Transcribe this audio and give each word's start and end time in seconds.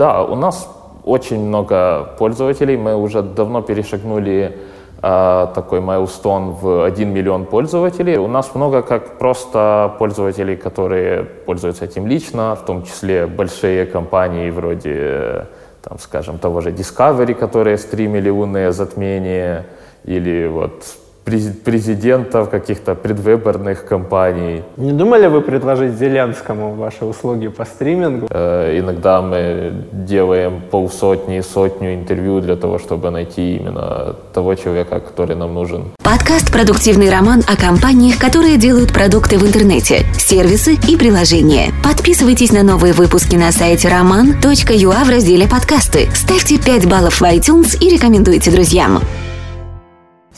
Да, 0.00 0.22
у 0.22 0.34
нас 0.34 0.66
очень 1.04 1.48
много 1.48 2.14
пользователей. 2.18 2.78
Мы 2.78 2.96
уже 2.96 3.20
давно 3.22 3.60
перешагнули 3.60 4.56
э, 5.02 5.46
такой 5.54 5.80
майлстон 5.82 6.52
в 6.52 6.84
1 6.84 7.12
миллион 7.12 7.44
пользователей. 7.44 8.16
У 8.16 8.26
нас 8.26 8.54
много 8.54 8.80
как 8.80 9.18
просто 9.18 9.94
пользователей, 9.98 10.56
которые 10.56 11.24
пользуются 11.24 11.84
этим 11.84 12.06
лично, 12.06 12.56
в 12.56 12.64
том 12.64 12.84
числе 12.84 13.26
большие 13.26 13.84
компании 13.84 14.50
вроде, 14.50 15.48
там, 15.82 15.98
скажем, 15.98 16.38
того 16.38 16.62
же 16.62 16.70
Discovery, 16.70 17.34
которые 17.34 17.76
стримили 17.76 18.30
лунные 18.30 18.72
затмения, 18.72 19.66
или 20.04 20.46
вот 20.46 20.82
президентов 21.24 22.50
каких-то 22.50 22.94
предвыборных 22.94 23.84
кампаний. 23.84 24.62
Не 24.76 24.92
думали 24.92 25.26
вы 25.26 25.40
предложить 25.40 25.94
Зеленскому 25.94 26.74
ваши 26.74 27.04
услуги 27.04 27.48
по 27.48 27.64
стримингу? 27.64 28.26
Э, 28.30 28.78
иногда 28.78 29.20
мы 29.20 29.72
делаем 29.92 30.60
полсотни, 30.70 31.40
сотню 31.40 31.94
интервью 31.94 32.40
для 32.40 32.56
того, 32.56 32.78
чтобы 32.78 33.10
найти 33.10 33.56
именно 33.56 34.16
того 34.32 34.54
человека, 34.54 35.00
который 35.00 35.36
нам 35.36 35.54
нужен. 35.54 35.84
Подкаст 36.02 36.52
«Продуктивный 36.52 37.10
роман» 37.10 37.42
о 37.46 37.56
компаниях, 37.56 38.18
которые 38.18 38.56
делают 38.56 38.92
продукты 38.92 39.38
в 39.38 39.46
интернете, 39.46 40.04
сервисы 40.18 40.74
и 40.88 40.96
приложения. 40.96 41.72
Подписывайтесь 41.84 42.52
на 42.52 42.62
новые 42.62 42.92
выпуски 42.92 43.36
на 43.36 43.52
сайте 43.52 43.88
roman.ua 43.88 45.04
в 45.04 45.10
разделе 45.10 45.46
«Подкасты». 45.46 46.08
Ставьте 46.14 46.58
5 46.58 46.88
баллов 46.88 47.20
в 47.20 47.24
iTunes 47.24 47.78
и 47.78 47.94
рекомендуйте 47.94 48.50
друзьям. 48.50 49.00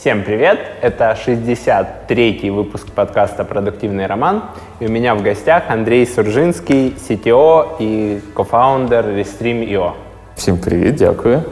Всем 0.03 0.25
привет! 0.25 0.59
Это 0.81 1.17
63-й 1.17 2.49
выпуск 2.49 2.91
подкаста 2.91 3.45
«Продуктивный 3.45 4.05
роман». 4.05 4.43
И 4.81 4.85
у 4.85 4.89
меня 4.89 5.15
в 5.15 5.23
гостях 5.23 5.69
Андрей 5.69 6.05
Суржинский, 6.05 6.89
CTO 6.89 7.77
и 7.79 8.19
кофаундер 8.35 9.05
Restream.io. 9.05 9.93
Всем 10.35 10.57
привет, 10.57 10.95
дякую. 10.95 11.45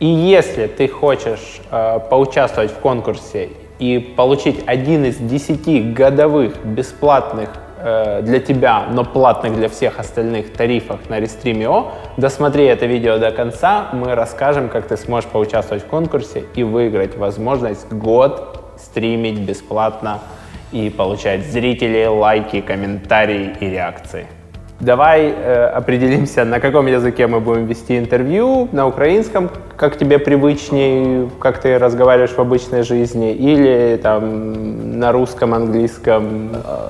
И 0.00 0.06
если 0.06 0.66
ты 0.66 0.88
хочешь 0.88 1.60
э, 1.70 2.00
поучаствовать 2.10 2.72
в 2.72 2.78
конкурсе 2.80 3.50
и 3.78 4.00
получить 4.00 4.64
один 4.66 5.04
из 5.04 5.18
10 5.18 5.94
годовых 5.94 6.66
бесплатных 6.66 7.50
Э, 7.82 8.20
для 8.22 8.40
тебя, 8.40 8.86
но 8.90 9.04
платных 9.04 9.56
для 9.56 9.68
всех 9.68 9.98
остальных 9.98 10.52
тарифах 10.52 11.08
на 11.08 11.18
Restream.io. 11.18 11.92
Досмотри 12.18 12.64
это 12.64 12.84
видео 12.84 13.18
до 13.18 13.30
конца, 13.30 13.88
мы 13.92 14.14
расскажем, 14.14 14.68
как 14.68 14.86
ты 14.86 14.98
сможешь 14.98 15.30
поучаствовать 15.30 15.84
в 15.84 15.86
конкурсе 15.86 16.44
и 16.54 16.62
выиграть 16.62 17.16
возможность 17.16 17.90
год 17.90 18.74
стримить 18.78 19.38
бесплатно 19.38 20.18
и 20.72 20.90
получать 20.90 21.46
зрителей, 21.46 22.06
лайки, 22.06 22.60
комментарии 22.60 23.56
и 23.60 23.70
реакции. 23.70 24.26
Давай 24.81 25.33
э, 25.33 25.65
определимся, 25.77 26.43
на 26.43 26.59
каком 26.59 26.87
языке 26.87 27.27
мы 27.27 27.39
будем 27.39 27.65
вести 27.65 27.97
интервью, 27.97 28.67
на 28.73 28.85
украинском, 28.87 29.49
как 29.77 29.97
тебе 29.97 30.19
привычней, 30.19 31.29
как 31.39 31.59
ты 31.59 31.79
разговариваешь 31.79 32.31
в 32.31 32.39
обычной 32.39 32.83
жизни, 32.83 33.33
или 33.33 33.97
там 34.03 34.99
на 34.99 35.11
русском, 35.11 35.53
англійському? 35.53 36.49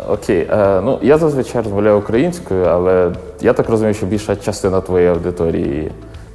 Окей, 0.09 0.43
okay. 0.43 0.49
uh, 0.49 0.81
ну 0.81 0.99
я 1.01 1.17
зазвичай 1.17 1.61
розмовляю 1.61 1.97
українською, 1.97 2.65
але 2.65 3.11
я 3.41 3.53
так 3.53 3.69
розумію, 3.69 3.93
що 3.93 4.05
більша 4.05 4.35
частина 4.35 4.81
твоєї 4.81 5.09
аудиторії 5.11 5.91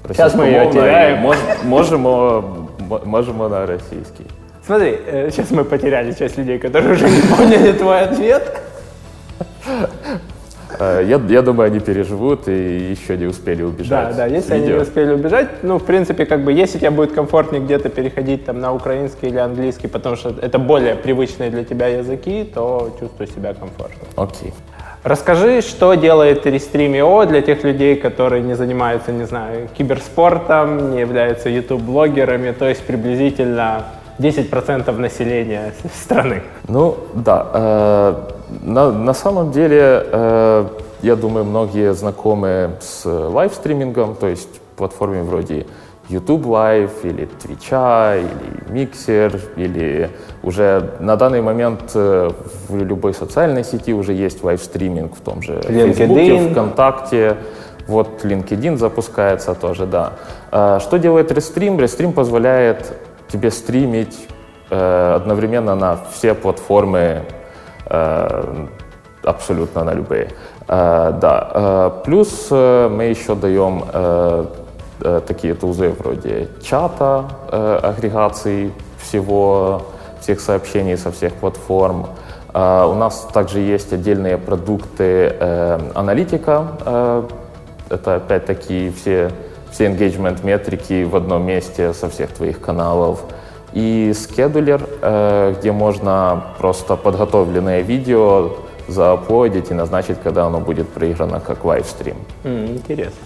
Сейчас 0.08 0.34
мы 0.34 0.46
ее 0.46 0.70
теряем. 0.72 1.18
Мож, 1.18 1.36
можемо, 1.64 2.44
можемо 3.04 3.48
на 3.48 3.66
російській. 3.66 4.24
Смотри, 4.66 4.98
сейчас 5.30 5.50
мы 5.50 5.64
потеряли 5.64 6.14
часть 6.14 6.38
людей, 6.38 6.58
которые 6.58 6.92
уже 6.92 7.08
не 7.08 7.22
поняли 7.36 7.72
твой 7.72 8.02
ответ. 8.02 8.60
Э, 10.79 11.03
я, 11.05 11.21
я 11.29 11.41
думаю, 11.41 11.67
они 11.67 11.79
переживут 11.79 12.47
и 12.47 12.91
еще 12.91 13.17
не 13.17 13.25
успели 13.25 13.63
убежать. 13.63 14.09
Да, 14.09 14.13
да, 14.13 14.25
если 14.25 14.53
они 14.53 14.67
не 14.67 14.73
успели 14.73 15.13
убежать, 15.13 15.63
ну, 15.63 15.77
в 15.77 15.83
принципе, 15.83 16.25
как 16.25 16.43
бы, 16.43 16.53
если 16.53 16.77
тебе 16.77 16.91
будет 16.91 17.13
комфортнее 17.13 17.61
где-то 17.61 17.89
переходить 17.89 18.45
там 18.45 18.59
на 18.59 18.73
украинский 18.73 19.29
или 19.29 19.37
английский, 19.37 19.87
потому 19.87 20.15
что 20.15 20.33
это 20.41 20.59
более 20.59 20.95
привычные 20.95 21.49
для 21.49 21.63
тебя 21.63 21.87
языки, 21.87 22.49
то 22.53 22.95
чувствуй 22.99 23.27
себя 23.27 23.53
комфортно. 23.53 24.07
Окей. 24.15 24.53
Расскажи, 25.03 25.61
что 25.61 25.93
делает 25.93 26.47
Restream.io 26.47 27.27
для 27.27 27.41
тех 27.41 27.63
людей, 27.63 27.95
которые 27.95 28.41
не 28.41 28.55
занимаются, 28.55 29.11
не 29.11 29.25
знаю, 29.25 29.69
киберспортом, 29.77 30.91
не 30.91 30.99
являются 31.01 31.49
YouTube-блогерами, 31.49 32.51
то 32.51 32.67
есть 32.67 32.81
приблизительно 32.81 33.83
10% 34.17 34.91
населения 34.97 35.73
страны. 35.93 36.41
Ну, 36.67 36.97
да. 37.13 37.47
Э, 37.53 38.34
на, 38.61 38.91
на 38.91 39.13
самом 39.13 39.51
деле, 39.51 40.03
э, 40.11 40.67
я 41.01 41.15
думаю, 41.15 41.45
многие 41.45 41.93
знакомы 41.93 42.71
с 42.79 43.05
лайвстримингом, 43.05 44.15
то 44.15 44.27
есть 44.27 44.49
платформами 44.75 45.21
вроде 45.21 45.65
YouTube 46.09 46.45
Live 46.45 46.91
или 47.03 47.27
Twitch, 47.41 48.19
или 48.19 48.85
Mixer, 48.85 49.41
или 49.55 50.09
уже 50.43 50.91
на 50.99 51.15
данный 51.15 51.41
момент 51.41 51.91
э, 51.95 52.29
в 52.69 52.75
любой 52.75 53.13
социальной 53.13 53.63
сети 53.63 53.93
уже 53.93 54.13
есть 54.13 54.43
лайвстриминг 54.43 55.15
в 55.15 55.21
том 55.21 55.41
же 55.41 55.53
LinkedIn. 55.53 56.51
ВКонтакте. 56.51 57.37
Вот 57.87 58.23
LinkedIn 58.23 58.77
запускается 58.77 59.55
тоже, 59.55 59.85
да. 59.85 60.13
Э, 60.51 60.79
что 60.79 60.97
делает 60.97 61.31
Restream? 61.31 61.77
Restream 61.77 62.13
позволяет 62.13 62.93
тебе 63.27 63.49
стримить 63.49 64.27
э, 64.69 65.13
одновременно 65.15 65.75
на 65.75 65.97
все 66.11 66.35
платформы 66.35 67.23
Э, 67.31 67.34
абсолютно 69.23 69.83
на 69.83 69.93
любые. 69.93 70.29
Да. 70.67 71.93
Плюс 72.03 72.51
мы 72.51 73.03
еще 73.09 73.35
даем 73.35 73.83
такие 75.27 75.53
тузы 75.53 75.89
вроде 75.89 76.47
чата, 76.63 77.25
агрегации 77.83 78.71
всего, 78.97 79.81
всех 80.21 80.39
сообщений 80.39 80.97
со 80.97 81.11
всех 81.11 81.33
платформ. 81.33 82.07
У 82.53 82.93
нас 82.93 83.27
также 83.33 83.59
есть 83.59 83.91
отдельные 83.93 84.37
продукты 84.37 85.35
аналитика. 85.93 86.67
Это 87.89 88.15
опять-таки 88.15 88.91
все, 88.91 89.29
все 89.71 89.87
engagement 89.87 90.43
метрики 90.43 91.03
в 91.03 91.15
одном 91.15 91.45
месте 91.45 91.93
со 91.93 92.09
всех 92.09 92.31
твоих 92.31 92.59
каналов 92.61 93.23
и 93.75 94.13
скедулер, 94.15 94.81
где 95.59 95.71
можно 95.71 96.45
просто 96.57 96.95
подготовленное 96.95 97.81
видео 97.81 98.51
зааплодить 98.87 99.71
и 99.71 99.73
назначить, 99.73 100.17
когда 100.23 100.45
оно 100.45 100.59
будет 100.59 100.89
проиграно 100.89 101.39
как 101.39 101.65
лайвстрим. 101.65 102.15
Mm, 102.43 102.77
интересно. 102.77 103.19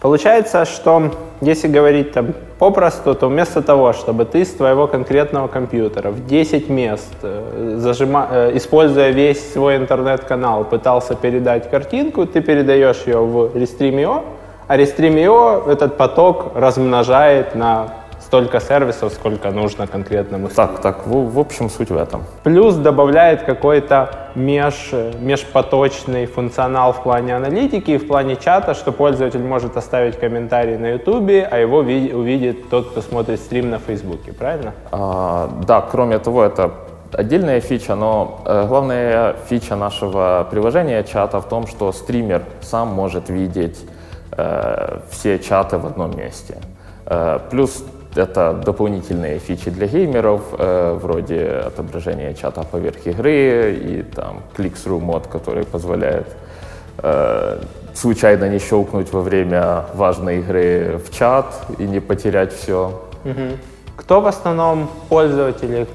Получается, 0.00 0.64
что 0.64 1.12
если 1.40 1.68
говорить 1.68 2.12
там 2.12 2.34
попросту, 2.58 3.14
то 3.14 3.28
вместо 3.28 3.62
того, 3.62 3.92
чтобы 3.92 4.24
ты 4.24 4.44
с 4.44 4.50
твоего 4.50 4.88
конкретного 4.88 5.46
компьютера 5.46 6.10
в 6.10 6.26
10 6.26 6.68
мест, 6.68 7.14
э, 7.22 7.76
зажима, 7.78 8.26
э, 8.28 8.56
используя 8.56 9.10
весь 9.10 9.52
свой 9.52 9.76
интернет-канал, 9.76 10.64
пытался 10.64 11.14
передать 11.14 11.70
картинку, 11.70 12.26
ты 12.26 12.40
передаешь 12.40 13.04
ее 13.06 13.18
в 13.18 13.56
Restream.io, 13.56 14.24
а 14.66 14.76
Restream.io 14.76 15.70
этот 15.70 15.96
поток 15.96 16.52
размножает 16.56 17.54
на 17.54 18.01
столько 18.32 18.60
сервисов, 18.60 19.12
сколько 19.12 19.50
нужно 19.50 19.86
конкретному 19.86 20.48
Так, 20.48 20.80
так, 20.80 21.06
в, 21.06 21.34
в 21.34 21.38
общем 21.38 21.68
суть 21.68 21.90
в 21.90 21.96
этом. 21.98 22.22
Плюс 22.42 22.76
добавляет 22.76 23.42
какой-то 23.42 24.08
меж, 24.34 24.94
межпоточный 25.20 26.24
функционал 26.24 26.94
в 26.94 27.02
плане 27.02 27.36
аналитики 27.36 27.90
и 27.90 27.98
в 27.98 28.06
плане 28.06 28.36
чата, 28.36 28.72
что 28.72 28.90
пользователь 28.90 29.42
может 29.42 29.76
оставить 29.76 30.18
комментарий 30.18 30.78
на 30.78 30.92
YouTube, 30.92 31.46
а 31.50 31.58
его 31.58 31.80
увидит 31.80 32.70
тот, 32.70 32.92
кто 32.92 33.02
смотрит 33.02 33.38
стрим 33.38 33.68
на 33.68 33.78
Фейсбуке, 33.78 34.32
правильно? 34.32 34.72
А, 34.90 35.50
да, 35.66 35.82
кроме 35.82 36.18
того, 36.18 36.42
это 36.42 36.70
отдельная 37.12 37.60
фича, 37.60 37.96
но 37.96 38.40
э, 38.46 38.66
главная 38.66 39.34
фича 39.50 39.76
нашего 39.76 40.48
приложения 40.50 41.04
чата 41.04 41.38
в 41.38 41.48
том, 41.50 41.66
что 41.66 41.92
стример 41.92 42.44
сам 42.62 42.88
может 42.88 43.28
видеть 43.28 43.78
э, 44.38 45.00
все 45.10 45.38
чаты 45.38 45.76
в 45.76 45.84
одном 45.84 46.16
месте. 46.16 46.56
Э, 47.04 47.38
плюс 47.50 47.84
это 48.14 48.52
дополнительные 48.64 49.38
фичи 49.38 49.70
для 49.70 49.86
геймеров, 49.86 50.42
э, 50.58 50.98
вроде 51.00 51.46
отображения 51.66 52.34
чата 52.34 52.62
поверх 52.62 53.06
игры 53.06 53.74
и 53.74 54.02
там 54.02 54.42
click-through 54.56 55.00
мод, 55.00 55.26
который 55.26 55.64
позволяет 55.64 56.26
э, 56.98 57.60
случайно 57.94 58.48
не 58.48 58.58
щелкнуть 58.58 59.12
во 59.12 59.20
время 59.20 59.84
важной 59.94 60.38
игры 60.40 61.00
в 61.04 61.10
чат 61.16 61.46
и 61.78 61.84
не 61.84 62.00
потерять 62.00 62.52
все. 62.52 63.02
Кто 63.96 64.20
в 64.20 64.26
основном 64.26 64.88
пользователи, 65.08 65.86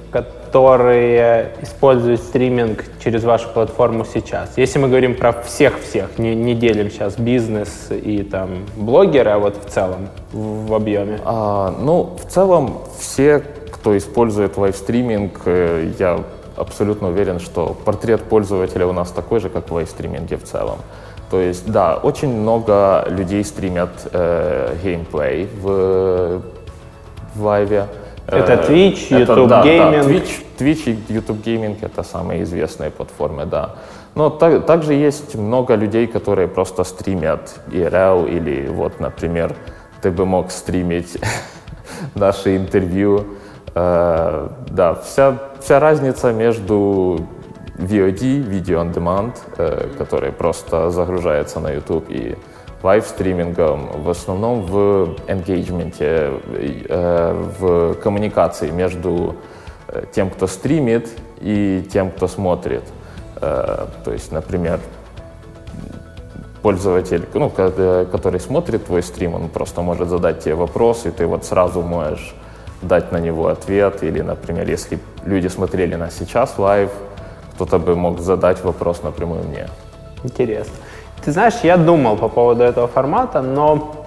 которые 0.47 1.51
используют 1.61 2.21
стриминг 2.21 2.85
через 3.03 3.23
вашу 3.23 3.49
платформу 3.49 4.05
сейчас? 4.05 4.57
Если 4.57 4.79
мы 4.79 4.87
говорим 4.87 5.15
про 5.15 5.33
всех-всех, 5.33 6.17
не, 6.17 6.35
не 6.35 6.55
делим 6.55 6.89
сейчас 6.89 7.17
бизнес 7.17 7.89
и 7.91 8.23
там 8.23 8.65
блогеры, 8.75 9.31
а 9.31 9.39
вот 9.39 9.57
в 9.63 9.69
целом, 9.69 10.07
в, 10.31 10.67
в 10.67 10.73
объеме. 10.73 11.19
А, 11.25 11.75
ну, 11.79 12.15
в 12.17 12.31
целом 12.31 12.79
все, 12.97 13.43
кто 13.71 13.97
использует 13.97 14.57
лайвстриминг, 14.57 15.41
э, 15.45 15.91
я 15.99 16.23
абсолютно 16.55 17.09
уверен, 17.09 17.39
что 17.39 17.75
портрет 17.85 18.23
пользователя 18.23 18.87
у 18.87 18.93
нас 18.93 19.11
такой 19.11 19.39
же, 19.39 19.49
как 19.49 19.69
в 19.69 19.73
лайвстриминге 19.73 20.37
в 20.37 20.43
целом. 20.43 20.77
То 21.29 21.41
есть, 21.41 21.69
да, 21.69 21.97
очень 21.97 22.33
много 22.33 23.05
людей 23.09 23.43
стримят 23.43 23.89
э, 24.13 24.75
геймплей 24.81 25.49
в, 25.61 26.41
в 27.35 27.43
live 27.43 27.72
е. 27.72 27.87
Это 28.27 28.53
Э, 28.53 28.65
Twitch, 28.67 29.07
это, 29.09 29.33
YouTube 29.33 29.47
да, 29.49 29.63
да, 29.63 29.67
Gaming. 29.69 30.05
Twitch, 30.07 30.45
Twitch 30.59 30.83
и 31.09 31.13
YouTube 31.13 31.43
Gaming— 31.45 31.77
это 31.81 32.03
самые 32.03 32.43
известные 32.43 32.89
платформы, 32.91 33.45
да. 33.45 33.75
Но 34.15 34.29
так- 34.29 34.65
также 34.65 34.93
есть 34.93 35.35
много 35.35 35.75
людей, 35.75 36.07
которые 36.07 36.47
просто 36.47 36.83
стримят 36.83 37.59
IRL 37.71 38.27
или 38.27 38.67
вот, 38.67 38.99
например, 38.99 39.55
ты 40.01 40.11
бы 40.11 40.25
мог 40.25 40.51
стримить 40.51 41.17
наши 42.15 42.57
интервью. 42.57 43.25
Э, 43.75 44.49
да, 44.71 44.93
вся, 44.95 45.37
вся 45.61 45.79
разница 45.79 46.33
между 46.33 47.19
VOD, 47.77 48.43
Video 48.49 48.81
on 48.81 48.93
Demand, 48.93 49.33
э, 49.57 49.87
который 49.97 50.31
просто 50.31 50.89
загружается 50.89 51.59
на 51.59 51.69
YouTube, 51.71 52.09
и 52.09 52.35
лайв-стримингом, 52.83 54.01
в 54.03 54.09
основном 54.09 54.61
в 54.61 55.15
engagement 55.27 56.14
е, 56.14 56.31
э, 56.89 57.51
в 57.59 57.93
коммуникации 57.95 58.69
между 58.69 59.35
э, 59.87 60.03
тем, 60.11 60.29
кто 60.29 60.47
стримит, 60.47 61.09
и 61.39 61.87
тем, 61.91 62.11
кто 62.11 62.27
смотрит. 62.27 62.83
Э, 63.41 63.87
То 64.03 64.11
есть, 64.13 64.31
например, 64.31 64.79
пользователь, 66.61 67.25
ну, 67.33 67.49
ко- 67.49 68.05
который 68.11 68.39
смотрит 68.39 68.85
твой 68.85 69.01
стрим, 69.03 69.35
он 69.35 69.49
просто 69.49 69.81
может 69.81 70.09
задать 70.09 70.39
тебе 70.39 70.55
вопрос, 70.55 71.05
и 71.05 71.11
ты 71.11 71.25
вот 71.25 71.45
сразу 71.45 71.81
можешь 71.81 72.35
дать 72.81 73.11
на 73.11 73.19
него 73.19 73.47
ответ. 73.47 74.03
Или, 74.03 74.21
например, 74.21 74.69
если 74.69 74.99
люди 75.25 75.47
смотрели 75.47 75.95
нас 75.95 76.15
сейчас 76.17 76.57
live, 76.57 76.91
кто-то 77.55 77.79
бы 77.79 77.95
мог 77.95 78.19
задать 78.19 78.63
вопрос 78.63 79.03
напрямую 79.03 79.43
мне. 79.43 79.67
Интересно. 80.23 80.73
Ты 81.27 81.33
знаешь, 81.33 81.55
я 81.63 81.75
думал 81.75 82.15
по 82.15 82.29
поводу 82.29 82.63
этого 82.63 82.87
формата, 82.87 83.41
но 83.41 84.05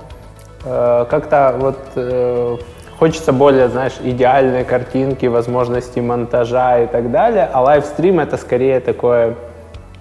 э, 0.65 1.05
как-то 1.11 1.55
вот 1.59 1.77
э, 1.95 2.57
хочется 2.99 3.35
более, 3.35 3.69
знаешь, 3.69 3.93
идеальной 4.03 4.65
картинки, 4.65 5.27
возможности 5.27 6.01
монтажа 6.01 6.79
и 6.81 6.87
так 6.87 7.11
далее, 7.11 7.47
а 7.53 7.61
лайвстрим 7.61 8.21
это 8.21 8.39
скорее 8.39 8.81
такое, 8.81 9.35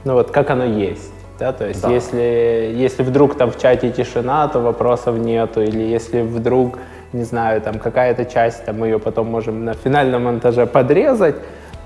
ну 0.05 0.13
вот 0.13 0.31
как 0.31 0.49
оно 0.49 0.63
есть. 0.63 1.11
Да, 1.39 1.51
то 1.51 1.67
есть 1.67 1.81
Да. 1.81 1.89
если, 1.89 2.73
если 2.73 3.03
вдруг 3.03 3.35
там 3.35 3.51
в 3.51 3.59
чате 3.59 3.89
тишина, 3.89 4.47
то 4.47 4.61
вопросов 4.61 5.17
нету, 5.17 5.61
или 5.61 5.81
если 5.81 6.21
вдруг, 6.21 6.77
не 7.11 7.25
знаю, 7.25 7.59
там 7.59 7.79
какая-то 7.79 8.23
часть, 8.23 8.63
там 8.63 8.79
мы 8.79 8.87
ее 8.87 8.97
потом 8.97 9.27
можем 9.27 9.65
на 9.65 9.73
финальном 9.73 10.23
монтаже 10.23 10.65
подрезать, 10.67 11.35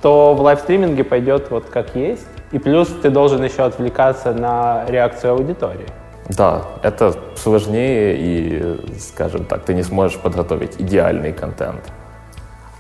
то 0.03 0.35
в 0.35 0.41
лайвстриминге 0.41 1.03
пойдет 1.03 1.49
вот 1.49 1.65
как 1.71 1.95
есть. 1.95 2.27
И 2.53 2.59
плюс 2.59 2.87
ты 3.01 3.09
должен 3.09 3.43
еще 3.43 3.63
отвлекаться 3.63 4.31
на 4.31 4.85
реакцию 4.87 5.33
аудитории. 5.33 5.87
Да, 6.29 6.61
это 6.83 7.13
сложнее 7.35 8.15
и, 8.17 8.99
скажем 8.99 9.43
так, 9.45 9.63
ты 9.65 9.73
не 9.73 9.83
сможешь 9.83 10.17
подготовить 10.19 10.79
идеальный 10.79 11.33
контент. 11.33 11.81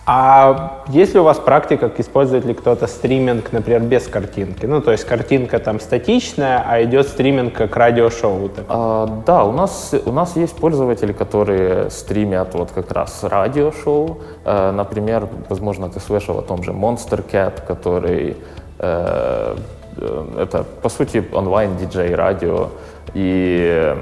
А 0.05 0.83
есть 0.89 1.13
ли 1.13 1.19
у 1.21 1.23
вас 1.23 1.39
практика, 1.39 1.89
использует 1.97 2.43
ли 2.43 2.53
кто-то 2.53 2.87
стриминг, 2.87 3.53
например, 3.53 3.81
без 3.81 4.05
картинки? 4.07 4.65
Ну, 4.65 4.81
то 4.81 4.91
есть 4.91 5.05
картинка 5.05 5.59
там 5.59 5.79
статичная, 5.79 6.61
а 6.67 6.83
идет 6.83 7.07
стриминг 7.07 7.53
как 7.53 7.77
радиошоу. 7.77 8.49
так. 8.49 8.65
А, 8.67 9.23
да, 9.25 9.45
у 9.45 9.53
нас, 9.53 9.95
у 10.05 10.11
нас 10.11 10.35
есть 10.35 10.57
пользователи, 10.57 11.13
которые 11.13 11.89
стримят 11.89 12.53
вот 12.53 12.71
как 12.71 12.91
раз 12.91 13.23
радиошоу. 13.23 14.19
Э, 14.43 14.71
например, 14.71 15.29
возможно, 15.47 15.89
ты 15.89 16.01
слышал 16.01 16.37
о 16.37 16.41
том 16.41 16.63
же 16.63 16.71
Monster 16.71 17.23
Cat, 17.25 17.65
который 17.65 18.35
это, 18.79 20.65
по 20.81 20.89
сути, 20.89 21.23
онлайн-диджей 21.31 22.15
радио. 22.15 22.69
И 23.13 23.61
э, 23.63 23.95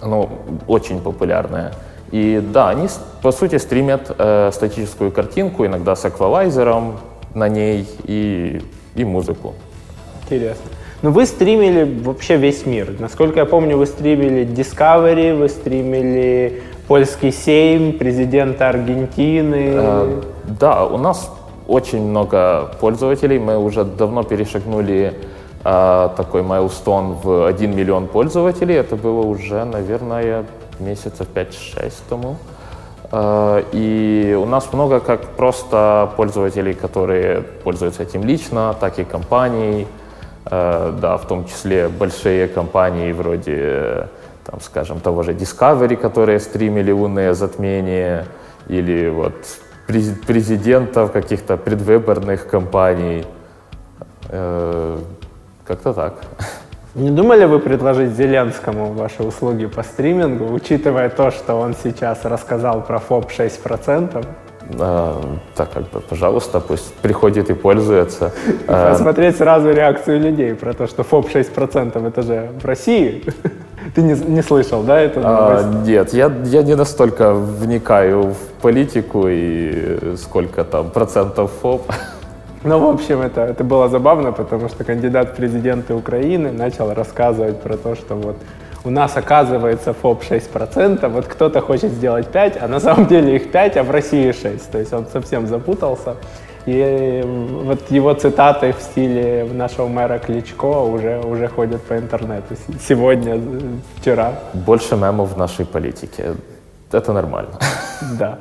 оно 0.00 0.28
очень 0.66 1.00
популярное. 1.00 1.72
И 2.10 2.40
да, 2.52 2.70
они, 2.70 2.88
по 3.22 3.32
сути, 3.32 3.58
стримят 3.58 4.14
э, 4.18 4.50
статическую 4.52 5.10
картинку, 5.12 5.66
иногда 5.66 5.94
с 5.94 6.04
эквалайзером 6.04 6.96
на 7.34 7.48
ней 7.48 7.86
и, 8.04 8.62
и 8.94 9.04
музыку. 9.04 9.54
Интересно. 10.24 10.70
Ну, 11.02 11.10
вы 11.10 11.26
стримили 11.26 12.02
вообще 12.02 12.36
весь 12.36 12.66
мир. 12.66 12.94
Насколько 12.98 13.40
я 13.40 13.46
помню, 13.46 13.76
вы 13.76 13.86
стримили 13.86 14.46
Discovery, 14.46 15.36
вы 15.36 15.48
стримили 15.48 16.62
польский 16.88 17.32
Сейм, 17.32 17.98
президента 17.98 18.68
Аргентины. 18.68 19.70
Э, 19.74 20.22
Да, 20.60 20.86
у 20.86 20.98
нас 20.98 21.30
очень 21.68 22.02
много 22.08 22.70
пользователей. 22.80 23.38
Мы 23.38 23.58
уже 23.58 23.84
давно 23.84 24.22
перешагнули 24.24 25.12
э, 25.64 26.08
такой 26.16 26.42
майлстон 26.42 27.12
в 27.22 27.46
1 27.46 27.76
миллион 27.76 28.06
пользователей. 28.06 28.74
Это 28.74 28.96
было 28.96 29.20
уже, 29.20 29.64
наверное, 29.64 30.44
месяцев 30.80 31.26
5-6 31.34 31.92
тому. 32.08 32.36
Э, 33.12 33.62
И 33.72 34.36
у 34.40 34.46
нас 34.46 34.72
много 34.72 35.00
как 35.00 35.20
просто 35.36 36.10
пользователей, 36.16 36.74
которые 36.74 37.42
пользуются 37.64 38.02
этим 38.02 38.24
лично, 38.24 38.74
так 38.80 38.98
и 38.98 39.04
компаний. 39.04 39.86
Э, 40.50 40.92
Да, 41.00 41.16
в 41.16 41.26
том 41.26 41.44
числе 41.44 41.88
большие 41.88 42.48
компании 42.48 43.12
вроде, 43.12 44.08
там, 44.46 44.60
скажем, 44.62 45.00
того 45.00 45.22
же 45.22 45.32
Discovery, 45.32 45.96
которые 45.96 46.40
стримили 46.40 46.92
лунные 46.92 47.34
затмения, 47.34 48.24
или 48.68 49.10
вот 49.10 49.34
президентов 49.88 51.12
каких-то 51.12 51.56
предвыборных 51.56 52.46
компаний. 52.46 53.24
Э, 54.28 54.98
Как-то 55.66 55.92
так. 55.92 56.14
Не 56.94 57.10
думали 57.10 57.44
вы 57.44 57.58
предложить 57.58 58.10
Зеленскому 58.12 58.92
ваши 58.92 59.22
услуги 59.22 59.66
по 59.66 59.82
стримингу, 59.82 60.52
учитывая 60.52 61.08
то, 61.10 61.30
что 61.30 61.54
он 61.54 61.74
сейчас 61.74 62.24
рассказал 62.24 62.82
про 62.82 62.98
ФОП 62.98 63.30
6%? 63.30 64.24
Э, 64.78 65.12
Так, 65.54 65.72
как 65.72 65.82
бы, 65.90 66.00
пожалуйста, 66.00 66.60
пусть 66.60 66.94
приходит 66.94 67.50
и 67.50 67.54
пользуется. 67.54 68.32
Посмотреть 68.66 69.36
сразу 69.36 69.70
реакцию 69.72 70.20
людей 70.20 70.54
про 70.54 70.74
то, 70.74 70.86
что 70.86 71.02
ФОП 71.02 71.28
6% 71.30 72.06
это 72.08 72.22
же 72.22 72.50
в 72.62 72.64
России. 72.66 73.24
Ты 73.94 74.02
не, 74.02 74.14
не 74.14 74.42
слышал, 74.42 74.82
да, 74.82 75.00
это 75.00 75.20
А, 75.24 75.82
нет, 75.86 76.12
я, 76.12 76.32
я 76.44 76.62
не 76.62 76.74
настолько 76.74 77.32
вникаю 77.32 78.32
в 78.32 78.60
политику 78.60 79.24
и 79.28 80.16
сколько 80.16 80.64
там 80.64 80.90
процентов 80.90 81.50
ФОП. 81.62 81.90
Ну, 82.64 82.78
в 82.78 82.90
общем, 82.90 83.20
это, 83.20 83.42
это 83.42 83.62
было 83.62 83.88
забавно, 83.88 84.32
потому 84.32 84.68
что 84.68 84.84
кандидат 84.84 85.30
в 85.30 85.36
президенты 85.36 85.94
Украины 85.94 86.50
начал 86.50 86.92
рассказывать 86.92 87.60
про 87.62 87.76
то, 87.76 87.94
что 87.94 88.16
вот 88.16 88.36
у 88.84 88.90
нас 88.90 89.16
оказывается 89.16 89.92
ФОП 89.92 90.22
6%, 90.22 91.08
вот 91.08 91.26
кто-то 91.26 91.60
хочет 91.60 91.92
сделать 91.92 92.28
5, 92.28 92.58
а 92.60 92.68
на 92.68 92.80
самом 92.80 93.06
деле 93.06 93.36
их 93.36 93.50
5, 93.52 93.76
а 93.76 93.82
в 93.84 93.90
России 93.90 94.32
6. 94.32 94.70
То 94.70 94.78
есть 94.78 94.92
он 94.92 95.06
совсем 95.12 95.46
запутался. 95.46 96.16
И 96.68 96.82
э, 96.82 97.22
вот 97.24 97.90
его 97.90 98.12
цитаты 98.12 98.74
в 98.74 98.82
стиле 98.82 99.48
нашего 99.50 99.88
мэра 99.88 100.18
Кличко 100.18 100.66
уже, 100.66 101.18
уже 101.20 101.48
ходят 101.48 101.82
по 101.82 101.96
интернету. 101.96 102.56
Сегодня, 102.86 103.36
э, 103.36 103.60
вчера, 103.96 104.34
Больше 104.52 104.94
мемов 104.94 105.32
в 105.32 105.38
нашей 105.38 105.64
политике. 105.64 106.34
Это 106.92 107.14
нормально. 107.14 107.58
да. 108.18 108.38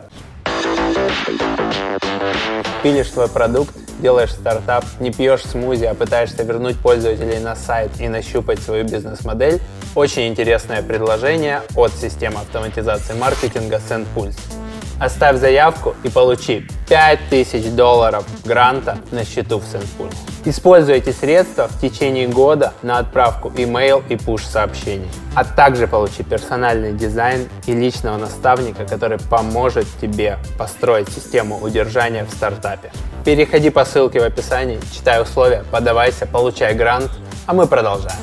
Пилишь 2.84 3.12
свой 3.12 3.30
продукт, 3.30 3.74
делаешь 4.02 4.34
стартап, 4.34 4.84
не 5.00 5.12
пьешь 5.12 5.44
смузи, 5.44 5.86
а 5.86 5.94
пытаешься 5.94 6.44
вернуть 6.44 6.76
пользователей 6.78 7.40
на 7.40 7.56
сайт 7.56 7.92
и 8.02 8.10
нащупать 8.10 8.60
свою 8.60 8.84
бизнес-модель, 8.84 9.62
очень 9.96 10.28
интересное 10.28 10.84
предложение 10.84 11.62
от 11.78 11.94
системы 11.94 12.42
автоматизации 12.42 13.14
маркетинга 13.14 13.78
SendPulse. 13.78 14.67
Оставь 15.00 15.38
заявку 15.38 15.94
и 16.04 16.10
получи 16.10 16.68
5000 16.90 17.70
долларов 17.76 18.26
гранта 18.44 18.98
на 19.12 19.24
счету 19.24 19.60
в 19.60 19.64
SendPulse. 19.64 20.16
Используй 20.46 20.96
эти 20.96 21.12
средства 21.12 21.68
в 21.68 21.80
течение 21.80 22.28
года 22.28 22.74
на 22.82 22.98
отправку 22.98 23.50
email 23.50 24.04
и 24.10 24.16
push-сообщений. 24.16 25.08
А 25.36 25.44
также 25.44 25.86
получи 25.88 26.24
персональный 26.24 26.94
дизайн 26.94 27.48
и 27.68 27.74
личного 27.74 28.18
наставника, 28.18 28.86
который 28.86 29.20
поможет 29.20 29.86
тебе 30.02 30.40
построить 30.58 31.10
систему 31.10 31.60
удержания 31.62 32.26
в 32.26 32.32
стартапе. 32.32 32.92
Переходи 33.24 33.70
по 33.70 33.86
ссылке 33.86 34.20
в 34.20 34.24
описании, 34.24 34.80
читай 34.92 35.22
условия, 35.22 35.64
подавайся, 35.70 36.26
получай 36.26 36.74
грант, 36.74 37.12
а 37.46 37.54
мы 37.54 37.68
продолжаем. 37.68 38.18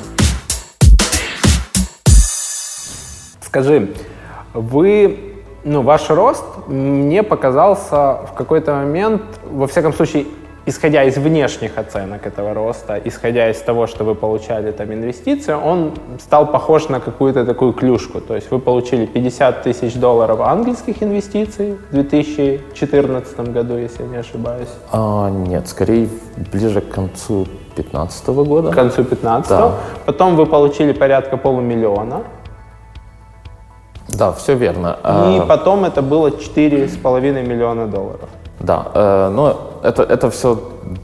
Скажи, 3.39 3.93
вы, 4.53 5.35
ну, 5.63 5.81
ваш 5.81 6.09
рост 6.09 6.43
мне 6.67 7.23
показался 7.23 8.19
в 8.27 8.33
какой-то 8.35 8.73
момент, 8.73 9.21
во 9.49 9.67
всяком 9.67 9.93
случае, 9.93 10.25
исходя 10.65 11.03
из 11.03 11.17
внешних 11.17 11.77
оценок 11.77 12.25
этого 12.25 12.53
роста, 12.53 12.99
исходя 13.03 13.49
из 13.49 13.59
того, 13.59 13.87
что 13.87 14.03
вы 14.03 14.15
получали 14.15 14.71
там 14.71 14.91
инвестиции, 14.93 15.53
он 15.53 15.93
стал 16.19 16.47
похож 16.47 16.89
на 16.89 16.99
какую-то 16.99 17.45
такую 17.45 17.73
клюшку. 17.73 18.19
То 18.19 18.35
есть 18.35 18.51
вы 18.51 18.59
получили 18.59 19.05
50 19.05 19.63
тысяч 19.63 19.95
долларов 19.95 20.41
ангельских 20.41 21.03
инвестиций 21.03 21.77
в 21.89 21.93
2014 21.93 23.39
году, 23.51 23.77
если 23.77 24.03
я 24.03 24.09
не 24.09 24.17
ошибаюсь. 24.17 24.69
А, 24.91 25.29
нет, 25.29 25.67
скорее 25.67 26.09
ближе 26.51 26.81
к 26.81 26.89
концу 26.89 27.45
2015 27.75 28.27
года. 28.27 28.71
К 28.71 28.75
концу 28.75 29.03
15 29.03 29.49
Да. 29.49 29.71
Потом 30.05 30.35
вы 30.35 30.45
получили 30.45 30.93
порядка 30.93 31.37
полумиллиона. 31.37 32.23
Да, 34.17 34.31
все 34.31 34.55
верно. 34.55 34.97
И 35.03 35.39
А, 35.39 35.45
потом 35.47 35.85
это 35.85 36.01
было 36.01 36.29
4,5 36.29 37.43
миллиона 37.43 37.87
долларов. 37.87 38.29
Да, 38.59 38.85
э, 38.93 39.29
но 39.29 39.57
это, 39.83 40.03
это 40.03 40.29
все 40.29 40.57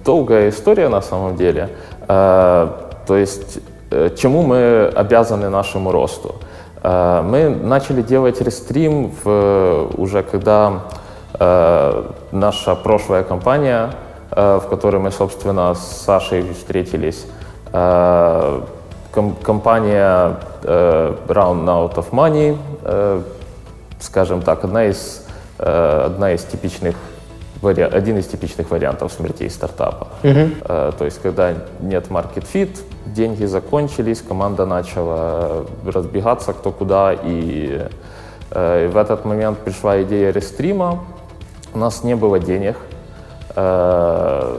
долгая 0.05 0.49
история 0.49 0.89
на 0.89 1.01
самом 1.01 1.35
деле. 1.35 1.69
Э, 2.07 2.67
то 3.07 3.15
есть, 3.15 3.59
э, 3.91 4.09
чему 4.17 4.41
мы 4.41 4.91
обязаны 4.95 5.49
нашему 5.49 5.91
росту? 5.91 6.35
Э, 6.83 7.21
мы 7.21 7.49
начали 7.49 8.01
делать 8.01 8.41
рестрим 8.41 9.11
в, 9.23 9.87
уже 9.97 10.23
когда 10.23 10.71
э, 11.39 12.03
наша 12.31 12.75
прошлая 12.75 13.23
компания, 13.23 13.89
э, 14.31 14.59
в 14.63 14.69
которой 14.69 14.97
мы, 15.01 15.11
собственно, 15.11 15.73
с 15.73 16.03
Сашей 16.05 16.43
встретились, 16.53 17.25
э, 17.73 18.61
ком- 19.13 19.35
компания 19.43 20.35
э, 20.63 21.13
Round 21.27 21.65
Out 21.65 21.95
of 21.95 22.05
Money, 22.11 22.53
э, 22.53 22.55
скажем 23.99 24.41
так, 24.41 24.63
одна 24.63 24.85
из, 24.85 25.25
э, 25.59 26.03
одна 26.05 26.33
из 26.33 26.43
типичных 26.43 26.95
вари- 27.61 27.83
один 27.83 28.17
из 28.17 28.27
типичных 28.27 28.71
вариантов 28.71 29.11
смертей 29.13 29.49
стартапа. 29.49 30.07
Э, 30.63 30.91
То 30.97 31.05
есть, 31.05 31.21
когда 31.21 31.53
нет 31.79 32.07
market 32.09 32.45
fit, 32.53 32.79
деньги 33.05 33.45
закончились, 33.45 34.21
команда 34.21 34.65
начала 34.65 35.65
разбегаться 35.85 36.53
кто 36.53 36.71
куда, 36.71 37.13
и 37.13 37.87
э, 38.51 38.87
в 38.87 38.97
этот 38.97 39.25
момент 39.25 39.59
пришла 39.59 40.01
идея 40.01 40.31
рестрима. 40.31 41.03
У 41.73 41.77
нас 41.77 42.03
не 42.03 42.15
было 42.15 42.39
денег, 42.39 42.75
э, 43.55 44.57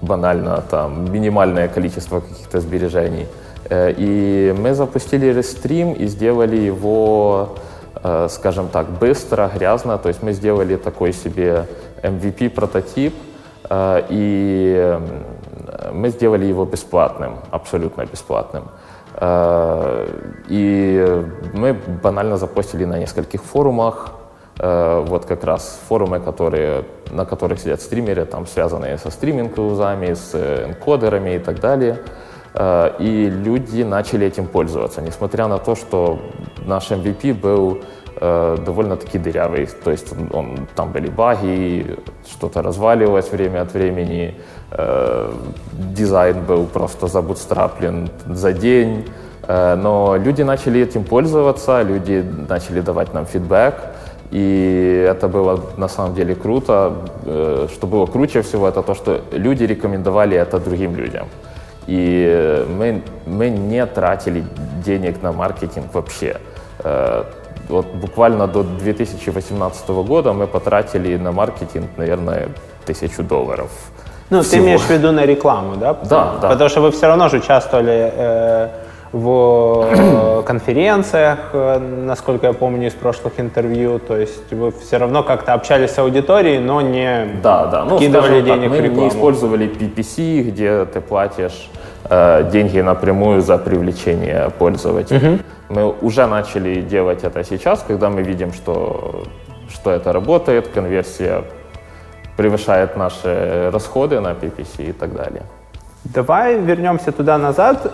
банально 0.00 0.62
там 0.70 1.12
минимальное 1.12 1.68
количество 1.68 2.20
каких-то 2.20 2.60
сбережений. 2.60 3.26
Э, 3.70 3.92
И 3.96 4.54
мы 4.56 4.74
запустили 4.74 5.26
рестрим 5.26 5.92
и 5.92 6.06
сделали 6.06 6.56
его, 6.56 7.56
э, 8.02 8.28
скажем 8.30 8.68
так, 8.68 8.86
быстро, 8.86 9.50
грязно. 9.54 9.98
То 9.98 10.08
есть 10.08 10.22
мы 10.22 10.32
сделали 10.32 10.76
такой 10.76 11.12
себе 11.12 11.66
MVP-прототип, 12.02 13.14
э, 13.70 14.02
и 14.08 14.98
мы 15.92 16.10
сделали 16.10 16.46
его 16.46 16.64
бесплатным, 16.64 17.38
абсолютно 17.50 18.04
бесплатным. 18.06 18.64
И 20.50 21.24
мы 21.54 21.72
банально 22.02 22.36
запостили 22.36 22.84
на 22.84 22.98
нескольких 22.98 23.42
форумах, 23.42 24.12
вот 24.58 25.24
как 25.24 25.44
раз 25.44 25.80
форумы, 25.88 26.20
которые, 26.20 26.84
на 27.10 27.24
которых 27.24 27.58
сидят 27.58 27.80
стримеры, 27.80 28.26
там 28.26 28.46
связанные 28.46 28.98
со 28.98 29.10
стриминг-узами, 29.10 30.14
с 30.14 30.34
энкодерами 30.34 31.36
и 31.36 31.38
так 31.38 31.60
далее. 31.60 31.98
Э, 32.56 32.90
И 32.98 33.30
люди 33.30 33.82
начали 33.84 34.26
этим 34.26 34.46
пользоваться, 34.46 35.02
несмотря 35.02 35.46
на 35.48 35.58
то, 35.58 35.74
что 35.76 36.18
наш 36.66 36.90
MVP 36.90 37.34
был 37.34 37.78
э, 38.20 38.56
довольно-таки 38.66 39.18
дырявый. 39.18 39.66
То 39.84 39.90
есть 39.90 40.12
он, 40.12 40.28
он- 40.32 40.66
там 40.74 40.92
были 40.92 41.08
баги, 41.10 41.96
что-то 42.30 42.62
разваливалось 42.62 43.30
время 43.32 43.62
от 43.62 43.74
времени, 43.74 44.34
э, 44.70 45.32
дизайн 45.94 46.36
был 46.48 46.66
просто 46.66 47.06
забутстраплен 47.08 48.08
за 48.26 48.52
день. 48.52 49.04
Но 49.48 50.16
люди 50.18 50.42
начали 50.42 50.80
этим 50.80 51.04
пользоваться, 51.04 51.82
люди 51.82 52.24
начали 52.48 52.80
давать 52.80 53.14
нам 53.14 53.26
фидбэк, 53.26 53.74
и 54.32 55.06
это 55.08 55.28
было 55.28 55.60
на 55.76 55.88
самом 55.88 56.14
деле 56.14 56.34
круто. 56.34 56.92
Что 57.72 57.86
было 57.86 58.06
круче 58.06 58.40
всего, 58.40 58.66
это 58.66 58.82
то, 58.82 58.94
что 58.94 59.20
люди 59.30 59.62
рекомендовали 59.66 60.36
это 60.36 60.58
другим 60.58 60.96
людям. 60.96 61.26
И 61.86 62.66
мы, 62.78 63.02
мы 63.26 63.50
не 63.50 63.86
тратили 63.86 64.44
денег 64.84 65.22
на 65.22 65.32
маркетинг 65.32 65.94
вообще. 65.94 66.36
Э, 66.84 67.24
Вот 67.68 67.86
буквально 67.86 68.46
до 68.46 68.62
2018 68.62 69.88
года 70.06 70.32
мы 70.32 70.46
потратили 70.46 71.16
на 71.18 71.32
маркетинг, 71.32 71.86
наверное, 71.96 72.48
тысячу 72.86 73.22
долларов. 73.22 73.70
Ну, 74.30 74.40
всего. 74.42 74.50
ты 74.52 74.58
имеешь 74.58 74.82
в 74.82 74.90
виду 74.90 75.12
на 75.12 75.26
рекламу, 75.26 75.76
да? 75.76 75.94
Да, 75.94 76.34
да. 76.42 76.48
Потому 76.48 76.70
что 76.70 76.80
вы 76.80 76.90
все 76.90 77.06
равно 77.06 77.28
же 77.28 77.38
участвовали 77.38 78.12
э, 78.14 78.68
в 79.12 79.88
э, 79.92 80.42
конференциях, 80.46 81.38
э, 81.52 81.78
насколько 81.78 82.46
я 82.46 82.52
помню 82.52 82.88
из 82.88 82.94
прошлых 82.94 83.34
интервью. 83.38 83.98
То 83.98 84.16
есть 84.16 84.52
вы 84.52 84.72
все 84.72 84.98
равно 84.98 85.22
как-то 85.22 85.54
общались 85.54 85.90
с 85.90 85.98
аудиторией, 85.98 86.58
но 86.58 86.80
не 86.80 87.40
Да, 87.42 87.66
да. 87.66 87.84
Ну, 87.84 87.98
так, 87.98 88.44
денег 88.44 88.70
в 88.70 88.70
мы 88.70 88.88
не 88.88 89.08
использовали 89.08 89.68
PPC, 89.68 90.42
где 90.42 90.84
ты 90.84 91.00
платишь 91.00 91.70
э, 92.04 92.48
деньги 92.50 92.80
напрямую 92.80 93.42
за 93.42 93.58
привлечение 93.58 94.50
пользователей. 94.58 95.40
Мы 95.68 95.92
уже 96.00 96.26
начали 96.26 96.80
делать 96.80 97.24
это 97.24 97.42
сейчас, 97.42 97.84
когда 97.86 98.08
мы 98.08 98.22
видим, 98.22 98.52
что, 98.52 99.24
что 99.68 99.90
это 99.90 100.12
работает, 100.12 100.68
конверсия 100.68 101.42
превышает 102.36 102.96
наши 102.96 103.70
расходы 103.72 104.20
на 104.20 104.32
PPC 104.32 104.90
и 104.90 104.92
так 104.92 105.14
далее. 105.14 105.42
Давай 106.04 106.56
вернемся 106.60 107.10
туда 107.10 107.36
назад. 107.38 107.92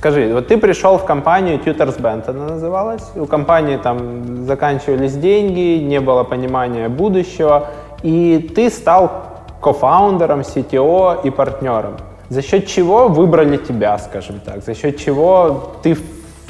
Скажи, 0.00 0.32
вот 0.32 0.48
ты 0.48 0.56
пришел 0.56 0.96
в 0.96 1.04
компанию 1.04 1.58
Tutors 1.58 2.00
Band, 2.00 2.30
она 2.30 2.46
называлась. 2.46 3.02
У 3.16 3.26
компании 3.26 3.76
там 3.76 4.46
заканчивались 4.46 5.12
деньги, 5.12 5.78
не 5.84 6.00
было 6.00 6.24
понимания 6.24 6.88
будущего, 6.88 7.66
и 8.02 8.50
ты 8.56 8.70
стал 8.70 9.10
кофаундером, 9.60 10.40
CTO 10.40 11.20
и 11.22 11.28
партнером. 11.28 11.98
За 12.30 12.40
счет 12.40 12.66
чего 12.66 13.08
выбрали 13.08 13.58
тебя, 13.58 13.98
скажем 13.98 14.40
так? 14.40 14.64
За 14.64 14.74
счет 14.74 14.96
чего 14.96 15.74
ты 15.82 15.98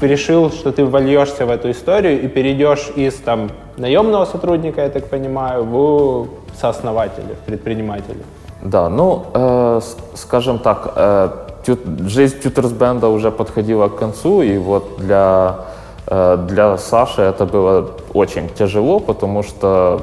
решил, 0.01 0.53
что 0.53 0.71
ты 0.71 0.85
вольешься 0.85 1.45
в 1.45 1.51
эту 1.51 1.73
историю 1.73 2.23
и 2.23 2.29
перейдешь 2.29 2.93
из 2.95 3.15
там 3.15 3.51
наемного 3.77 4.27
сотрудника, 4.27 4.83
я 4.83 4.91
так 4.91 5.07
понимаю, 5.07 5.65
в 5.65 6.29
сооснователя, 6.55 7.35
в 7.35 7.47
предпринимателя? 7.47 8.23
Да, 8.63 8.89
ну, 8.89 9.25
э, 9.35 9.81
скажем 10.15 10.61
так, 10.61 10.93
э, 10.95 11.31
жизнь 11.67 12.39
Tutors 12.39 12.77
Band 12.77 13.07
уже 13.07 13.31
подходила 13.31 13.89
к 13.89 13.97
концу, 13.97 14.43
и 14.43 14.59
вот 14.59 14.99
для, 14.99 15.61
э, 16.07 16.47
для 16.49 16.77
Саши 16.79 17.23
это 17.23 17.47
было 17.47 17.91
очень 18.15 18.49
тяжело, 18.49 19.01
потому 19.01 19.43
что 19.43 20.01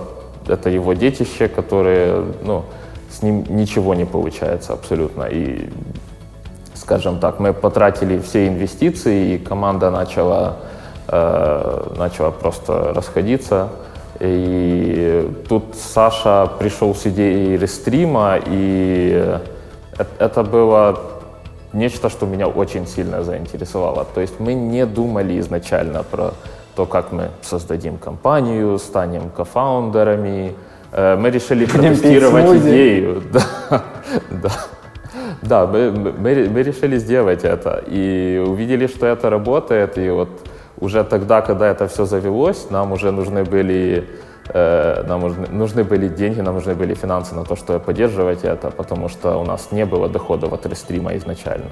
это 0.48 0.70
его 0.70 0.94
детище, 0.94 1.48
которое, 1.48 2.24
ну, 2.44 2.64
с 3.10 3.22
ним 3.22 3.46
ничего 3.50 3.96
не 3.96 4.06
получается 4.06 4.74
абсолютно. 4.74 5.24
И, 5.24 5.70
скажем 6.74 7.20
так, 7.20 7.40
мы 7.40 7.54
потратили 7.54 8.20
все 8.20 8.48
инвестиции, 8.48 9.36
и 9.36 9.38
команда 9.38 9.92
начала, 9.92 10.58
э, 11.08 11.94
начала 11.98 12.32
просто 12.32 12.94
расходиться. 12.94 13.70
И 14.20 15.30
тут 15.48 15.76
Саша 15.76 16.50
пришел 16.60 16.96
с 16.96 17.06
идеей 17.06 17.58
рестрима, 17.58 18.38
и 18.46 19.40
э- 19.98 20.06
это 20.20 20.44
было 20.44 20.98
нечто, 21.74 22.09
что 22.09 22.25
меня 22.25 22.47
очень 22.47 22.88
сильно 22.88 23.24
заинтересовало. 23.24 24.05
То 24.13 24.21
есть 24.21 24.39
мы 24.39 24.53
не 24.53 24.86
думали 24.86 25.39
изначально 25.39 26.03
про 26.03 26.33
то, 26.75 26.86
как 26.86 27.12
мы 27.12 27.29
создадим 27.41 27.97
компанию, 27.97 28.77
станем 28.77 29.29
кофаундерами. 29.29 30.53
Э, 30.91 31.15
Мы 31.17 31.31
решили 31.31 31.65
протестировать 31.65 32.62
идею. 32.62 33.24
Да, 33.31 33.83
да. 34.29 34.51
Да, 35.41 35.67
мы, 35.67 35.91
мы, 35.91 36.50
мы 36.50 36.63
решили 36.63 36.97
сделать 36.97 37.43
это 37.43 37.83
и 37.88 38.43
увидели, 38.45 38.88
что 38.88 39.05
это 39.05 39.29
работает. 39.29 39.97
И 39.97 40.09
вот 40.09 40.29
уже 40.79 41.03
тогда, 41.03 41.41
когда 41.41 41.67
это 41.67 41.88
все 41.88 42.05
завелось, 42.05 42.69
нам 42.69 42.91
уже 42.91 43.12
нужны 43.12 43.43
были, 43.43 44.07
нам 44.54 45.22
нужны, 45.22 45.48
нужны 45.51 45.84
были 45.84 46.08
деньги, 46.08 46.42
нам 46.42 46.56
нужны 46.56 46.74
были 46.75 46.94
финансы 46.94 47.36
на 47.36 47.44
то, 47.44 47.56
чтобы 47.56 47.80
поддерживать 47.80 48.44
это, 48.44 48.70
потому 48.72 49.10
что 49.10 49.38
у 49.38 49.44
нас 49.44 49.72
не 49.72 49.86
было 49.86 50.08
доходов 50.10 50.54
от 50.54 50.66
рестрима 50.66 51.16
изначально. 51.18 51.72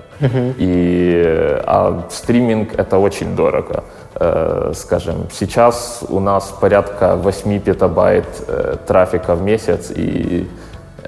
И, 0.59 1.23
э, 1.25 1.61
а 1.65 2.03
стриминг 2.09 2.73
это 2.77 2.97
очень 2.97 3.35
дорого. 3.35 3.83
Э, 4.15 4.71
скажем, 4.75 5.27
сейчас 5.31 6.03
у 6.09 6.19
нас 6.19 6.53
порядка 6.61 7.15
8 7.15 7.59
петабайт 7.59 8.25
э, 8.47 8.75
трафика 8.87 9.35
в 9.35 9.41
месяц, 9.41 9.91
и 9.95 10.47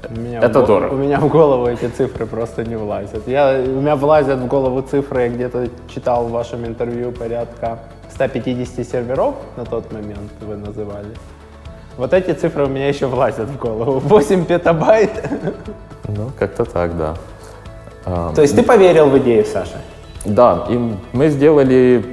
У 0.10 0.20
меня 0.20 0.40
Это 0.40 0.60
в 0.60 0.62
го- 0.62 0.68
дорого. 0.68 0.94
У 0.94 0.98
меня 0.98 1.20
в 1.20 1.28
голову 1.28 1.68
эти 1.68 1.88
цифры 1.90 2.26
просто 2.26 2.64
не 2.64 2.76
влазят. 2.78 3.28
Я, 3.28 3.60
у 3.60 3.82
меня 3.82 3.96
влазят 3.96 4.40
в 4.40 4.48
голову 4.48 4.82
цифры, 4.82 5.22
я 5.24 5.30
где-то 5.30 5.68
читал 5.94 6.26
в 6.26 6.32
вашем 6.32 6.66
интервью 6.66 7.12
порядка 7.12 7.80
150 8.12 8.86
серверов 8.88 9.36
на 9.58 9.66
тот 9.66 9.92
момент 9.92 10.32
вы 10.42 10.56
называли. 10.56 11.08
Вот 11.98 12.14
эти 12.14 12.32
цифры 12.32 12.66
у 12.66 12.70
меня 12.70 12.88
еще 12.88 13.08
влазят 13.08 13.50
в 13.50 13.58
голову. 13.58 14.00
8 14.00 14.46
петабайт. 14.46 15.12
Ну, 16.08 16.32
как-то 16.38 16.64
так, 16.64 16.98
да. 16.98 17.16
А, 18.06 18.32
То 18.34 18.42
есть 18.42 18.56
ты 18.56 18.64
поверил 18.64 19.10
в 19.10 19.18
идею, 19.18 19.46
Саша? 19.46 19.82
Да, 20.24 20.66
и 20.70 20.80
мы 21.12 21.30
сделали 21.30 22.06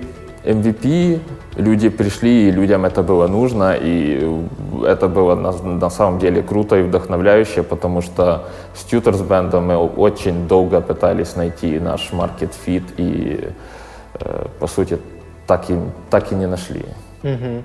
MVP, 0.45 1.21
люди 1.57 1.89
пришли, 1.89 2.49
и 2.49 2.51
людям 2.51 2.85
это 2.85 3.03
было 3.03 3.29
нужно, 3.29 3.77
и 3.81 4.27
это 4.87 5.09
было 5.09 5.35
на, 5.35 5.53
на 5.53 5.91
самом 5.91 6.19
деле 6.19 6.43
круто 6.43 6.77
и 6.77 6.83
вдохновляюще, 6.83 7.63
потому 7.63 8.03
что 8.03 8.49
с 8.75 8.93
Tutors 8.93 9.27
Band 9.27 9.61
мы 9.61 9.77
очень 9.77 10.49
долго 10.49 10.81
пытались 10.81 11.37
найти 11.37 11.79
наш 11.79 12.11
market 12.13 12.51
fit, 12.67 12.85
и 12.97 13.51
э, 14.15 14.47
по 14.59 14.67
сути 14.67 14.99
так 15.47 15.71
и, 15.71 15.79
так 16.11 16.33
и 16.33 16.35
не 16.35 16.47
нашли. 16.47 16.85
Угу. 17.23 17.63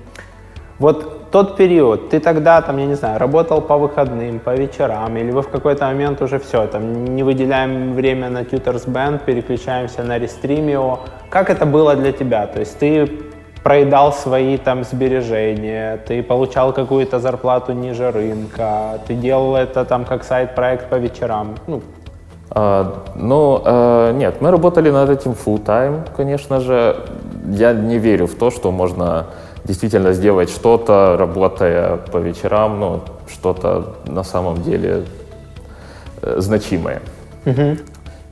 Вот 0.78 1.19
тот 1.30 1.56
период, 1.56 2.10
ты 2.10 2.18
тогда, 2.20 2.60
там, 2.60 2.78
я 2.78 2.86
не 2.86 2.94
знаю, 2.94 3.18
работал 3.18 3.60
по 3.60 3.76
выходным, 3.76 4.40
по 4.40 4.54
вечерам, 4.54 5.16
или 5.16 5.30
вы 5.30 5.42
в 5.42 5.48
какой-то 5.48 5.86
момент 5.86 6.20
уже 6.22 6.38
все, 6.38 6.66
там, 6.66 7.04
не 7.04 7.22
выделяем 7.22 7.94
время 7.94 8.30
на 8.30 8.42
Tutors 8.42 8.86
Band, 8.86 9.24
переключаемся 9.24 10.02
на 10.02 10.18
Restreamio. 10.18 10.98
Как 11.28 11.50
это 11.50 11.66
было 11.66 11.94
для 11.94 12.12
тебя? 12.12 12.46
То 12.46 12.60
есть 12.60 12.78
ты 12.78 13.08
проедал 13.62 14.12
свои 14.12 14.56
там 14.56 14.84
сбережения, 14.84 15.98
ты 15.98 16.22
получал 16.22 16.72
какую-то 16.72 17.20
зарплату 17.20 17.72
ниже 17.72 18.10
рынка, 18.10 18.98
ты 19.06 19.14
делал 19.14 19.54
это 19.54 19.84
там 19.84 20.04
как 20.04 20.24
сайт-проект 20.24 20.88
по 20.88 20.96
вечерам. 20.96 21.54
Ну, 21.66 21.82
а, 22.50 23.04
ну, 23.14 23.62
а, 23.64 24.12
нет, 24.12 24.40
мы 24.40 24.50
работали 24.50 24.90
над 24.90 25.10
этим 25.10 25.32
full 25.32 25.62
time, 25.64 26.08
конечно 26.16 26.60
же. 26.60 26.96
Я 27.46 27.72
не 27.72 27.98
верю 27.98 28.26
в 28.26 28.34
то, 28.34 28.50
что 28.50 28.70
можно 28.70 29.26
действительно 29.64 30.12
сделать 30.12 30.50
что-то, 30.50 31.16
работая 31.18 31.96
по 31.96 32.18
вечерам, 32.18 32.80
ну, 32.80 33.00
что-то 33.28 33.96
на 34.06 34.24
самом 34.24 34.62
деле 34.62 35.04
э, 36.22 36.36
значимое. 36.38 37.02
Uh-huh. 37.44 37.80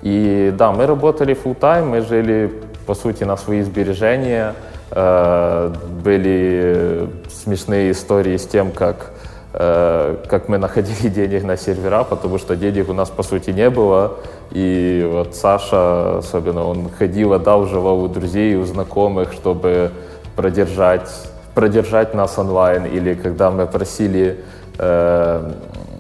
И 0.03 0.55
да, 0.57 0.73
мы 0.73 0.87
работали 0.87 1.35
full 1.35 1.59
time, 1.59 1.85
мы 1.85 2.01
жили, 2.03 2.53
по 2.87 2.95
сути, 2.95 3.25
на 3.25 3.37
свои 3.37 3.63
сбережения. 3.63 4.55
Э, 4.91 5.73
были 6.03 7.09
смешные 7.31 7.91
истории 7.91 8.37
с 8.37 8.47
тем, 8.47 8.71
как 8.71 9.13
э, 9.53 10.17
как 10.29 10.49
мы 10.49 10.59
находили 10.59 11.09
денег 11.15 11.45
на 11.45 11.57
сервера, 11.57 12.05
потому 12.05 12.39
что 12.39 12.57
денег 12.57 12.89
у 12.89 12.93
нас 12.93 13.11
по 13.11 13.23
сути 13.23 13.51
не 13.51 13.71
было. 13.71 14.15
И 14.51 15.07
вот 15.11 15.35
Саша, 15.35 16.19
особенно, 16.19 16.65
он 16.65 16.89
ходил, 16.99 17.35
одалживал 17.35 18.03
у 18.03 18.09
друзей, 18.09 18.57
у 18.57 18.65
знакомых, 18.65 19.33
чтобы 19.33 19.91
продержать, 20.39 21.11
продержать 21.55 22.15
нас 22.15 22.39
онлайн. 22.39 22.87
Или 22.87 23.15
когда 23.15 23.51
мы 23.51 23.67
просили, 23.67 24.37
э, 24.79 25.53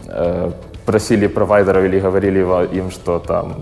э, 0.08 0.50
просили 0.86 1.26
провайдеров 1.26 1.84
или 1.84 2.00
говорили 2.00 2.40
им, 2.78 2.90
что 2.90 3.18
там 3.18 3.54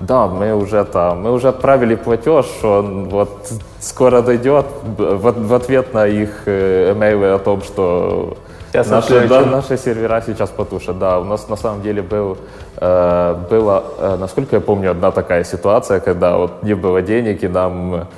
да, 0.00 0.26
мы 0.26 0.54
уже 0.54 0.84
там, 0.84 1.22
мы 1.22 1.32
уже 1.32 1.48
отправили 1.48 1.94
платеж, 1.94 2.46
он 2.62 3.08
вот 3.08 3.52
скоро 3.80 4.22
дойдет 4.22 4.66
в, 4.98 5.46
в 5.48 5.54
ответ 5.54 5.94
на 5.94 6.06
их 6.06 6.30
э, 6.46 6.92
имейлы 6.92 7.34
о 7.34 7.38
том, 7.38 7.62
что 7.62 8.36
наши, 8.72 9.28
да, 9.28 9.44
наши 9.46 9.76
сервера 9.76 10.22
сейчас 10.26 10.50
потушат. 10.50 10.98
Да, 10.98 11.20
у 11.20 11.24
нас 11.24 11.48
на 11.48 11.56
самом 11.56 11.82
деле 11.82 12.02
был, 12.02 12.36
э, 12.76 13.36
была, 13.50 13.82
э, 13.98 14.16
насколько 14.20 14.56
я 14.56 14.60
помню, 14.60 14.90
одна 14.90 15.10
такая 15.10 15.44
ситуация, 15.44 16.00
когда 16.00 16.36
вот 16.36 16.62
не 16.62 16.74
было 16.74 17.02
денег, 17.02 17.44
и 17.44 17.48
нам 17.48 18.08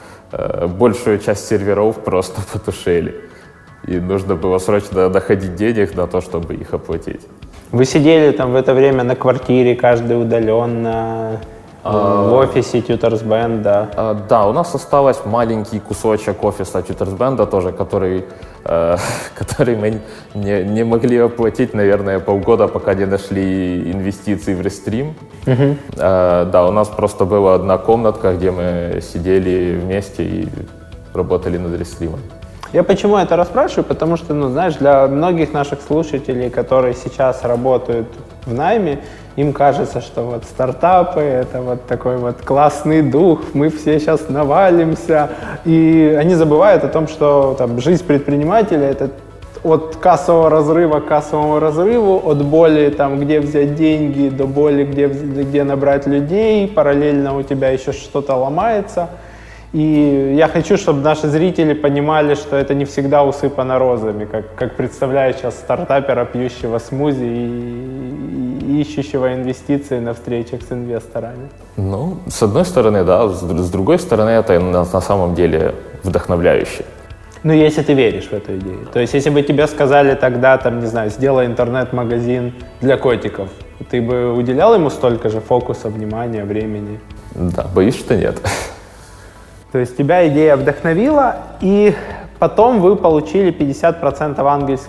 большую 0.68 1.18
часть 1.18 1.49
серверов 1.49 2.04
просто 2.04 2.40
потушили. 2.52 3.14
И 3.87 4.00
нужно 4.00 4.35
было 4.35 4.59
срочно 4.59 5.09
находить 5.09 5.54
денег 5.54 5.95
на 5.95 6.06
то, 6.06 6.21
чтобы 6.21 6.54
их 6.54 6.75
оплатить. 6.75 7.21
Вы 7.73 7.85
сидели 7.85 8.33
там 8.33 8.52
в 8.52 8.56
это 8.56 8.75
время 8.75 9.04
на 9.04 9.16
квартире, 9.16 9.76
каждый 9.76 10.21
удаленно, 10.21 11.40
в 11.93 12.33
офисе 12.35 12.78
Tutors 12.78 13.25
Band, 13.25 13.62
да. 13.62 13.88
А, 13.97 14.14
да, 14.14 14.47
у 14.47 14.52
нас 14.52 14.75
осталось 14.75 15.19
маленький 15.25 15.81
кусочек 15.81 16.45
офиса 16.45 16.78
Tutors 16.78 17.16
Band 17.16 17.47
тоже, 17.47 17.73
который, 17.73 18.25
э, 18.64 18.97
который 19.35 19.76
мы 19.76 20.00
не, 20.35 20.64
не 20.64 20.85
могли 20.85 21.19
оплатить, 21.19 21.75
наверное, 21.75 22.19
полгода, 22.21 22.69
пока 22.69 22.95
не 22.95 23.07
нашли 23.07 23.93
инвестиции 23.93 24.55
в 24.55 24.61
Restream. 24.61 25.14
Угу. 25.47 25.76
Э, 25.97 26.49
да, 26.52 26.66
у 26.66 26.73
нас 26.73 26.88
просто 26.88 27.25
была 27.25 27.55
одна 27.55 27.78
комнатка, 27.78 28.33
где 28.33 28.50
мы 28.50 29.00
сидели 29.02 29.78
вместе 29.83 30.25
и 30.25 30.49
работали 31.14 31.59
над 31.59 31.81
Restream. 31.81 32.19
Я 32.73 32.83
почему 32.83 33.16
это 33.16 33.37
расспрашиваю? 33.37 33.85
Потому 33.85 34.16
что, 34.16 34.35
ну, 34.35 34.49
знаешь, 34.49 34.75
для 34.75 35.07
многих 35.07 35.52
наших 35.52 35.81
слушателей, 35.81 36.50
которые 36.50 36.94
сейчас 36.94 37.44
работают 37.44 38.09
в 38.44 38.53
найме, 38.53 38.99
им 39.37 39.53
кажется, 39.53 40.01
что 40.01 40.22
вот 40.22 40.44
стартапы— 40.44 41.20
это 41.20 41.61
вот 41.61 41.87
такой 41.87 42.16
вот 42.16 42.37
классный 42.42 43.03
дух, 43.03 43.40
мы 43.53 43.68
все 43.68 44.01
сейчас 44.01 44.29
навалимся, 44.29 45.31
и 45.64 46.16
они 46.18 46.35
забывают 46.35 46.85
о 46.85 46.88
том, 46.88 47.07
что 47.07 47.55
там, 47.57 47.79
жизнь 47.81 48.05
предпринимателя— 48.05 48.87
это 48.90 49.11
от 49.62 49.96
кассового 49.96 50.49
разрыва 50.49 51.01
к 51.01 51.07
кассовому 51.07 51.59
разрыву, 51.59 52.22
от 52.25 52.44
боли, 52.44 52.88
там, 52.90 53.20
где 53.20 53.40
взять 53.40 53.75
деньги, 53.75 54.29
до 54.29 54.46
боли, 54.46 54.85
где, 54.85 55.07
где 55.09 55.64
набрать 55.64 56.07
людей, 56.07 56.68
параллельно 56.68 57.37
у 57.37 57.42
тебя 57.42 57.70
еще 57.70 57.92
что-то 57.92 58.37
ломается— 58.37 59.11
и 59.77 60.35
я 60.38 60.49
хочу, 60.49 60.79
чтобы 60.79 61.03
наши 61.03 61.29
зрители 61.29 61.75
понимали, 61.75 62.35
что 62.35 62.57
это 62.57 62.72
не 62.72 62.87
всегда 62.87 63.25
усыпано 63.25 63.79
розами, 63.79 64.25
как, 64.25 64.55
как 64.55 64.75
представляю 64.77 65.35
сейчас 65.35 65.57
стартапера, 65.57 66.25
пьющего 66.25 66.79
смузи 66.79 67.25
и, 67.25 68.36
ищущего 68.66 69.35
инвестиции 69.35 69.98
на 70.00 70.12
встречах 70.12 70.61
с 70.62 70.72
инвесторами. 70.72 71.48
Ну, 71.76 72.18
с 72.29 72.42
одной 72.42 72.64
стороны, 72.64 73.05
да, 73.05 73.29
с, 73.29 73.40
с 73.40 73.70
другой 73.70 73.98
стороны, 73.98 74.31
это 74.31 74.61
на, 74.61 74.85
на 74.85 75.00
самом 75.00 75.35
деле 75.35 75.74
вдохновляюще. 76.02 76.85
Ну, 77.42 77.52
если 77.52 77.83
ты 77.83 77.94
веришь 77.94 78.29
в 78.29 78.33
эту 78.33 78.57
идею. 78.57 78.87
То 78.92 79.00
есть, 79.00 79.14
если 79.14 79.31
бы 79.31 79.42
тебе 79.42 79.66
сказали 79.66 80.14
тогда, 80.14 80.59
там, 80.59 80.81
не 80.81 80.87
знаю, 80.87 81.11
сделай 81.11 81.46
интернет-магазин 81.46 82.52
для 82.81 82.96
котиков, 82.96 83.48
ты 83.90 84.02
бы 84.02 84.33
уделял 84.33 84.74
ему 84.74 84.90
столько 84.90 85.29
же 85.29 85.40
фокуса, 85.40 85.88
внимания, 85.88 86.44
времени? 86.44 86.98
Да, 87.35 87.66
боюсь, 87.74 87.96
что 87.96 88.16
нет. 88.16 88.40
То 89.72 89.79
есть 89.79 89.96
тебя 89.96 90.26
идея 90.29 90.57
вдохновила, 90.57 91.37
и 91.61 91.94
потом 92.38 92.81
вы 92.81 92.96
получили 92.96 93.53
50%, 93.53 94.40
ангельс... 94.46 94.88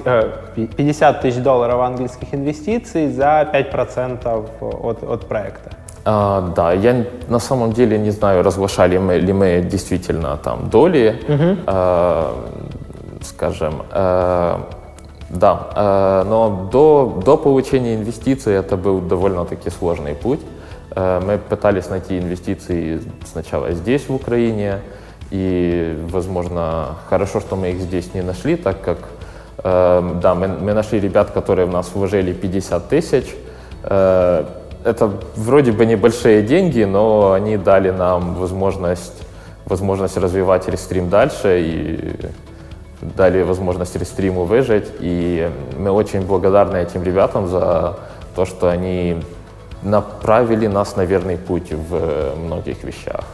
50 0.55 1.21
тысяч 1.21 1.41
долларов 1.41 1.81
ангельских 1.81 2.33
инвестиций 2.33 3.11
за 3.11 3.49
5% 3.53 4.49
от, 4.61 5.03
от 5.03 5.27
проекта. 5.27 5.71
А, 6.05 6.53
да, 6.55 6.73
я 6.73 7.05
на 7.27 7.39
самом 7.39 7.73
деле 7.73 7.97
не 7.97 8.11
знаю, 8.11 8.43
разглашали 8.43 8.97
мы 8.97 9.17
ли 9.17 9.33
мы 9.33 9.61
действительно 9.61 10.37
там 10.37 10.69
доли, 10.69 11.21
угу. 11.27 11.57
а, 11.65 12.33
скажем. 13.21 13.83
А, 13.91 14.61
да, 15.29 15.67
а, 15.75 16.23
но 16.23 16.69
до, 16.71 17.21
до 17.25 17.37
получения 17.37 17.95
инвестиций 17.95 18.53
это 18.53 18.77
был 18.77 19.01
довольно-таки 19.01 19.69
сложный 19.69 20.15
путь. 20.15 20.39
Э, 20.97 21.21
мы 21.23 21.37
пытались 21.37 21.89
найти 21.89 22.17
инвестиции 22.17 23.01
сначала 23.25 23.71
здесь, 23.71 24.09
в 24.09 24.15
Украине, 24.15 24.79
и, 25.31 25.97
возможно, 26.09 26.95
хорошо, 27.09 27.39
что 27.39 27.55
мы 27.55 27.71
их 27.71 27.79
здесь 27.79 28.13
не 28.13 28.21
нашли, 28.21 28.55
так 28.55 28.81
как, 28.81 28.97
э, 29.63 30.11
да, 30.21 30.35
мы, 30.35 30.47
мы 30.47 30.73
нашли 30.73 30.99
ребят, 30.99 31.31
которые 31.31 31.65
в 31.65 31.71
нас 31.71 31.91
вложили 31.93 32.33
50 32.33 32.89
тысяч. 32.89 33.35
Э, 33.83 34.45
это 34.83 35.11
вроде 35.35 35.71
бы 35.73 35.85
небольшие 35.85 36.43
деньги, 36.43 36.83
но 36.83 37.33
они 37.33 37.57
дали 37.57 37.91
нам 37.91 38.35
возможность, 38.35 39.21
возможность 39.65 40.17
развивать 40.17 40.69
рестрим 40.69 41.09
дальше 41.09 41.61
и 41.61 42.15
дали 43.01 43.41
возможность 43.41 43.95
рестриму 43.97 44.45
выжить. 44.45 44.87
И 44.99 45.49
мы 45.77 45.91
очень 45.91 46.21
благодарны 46.21 46.77
этим 46.77 47.03
ребятам 47.03 47.47
за 47.47 47.97
то, 48.33 48.45
что 48.45 48.69
они 48.69 49.17
направили 49.83 50.67
нас 50.67 50.95
на 50.95 51.05
верный 51.05 51.37
путь 51.37 51.73
в 51.73 52.35
многих 52.37 52.83
вещах. 52.83 53.25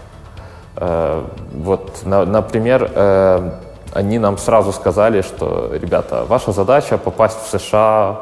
Э, 0.76 1.24
вот, 1.54 2.02
например, 2.06 2.92
э, 2.94 3.52
они 3.94 4.20
нам 4.20 4.38
сразу 4.38 4.72
сказали, 4.72 5.22
что, 5.22 5.70
ребята, 5.74 6.26
ваша 6.28 6.52
задача 6.52 6.98
попасть 6.98 7.40
в 7.44 7.60
США 7.60 8.22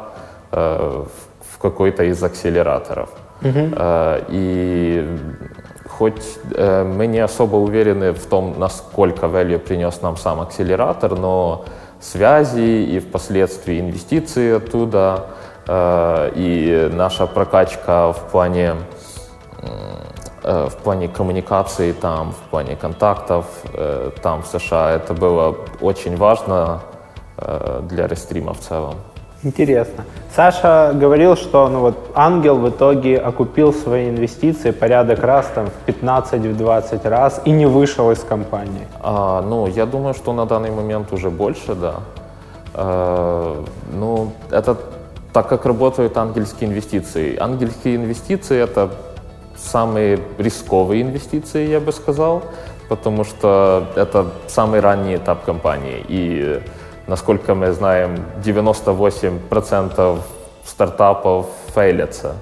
в 0.50 1.58
какой-то 1.62 2.04
из 2.04 2.22
акселераторов. 2.22 3.08
Uh-huh. 3.40 4.24
И 4.28 5.18
хоть 5.88 6.38
мы 6.54 7.06
не 7.06 7.20
особо 7.20 7.56
уверены 7.56 8.12
в 8.12 8.26
том, 8.26 8.58
насколько 8.58 9.26
value 9.26 9.58
принес 9.58 10.02
нам 10.02 10.18
сам 10.18 10.42
акселератор, 10.42 11.16
но 11.16 11.64
связи 12.00 12.84
и 12.84 13.00
впоследствии 13.00 13.80
инвестиции 13.80 14.56
оттуда– 14.56 15.24
Э, 15.66 16.30
и 16.34 16.90
наша 16.92 17.26
прокачка 17.26 18.12
в 18.12 18.30
плане 18.30 18.74
э, 19.58 19.66
в 20.42 20.74
плане 20.82 21.08
коммуникации 21.08 21.92
там, 21.92 22.32
в 22.32 22.50
плане 22.50 22.76
контактов 22.76 23.46
э, 23.74 24.10
там 24.22 24.42
в 24.42 24.46
США, 24.46 24.92
это 24.92 25.14
было 25.14 25.56
очень 25.80 26.16
важно 26.16 26.80
для 27.88 28.06
рестрима 28.06 28.52
в 28.52 28.60
целом. 28.60 28.94
Интересно. 29.44 30.04
Саша 30.34 30.92
говорил, 30.94 31.36
что 31.36 31.68
ну 31.68 31.80
вот 31.80 31.96
Ангел 32.14 32.58
в 32.58 32.68
итоге 32.68 33.18
окупил 33.18 33.72
свои 33.72 34.08
инвестиции 34.08 34.70
порядок 34.70 35.18
раз, 35.24 35.50
там, 35.52 35.66
в 35.66 35.88
15-20 35.88 37.08
раз 37.08 37.40
и 37.44 37.50
не 37.50 37.66
вышел 37.66 38.12
из 38.12 38.20
компании. 38.20 38.86
А, 39.00 39.42
ну, 39.42 39.66
я 39.66 39.84
думаю, 39.84 40.14
что 40.14 40.32
на 40.32 40.46
данный 40.46 40.70
момент 40.70 41.12
уже 41.12 41.28
больше, 41.30 41.74
да. 41.74 41.94
А, 42.74 43.64
ну, 43.92 44.32
это 44.50 44.76
так 45.32 45.48
как 45.48 45.66
работают 45.66 46.16
ангельские 46.16 46.70
инвестиции. 46.70 47.36
Ангельские 47.36 47.96
инвестиции— 47.96 48.58
это 48.62 48.90
самые 49.56 50.18
рисковые 50.38 51.02
инвестиции, 51.02 51.68
я 51.68 51.80
бы 51.80 51.92
сказал, 51.92 52.42
потому 52.88 53.24
что 53.24 53.88
это 53.96 54.26
самый 54.48 54.80
ранний 54.80 55.16
этап 55.16 55.44
компании. 55.44 56.04
И 56.08 56.60
Насколько 57.06 57.54
мы 57.54 57.72
знаем, 57.72 58.24
98% 58.44 60.18
стартапов 60.64 61.46
фейлятся. 61.74 62.36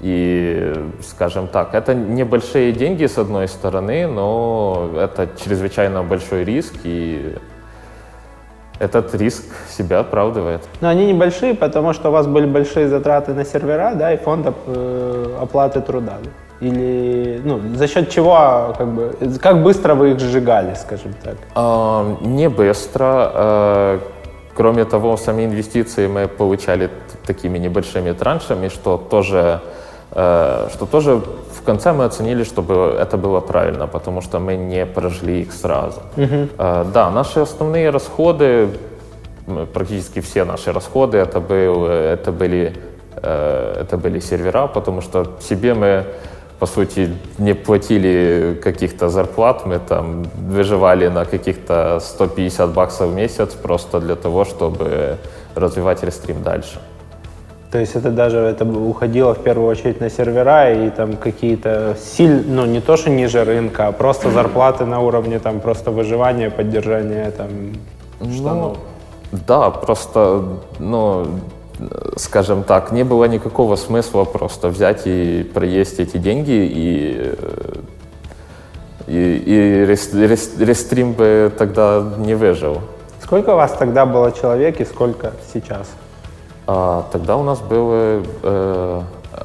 И, 0.00 0.72
скажем 1.02 1.48
так, 1.48 1.74
это 1.74 1.94
небольшие 1.94 2.72
деньги 2.72 3.06
с 3.06 3.18
одной 3.18 3.48
стороны, 3.48 4.06
но 4.06 4.90
это 4.96 5.28
чрезвычайно 5.44 6.02
большой 6.02 6.44
риск, 6.44 6.74
и 6.84 7.36
этот 8.78 9.14
риск 9.14 9.44
себя 9.68 10.00
оправдывает. 10.00 10.62
Но 10.80 10.88
они 10.88 11.12
небольшие, 11.12 11.54
потому 11.54 11.92
что 11.92 12.08
у 12.08 12.12
вас 12.12 12.26
были 12.26 12.46
большие 12.46 12.88
затраты 12.88 13.34
на 13.34 13.44
сервера, 13.44 13.94
да, 13.94 14.12
и 14.12 14.16
фонд 14.16 14.46
э, 14.66 15.36
оплаты 15.40 15.80
труда. 15.80 16.18
Да? 16.22 16.30
Или 16.60 17.40
ну, 17.44 17.60
за 17.74 17.86
счет 17.86 18.10
чего, 18.10 18.74
как 18.76 18.88
бы, 18.88 19.16
как 19.40 19.62
быстро 19.62 19.94
вы 19.94 20.12
их 20.12 20.18
сжигали, 20.18 20.74
скажем 20.74 21.14
так? 21.22 21.36
А, 21.54 22.16
не 22.20 22.48
быстро. 22.48 23.04
А, 23.06 24.00
кроме 24.56 24.84
того, 24.84 25.16
сами 25.16 25.44
инвестиции 25.44 26.08
мы 26.08 26.26
получали 26.26 26.90
такими 27.26 27.58
небольшими 27.58 28.12
траншами, 28.12 28.68
что 28.68 28.96
тоже, 28.96 29.60
а, 30.10 30.68
что 30.72 30.86
тоже 30.86 31.22
в 31.52 31.62
конце 31.62 31.92
мы 31.92 32.04
оценили, 32.04 32.42
чтобы 32.42 32.96
это 33.00 33.16
было 33.16 33.40
правильно, 33.40 33.86
потому 33.86 34.20
что 34.20 34.40
мы 34.40 34.56
не 34.56 34.84
прожили 34.84 35.42
их 35.42 35.52
сразу. 35.52 36.00
Угу. 36.16 36.48
А, 36.58 36.84
да, 36.92 37.10
наши 37.10 37.38
основные 37.38 37.90
расходы, 37.90 38.68
практически 39.72 40.20
все 40.20 40.44
наши 40.44 40.72
расходы, 40.72 41.18
это, 41.18 41.38
был, 41.38 41.86
это, 41.86 42.32
были, 42.32 42.74
э, 43.22 43.82
это 43.82 43.96
были 43.96 44.20
сервера, 44.20 44.66
потому 44.66 45.00
что 45.00 45.36
себе 45.40 45.74
мы 45.74 46.04
по 46.58 46.66
сути, 46.66 47.10
не 47.38 47.54
платили 47.54 48.58
каких-то 48.62 49.08
зарплат, 49.08 49.66
мы 49.66 49.78
там 49.78 50.24
выживали 50.50 51.08
на 51.08 51.24
каких-то 51.24 52.00
150 52.00 52.72
баксов 52.72 53.10
в 53.10 53.14
месяц 53.14 53.54
просто 53.54 54.00
для 54.00 54.16
того, 54.16 54.44
чтобы 54.44 55.16
развивать 55.54 56.02
рестрим 56.02 56.42
дальше. 56.42 56.80
То 57.70 57.78
есть 57.78 57.96
это 57.96 58.10
даже 58.10 58.38
это 58.38 58.64
уходило 58.64 59.34
в 59.34 59.42
первую 59.42 59.68
очередь 59.68 60.00
на 60.00 60.08
сервера 60.10 60.72
и 60.72 60.90
там 60.90 61.16
какие-то 61.16 61.96
силь, 62.00 62.44
ну 62.48 62.64
не 62.66 62.80
то 62.80 62.96
что 62.96 63.10
ниже 63.10 63.44
рынка, 63.44 63.88
а 63.88 63.92
просто 63.92 64.30
зарплаты 64.30 64.86
на 64.86 65.00
уровне 65.00 65.38
там 65.38 65.60
просто 65.60 65.90
выживания, 65.90 66.50
поддержания 66.50 67.30
там 67.30 67.50
штанов. 68.20 68.78
Ну, 68.78 69.38
да, 69.46 69.70
просто, 69.70 70.44
ну, 70.78 71.26
скажем 72.16 72.64
так, 72.64 72.92
не 72.92 73.04
было 73.04 73.24
никакого 73.24 73.76
смысла 73.76 74.24
просто 74.24 74.68
взять 74.68 75.02
и 75.06 75.48
проесть 75.54 76.00
эти 76.00 76.16
деньги, 76.16 76.50
и, 76.50 77.34
и, 79.06 79.42
и 79.46 79.84
рестрим 79.86 81.12
бы 81.12 81.52
тогда 81.56 82.04
не 82.18 82.34
выжил. 82.34 82.80
Сколько 83.22 83.50
у 83.50 83.56
вас 83.56 83.72
тогда 83.72 84.06
было 84.06 84.32
человек 84.32 84.80
и 84.80 84.84
сколько 84.84 85.32
сейчас? 85.52 85.88
А, 86.66 87.06
тогда 87.12 87.36
у 87.36 87.42
нас 87.42 87.60
было, 87.60 88.22
э, 88.42 89.02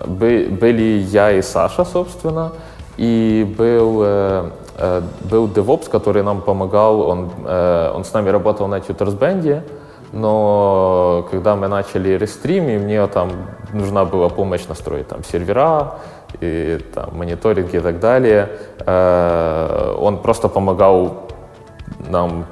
были 0.07 1.05
я 1.09 1.31
и 1.31 1.41
Саша, 1.41 1.85
собственно, 1.85 2.51
и 2.97 3.45
был, 3.57 4.01
э, 4.03 4.49
э 4.77 5.01
был 5.29 5.47
DevOps, 5.47 5.89
который 5.89 6.23
нам 6.23 6.41
помогал, 6.41 7.01
он, 7.01 7.29
э, 7.45 7.91
он 7.95 8.03
с 8.03 8.13
нами 8.13 8.29
работал 8.29 8.67
на 8.67 8.79
Tutors 8.79 9.17
Band, 9.17 9.63
но 10.13 11.27
когда 11.31 11.55
мы 11.55 11.67
начали 11.67 12.09
рестрим, 12.09 12.69
и 12.69 12.77
мне 12.77 13.05
там 13.07 13.31
нужна 13.73 14.05
была 14.05 14.29
помощь 14.29 14.67
настроить 14.67 15.07
там 15.07 15.23
сервера, 15.23 15.95
и 16.39 16.79
там 16.93 17.17
мониторинг 17.17 17.73
и 17.73 17.79
так 17.79 17.99
далее, 17.99 18.49
э, 18.79 19.95
он 19.99 20.21
просто 20.21 20.49
помогал 20.49 21.27
нам 22.09 22.45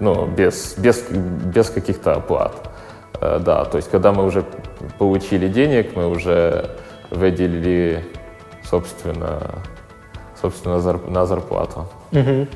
ну, 0.00 0.26
без, 0.26 0.76
без, 0.76 1.04
без 1.10 1.70
каких-то 1.70 2.14
оплат. 2.14 2.68
Э, 3.20 3.38
да, 3.38 3.64
то 3.64 3.76
есть 3.76 3.90
когда 3.90 4.12
мы 4.12 4.24
уже 4.24 4.44
получили 4.98 5.46
денег, 5.46 5.94
мы 5.94 6.08
уже 6.08 6.76
выделили, 7.10 8.04
собственно, 8.64 9.40
собственно 10.40 10.80
на 11.08 11.26
зарплату. 11.26 11.86
Угу. 12.10 12.46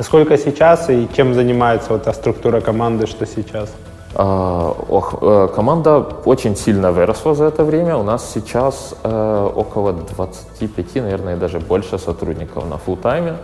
Сколько 0.00 0.36
сейчас 0.36 0.90
и 0.90 1.08
чем 1.14 1.34
занимается 1.34 1.92
вот 1.92 2.02
та 2.02 2.12
структура 2.12 2.60
команды, 2.60 3.06
что 3.06 3.26
сейчас? 3.26 3.72
А, 4.16 4.74
ох, 4.88 5.14
э, 5.20 5.48
команда 5.54 5.98
очень 6.24 6.56
сильно 6.56 6.90
выросла 6.90 7.34
за 7.34 7.44
это 7.44 7.62
время. 7.62 7.96
У 7.96 8.02
нас 8.02 8.28
сейчас 8.34 8.94
э, 9.04 9.50
около 9.54 9.92
25, 9.92 10.96
наверное, 10.96 11.36
даже 11.36 11.60
больше 11.60 11.98
сотрудников 11.98 12.64
на 12.68 12.74
full 12.74 13.00
тайме. 13.00 13.36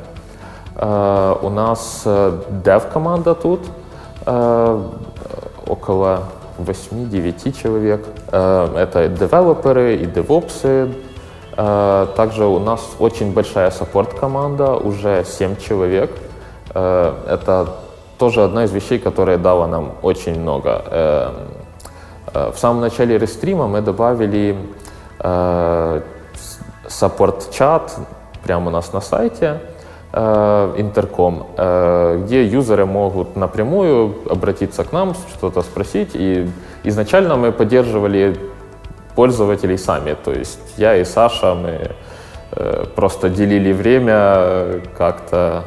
Э, 0.75 1.37
у 1.41 1.51
нас 1.51 2.03
э, 2.05 2.41
dev-команда 2.65 3.37
тут 3.37 3.61
э, 4.27 4.83
около 5.69 6.25
8-9 6.59 7.63
человек. 7.63 8.05
Э, 8.33 8.75
это 8.77 9.07
девелоперы 9.07 9.95
и 9.97 10.07
девопсы. 10.07 10.93
Э, 11.57 12.09
также 12.17 12.45
у 12.45 12.59
нас 12.59 12.81
очень 12.99 13.33
большая 13.33 13.71
саппорт-команда, 13.71 14.75
уже 14.75 15.25
7 15.25 15.55
человек. 15.57 16.11
Э, 16.75 17.15
это 17.29 17.69
тоже 18.21 18.45
одна 18.45 18.65
из 18.65 18.73
вещей, 18.73 18.99
которая 18.99 19.39
дала 19.39 19.67
нам 19.67 19.93
очень 20.03 20.39
много. 20.39 20.83
Эм, 20.91 21.35
э, 22.35 22.51
в 22.53 22.59
самом 22.59 22.83
начале 22.83 23.19
рестрима 23.19 23.67
мы 23.67 23.81
добавили 23.81 24.57
э, 25.21 26.01
саппорт-чат 26.87 27.97
прямо 28.45 28.69
у 28.69 28.71
нас 28.71 28.93
на 28.93 29.01
сайте 29.01 29.61
интерком, 30.13 31.47
э, 31.57 32.23
где 32.25 32.45
юзеры 32.45 32.85
могут 32.85 33.37
напрямую 33.37 34.15
обратиться 34.29 34.83
к 34.85 34.93
нам, 34.93 35.15
что-то 35.15 35.63
спросить. 35.63 36.11
И 36.15 36.51
изначально 36.85 37.37
мы 37.37 37.53
поддерживали 37.53 38.37
пользователей 39.15 39.79
сами. 39.79 40.17
То 40.25 40.33
есть 40.33 40.75
я 40.77 40.97
и 40.97 41.05
Саша, 41.05 41.55
мы 41.55 41.93
просто 42.97 43.29
делили 43.29 43.73
время 43.73 44.81
как-то 44.99 45.63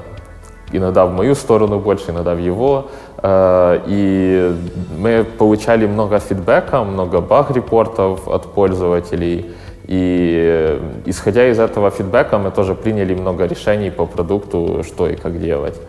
иногда 0.74 1.06
в 1.06 1.14
мою 1.14 1.36
сторону 1.36 1.80
больше, 1.80 2.12
иногда 2.12 2.34
в 2.34 2.40
его. 2.40 2.86
Э, 3.22 3.80
и 3.88 4.54
мы 4.98 5.24
получали 5.24 5.88
много 5.88 6.20
фидбэка, 6.20 6.84
много 6.84 7.22
баг-репортов 7.22 8.28
от 8.28 8.54
пользователей. 8.54 9.46
И 9.86 10.34
э, 10.46 10.80
исходя 11.06 11.48
из 11.48 11.60
этого 11.60 11.90
фидбэка 11.90 12.38
мы 12.38 12.52
тоже 12.52 12.76
приняли 12.76 13.14
много 13.14 13.46
решений 13.46 13.92
по 13.92 14.06
продукту, 14.06 14.84
что 14.84 15.08
и 15.08 15.16
как 15.16 15.40
делать. 15.40 15.80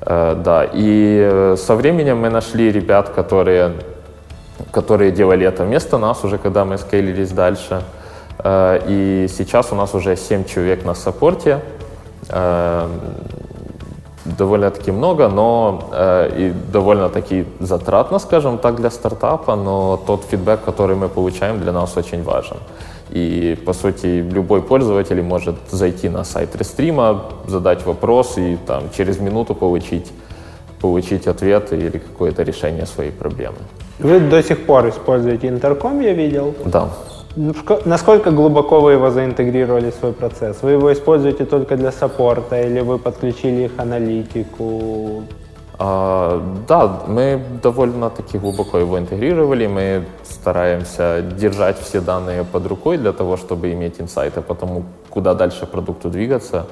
Э, 0.00 0.34
да, 0.44 0.66
и 0.72 1.54
со 1.56 1.74
временем 1.74 2.18
мы 2.18 2.30
нашли 2.30 2.70
ребят, 2.70 3.08
которые, 3.08 3.72
которые 4.70 5.10
делали 5.10 5.46
это 5.46 5.64
вместо 5.64 5.98
нас 5.98 6.24
уже, 6.24 6.38
когда 6.38 6.64
мы 6.64 6.78
скейлились 6.78 7.30
дальше. 7.30 7.82
И 8.44 9.26
сейчас 9.30 9.72
у 9.72 9.74
нас 9.76 9.94
уже 9.94 10.14
7 10.14 10.44
человек 10.44 10.84
на 10.84 10.94
саппорте 10.94 11.62
довольно-таки 14.38 14.92
много, 14.92 15.28
но 15.28 15.80
э, 15.92 16.30
и 16.38 16.52
довольно-таки 16.72 17.44
затратно, 17.60 18.18
скажем 18.18 18.58
так, 18.58 18.76
для 18.76 18.90
стартапа, 18.90 19.56
но 19.56 19.96
тот 20.06 20.24
фидбэк, 20.30 20.64
который 20.64 20.96
мы 20.96 21.08
получаем, 21.08 21.60
для 21.60 21.72
нас 21.72 21.96
очень 21.96 22.22
важен. 22.22 22.56
И, 23.14 23.56
по 23.64 23.72
сути, 23.72 24.24
любой 24.34 24.60
пользователь 24.60 25.22
может 25.22 25.54
зайти 25.70 26.08
на 26.08 26.24
сайт 26.24 26.56
Рестрима, 26.56 27.22
задать 27.46 27.86
вопрос 27.86 28.38
и 28.38 28.58
там, 28.66 28.82
через 28.96 29.20
минуту 29.20 29.54
получить, 29.54 30.12
получить 30.80 31.28
ответ 31.28 31.72
или 31.72 31.98
какое-то 31.98 32.42
решение 32.42 32.86
своей 32.86 33.12
проблемы. 33.12 33.56
Вы 33.98 34.20
до 34.20 34.42
сих 34.42 34.66
пор 34.66 34.88
используете 34.88 35.48
интерком, 35.48 36.00
я 36.00 36.12
видел? 36.12 36.54
Да. 36.64 36.88
Ну, 37.36 37.52
насколько 37.84 38.30
глубоко 38.30 38.80
вы 38.80 38.92
его 38.92 39.10
заинтегрировали 39.10 39.90
в 39.90 39.94
свой 39.94 40.12
процесс? 40.12 40.62
Вы 40.62 40.72
его 40.72 40.90
используете 40.90 41.44
только 41.44 41.76
для 41.76 41.92
саппорта 41.92 42.62
или 42.62 42.80
вы 42.80 42.98
подключили 42.98 43.64
их 43.64 43.72
аналитику? 43.76 45.22
А, 45.78 46.42
да, 46.66 47.02
мы 47.06 47.42
довольно-таки 47.62 48.38
глубоко 48.38 48.78
его 48.78 48.98
интегрировали. 48.98 49.66
Мы 49.66 50.04
стараемся 50.24 51.20
держать 51.20 51.78
все 51.78 52.00
данные 52.00 52.44
под 52.44 52.66
рукой 52.66 52.96
для 52.96 53.12
того, 53.12 53.36
чтобы 53.36 53.70
иметь 53.72 54.00
инсайты 54.00 54.40
по 54.40 54.54
тому, 54.54 54.84
куда 55.10 55.34
дальше 55.34 55.66
продукту 55.66 56.08
двигаться. 56.08 56.66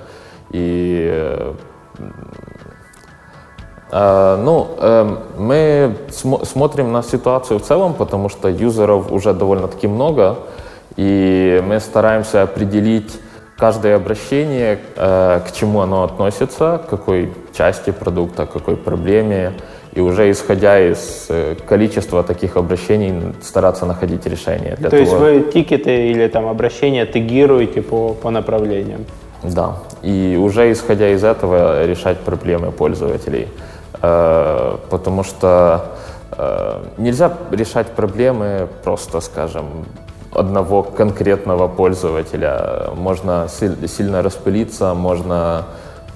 И 0.50 1.52
ну, 3.94 4.66
э, 4.78 5.16
мы 5.38 5.94
см- 6.10 6.44
смотрим 6.44 6.90
на 6.92 7.02
ситуацию 7.02 7.60
в 7.60 7.62
целом, 7.62 7.94
потому 7.94 8.28
что 8.28 8.48
юзеров 8.48 9.12
уже 9.12 9.32
довольно-таки 9.32 9.86
много, 9.86 10.36
и 10.96 11.62
мы 11.64 11.78
стараемся 11.78 12.42
определить 12.42 13.20
каждое 13.56 13.94
обращение, 13.94 14.80
э, 14.96 15.40
к 15.46 15.52
чему 15.52 15.80
оно 15.80 16.02
относится, 16.02 16.80
к 16.84 16.90
какой 16.90 17.32
части 17.56 17.92
продукта, 17.92 18.46
к 18.46 18.52
какой 18.52 18.76
проблеме, 18.76 19.52
и 19.92 20.00
уже 20.00 20.28
исходя 20.28 20.80
из 20.80 21.26
э, 21.28 21.54
количества 21.64 22.24
таких 22.24 22.56
обращений 22.56 23.32
стараться 23.42 23.86
находить 23.86 24.26
решение. 24.26 24.74
Для 24.76 24.90
То 24.90 24.96
того... 24.96 25.02
есть 25.02 25.12
вы 25.12 25.52
тикеты 25.52 26.10
или 26.10 26.26
там 26.26 26.48
обращения 26.48 27.06
тегируете 27.06 27.80
по, 27.80 28.14
по 28.14 28.30
направлениям? 28.30 29.04
Да, 29.44 29.76
и 30.02 30.36
уже 30.36 30.72
исходя 30.72 31.10
из 31.10 31.22
этого 31.22 31.86
решать 31.86 32.18
проблемы 32.18 32.72
пользователей. 32.72 33.46
Э, 34.04 34.76
потому 34.90 35.22
что 35.24 35.80
э, 36.32 36.82
нельзя 36.98 37.32
решать 37.50 37.88
проблемы 37.88 38.68
просто, 38.82 39.20
скажем, 39.20 39.86
одного 40.32 40.82
конкретного 40.82 41.68
пользователя. 41.68 42.90
Можно 42.96 43.48
сильно 43.48 44.22
распылиться, 44.22 44.94
можно 44.94 45.64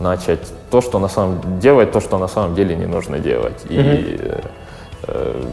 начать 0.00 0.40
то, 0.70 0.80
что 0.80 0.98
на 0.98 1.08
самом 1.08 1.60
делать, 1.60 1.92
то, 1.92 2.00
что 2.00 2.18
на 2.18 2.28
самом 2.28 2.54
деле 2.54 2.76
не 2.76 2.86
нужно 2.86 3.18
делать. 3.18 3.64
И 3.70 3.76
mm 3.76 4.44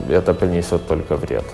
это 0.09 0.33
принесет 0.33 0.85
только 0.87 1.15
вред. 1.15 1.45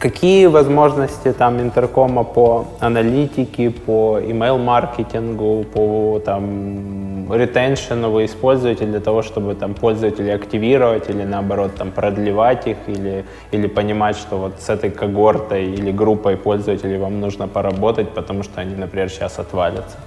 Какие 0.00 0.46
возможности 0.46 1.32
там 1.32 1.60
интеркома 1.60 2.24
по 2.24 2.64
аналитике, 2.80 3.70
по 3.70 4.18
email-маркетингу, 4.18 5.64
по 5.72 6.20
там 6.24 7.32
ретеншену 7.32 8.10
вы 8.10 8.24
используете 8.24 8.86
для 8.86 9.00
того, 9.00 9.22
чтобы 9.22 9.54
там 9.54 9.74
пользователей 9.74 10.34
активировать 10.34 11.10
или 11.10 11.24
наоборот 11.24 11.74
там 11.76 11.90
продлевать 11.90 12.66
их 12.66 12.76
или, 12.86 13.24
или 13.52 13.66
понимать, 13.66 14.16
что 14.16 14.36
вот 14.36 14.60
с 14.60 14.68
этой 14.70 14.90
когортой 14.90 15.64
или 15.64 15.92
группой 15.92 16.36
пользователей 16.36 16.98
вам 16.98 17.20
нужно 17.20 17.46
поработать, 17.46 18.10
потому 18.10 18.42
что 18.42 18.60
они, 18.60 18.74
например, 18.74 19.10
сейчас 19.10 19.38
отвалятся? 19.38 19.98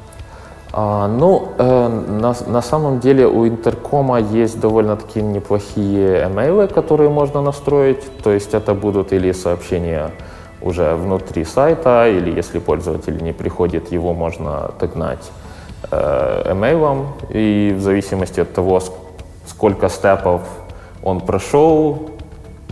А, 0.74 1.08
ну, 1.08 1.54
э, 1.58 1.88
на, 1.88 2.36
на 2.48 2.62
самом 2.62 3.00
деле 3.00 3.26
у 3.26 3.48
интеркома 3.48 4.20
есть 4.20 4.60
довольно-таки 4.60 5.22
неплохие 5.22 6.26
эмейлы, 6.26 6.68
которые 6.68 7.10
можно 7.10 7.42
настроить. 7.42 8.04
То 8.24 8.32
есть 8.32 8.54
это 8.54 8.74
будут 8.74 9.14
или 9.14 9.32
сообщения 9.32 10.12
уже 10.62 10.96
внутри 10.96 11.46
сайта, 11.46 12.08
или 12.08 12.32
если 12.36 12.60
пользователь 12.60 13.24
не 13.24 13.34
приходит, 13.34 13.92
его 13.92 14.14
можно 14.14 14.72
догнать 14.80 15.32
э. 15.92 16.54
И 17.30 17.74
в 17.78 17.82
зависимости 17.82 18.42
от 18.42 18.54
того, 18.54 18.82
сколько 19.46 19.90
степов 19.90 20.42
он 21.04 21.22
прошел, 21.22 22.10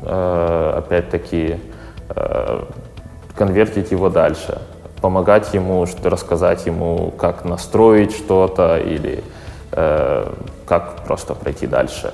э, 0.02 0.74
опять-таки 0.78 1.60
э, 2.10 2.64
конвертить 3.36 3.92
его 3.92 4.10
дальше 4.10 4.60
помогать 5.02 5.54
ему, 5.54 5.86
рассказать 6.04 6.66
ему, 6.66 7.12
как 7.18 7.46
настроить 7.46 8.16
что-то 8.16 8.78
или 8.78 9.24
э, 9.72 10.32
как 10.66 11.04
просто 11.06 11.36
пройти 11.36 11.68
дальше, 11.68 12.14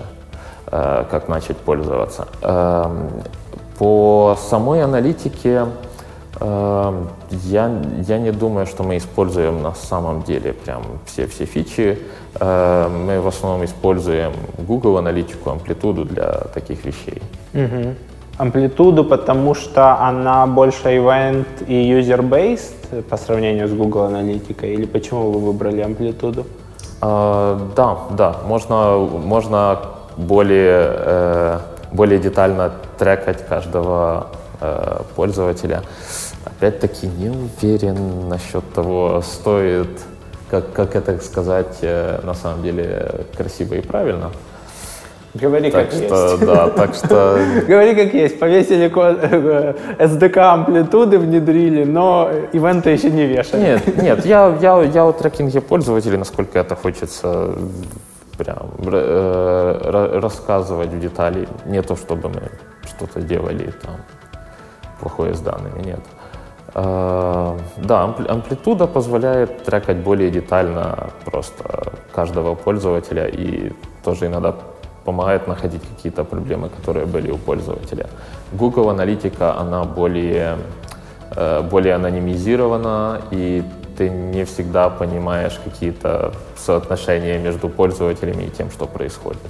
э, 0.68 1.06
как 1.10 1.28
начать 1.28 1.58
пользоваться. 1.58 2.28
Э, 2.42 2.86
по 3.78 4.38
самой 4.50 4.84
аналитике 4.84 5.68
э, 6.40 7.06
я, 7.32 7.82
я 8.08 8.18
не 8.20 8.32
думаю, 8.32 8.66
что 8.66 8.84
мы 8.84 8.98
используем 8.98 9.62
на 9.62 9.74
самом 9.74 10.24
деле 10.24 10.54
прям 10.54 10.84
все-все 11.06 11.46
фичи. 11.46 12.00
Э, 12.40 12.90
мы 12.90 13.22
в 13.22 13.28
основном 13.28 13.66
используем 13.66 14.34
Google 14.58 14.98
аналитику, 14.98 15.50
амплитуду 15.50 16.06
для 16.06 16.32
таких 16.54 16.86
вещей. 16.86 17.22
Угу 17.54 17.96
амплитуду, 18.42 19.04
потому 19.04 19.54
что 19.54 20.00
она 20.00 20.48
больше 20.48 20.88
event 20.90 21.46
и 21.68 21.92
user-based 22.00 23.04
по 23.04 23.18
сравнению 23.18 23.68
с 23.68 23.72
Google 23.72 24.06
Аналитикой? 24.06 24.74
Или 24.74 24.86
почему 24.86 25.32
вы 25.32 25.40
выбрали 25.40 25.82
амплитуду? 25.82 26.46
А, 27.02 27.60
да, 27.76 27.98
да, 28.18 28.36
можно, 28.48 28.98
можно 28.98 29.80
более, 30.18 30.94
э, 30.96 31.60
более 31.92 32.20
детально 32.20 32.72
трекать 32.98 33.46
каждого 33.48 34.28
э, 34.60 35.02
пользователя. 35.16 35.84
Опять-таки 36.46 37.08
не 37.08 37.30
уверен 37.30 38.28
насчет 38.28 38.64
того, 38.74 39.22
стоит, 39.24 40.02
как, 40.50 40.74
как 40.74 40.96
это 40.96 41.20
сказать 41.20 41.78
э, 41.82 42.20
на 42.24 42.34
самом 42.34 42.64
деле 42.64 43.26
красиво 43.38 43.76
и 43.76 43.82
правильно. 43.82 44.32
Говори 45.34 45.72
так 45.72 45.90
как 45.90 45.94
что, 45.94 46.32
есть. 46.32 46.46
Да, 46.46 46.70
так 46.70 46.94
что... 46.94 47.40
Говори 47.68 47.96
как 47.96 48.14
есть. 48.14 48.40
Повесили 48.40 48.92
SDK 48.92 50.38
амплитуды 50.38 51.20
внедрили, 51.20 51.86
но 51.86 52.30
ивенты 52.52 52.90
еще 52.90 53.10
не 53.10 53.26
вешали. 53.26 53.62
Нет, 53.62 53.98
нет, 54.04 54.26
я, 54.26 54.58
я, 54.62 54.82
я 54.82 55.06
о 55.06 55.14
трекинге 55.14 55.62
пользователей, 55.62 56.18
насколько 56.18 56.60
это 56.60 56.76
хочется 56.76 57.56
прям 58.38 58.72
э, 58.86 60.20
рассказывать 60.22 60.90
в 60.90 61.00
детали. 61.00 61.48
Не 61.66 61.82
то, 61.82 61.96
чтобы 61.96 62.28
мы 62.30 62.42
что-то 62.86 63.22
делали 63.22 63.72
там 63.82 63.98
плохое 65.00 65.34
с 65.34 65.40
данными, 65.40 65.82
нет. 65.86 66.02
Э, 66.74 67.58
да, 67.78 68.16
амплитуда 68.28 68.88
позволяет 68.88 69.64
трекать 69.64 69.98
более 69.98 70.30
детально 70.30 71.10
просто 71.24 71.94
каждого 72.12 72.56
пользователя 72.56 73.28
и 73.28 73.72
тоже 74.04 74.26
иногда 74.26 74.56
помогает 75.06 75.48
находить 75.48 75.82
какие-то 75.96 76.24
проблемы, 76.24 76.70
которые 76.70 77.06
были 77.06 77.32
у 77.32 77.38
пользователя. 77.38 78.08
Google 78.52 78.90
аналитика, 78.90 79.58
она 79.58 79.84
более, 79.84 80.58
э, 81.36 81.62
более 81.62 81.96
анонимизирована, 81.96 83.22
и 83.32 83.64
ты 83.98 84.10
не 84.10 84.46
всегда 84.46 84.90
понимаешь 84.90 85.60
какие-то 85.64 86.34
соотношения 86.56 87.40
между 87.40 87.70
пользователями 87.70 88.44
и 88.44 88.50
тем, 88.50 88.70
что 88.72 88.86
происходит. 88.86 89.42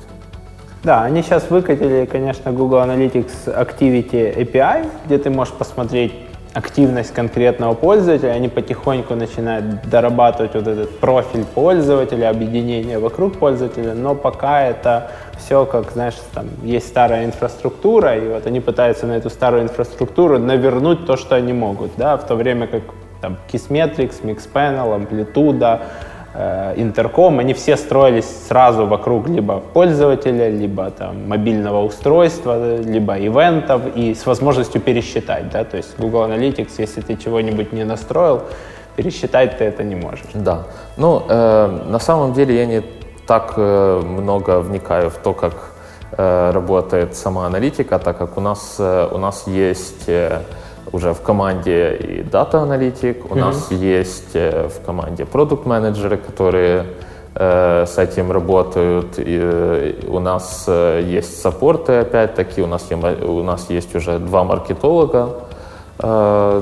Да, 0.84 1.04
они 1.04 1.22
сейчас 1.22 1.50
выкатили, 1.52 2.06
конечно, 2.12 2.52
Google 2.52 2.80
Analytics 2.80 3.46
Activity 3.46 4.36
API, 4.36 4.90
где 5.06 5.18
ты 5.20 5.30
можешь 5.30 5.54
посмотреть 5.54 6.14
активность 6.54 7.14
конкретного 7.14 7.74
пользователя, 7.74 8.32
они 8.32 8.50
потихоньку 8.50 9.16
начинают 9.16 9.88
дорабатывать 9.90 10.54
вот 10.54 10.68
этот 10.68 11.00
профиль 11.00 11.46
пользователя, 11.46 12.30
объединение 12.30 13.00
вокруг 13.00 13.38
пользователя, 13.38 13.94
но 13.94 14.16
пока 14.16 14.64
это 14.64 15.12
все, 15.38 15.66
как, 15.66 15.92
знаешь, 15.92 16.16
там 16.34 16.48
есть 16.64 16.88
старая 16.88 17.26
инфраструктура, 17.26 18.18
и 18.18 18.28
вот 18.28 18.46
они 18.48 18.60
пытаются 18.60 19.08
на 19.08 19.14
эту 19.14 19.30
старую 19.30 19.64
инфраструктуру 19.64 20.40
навернуть 20.40 21.06
то, 21.06 21.16
что 21.16 21.36
они 21.36 21.54
могут, 21.54 21.92
да, 21.98 22.18
в 22.18 22.26
то 22.26 22.36
время 22.36 22.68
как 22.68 22.82
там 23.22 23.38
Kissmetrics, 23.52 24.22
Mixpanel, 24.24 24.94
Э, 24.94 26.11
интерком, 26.34 27.40
они 27.40 27.54
все 27.54 27.76
строились 27.76 28.48
сразу 28.48 28.86
вокруг 28.86 29.28
либо 29.28 29.60
пользователя, 29.60 30.50
либо 30.50 30.90
там 30.90 31.28
мобильного 31.28 31.84
устройства, 31.84 32.78
либо 32.78 33.18
ивентов 33.18 33.82
и 33.96 34.14
с 34.14 34.26
возможностью 34.26 34.80
пересчитать, 34.80 35.50
да, 35.50 35.66
то 35.66 35.78
есть 35.78 36.00
Google 36.00 36.24
Analytics, 36.24 36.72
если 36.78 37.02
ты 37.02 37.18
чего-нибудь 37.18 37.74
не 37.74 37.84
настроил, 37.84 38.44
пересчитать 38.96 39.58
ты 39.58 39.66
это 39.66 39.84
не 39.84 39.96
можешь. 39.96 40.24
Да, 40.34 40.64
ну, 40.98 41.24
э, 41.28 41.80
на 41.90 42.00
самом 42.00 42.34
деле 42.34 42.56
я 42.56 42.66
не 42.66 42.82
так 43.28 43.54
э, 43.58 44.02
много 44.04 44.60
вникаю 44.60 45.10
в 45.10 45.18
то, 45.18 45.34
как 45.34 45.54
э, 46.18 46.52
работает 46.52 47.16
сама 47.16 47.46
аналитика, 47.46 48.00
так 48.00 48.18
как 48.18 48.38
у 48.38 48.42
нас, 48.42 48.76
э, 48.80 49.10
у 49.12 49.18
нас 49.18 49.48
есть 49.48 50.08
э, 50.08 50.42
уже 50.94 51.14
в 51.14 51.22
команде 51.22 51.96
и 51.96 52.24
дата-аналитик, 52.24 53.26
у 53.26 53.36
mm-hmm. 53.36 53.40
нас 53.40 53.72
есть 53.72 54.36
э, 54.36 54.68
в 54.68 54.86
команде 54.86 55.26
продукт-менеджеры, 55.26 56.18
которые 56.18 56.86
э, 57.36 57.86
с 57.88 57.98
этим 57.98 58.32
работают, 58.32 59.18
и, 59.18 59.40
э, 59.42 59.94
у 60.08 60.20
нас 60.20 60.66
э, 60.68 61.02
есть 61.06 61.42
саппорты, 61.42 61.94
опять-таки, 61.94 62.62
у 62.62 62.68
нас, 62.68 62.88
у 62.92 63.44
нас 63.44 63.70
есть 63.70 63.96
уже 63.96 64.20
два 64.20 64.44
маркетолога, 64.44 65.30
э, 66.00 66.62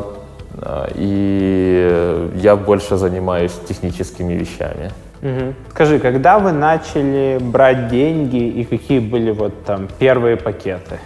и 0.96 2.30
я 2.36 2.56
больше 2.56 2.98
занимаюсь 2.98 3.54
техническими 3.68 4.34
вещами. 4.34 4.92
Угу. 5.22 5.54
Скажи, 5.72 6.00
когда 6.00 6.40
вы 6.40 6.52
начали 6.52 7.40
брать 7.42 7.90
деньги 7.90 8.48
и 8.48 8.64
какие 8.64 9.00
были 9.00 9.32
вот 9.32 9.64
там 9.66 9.88
первые 10.00 10.38
пакеты? 10.38 11.00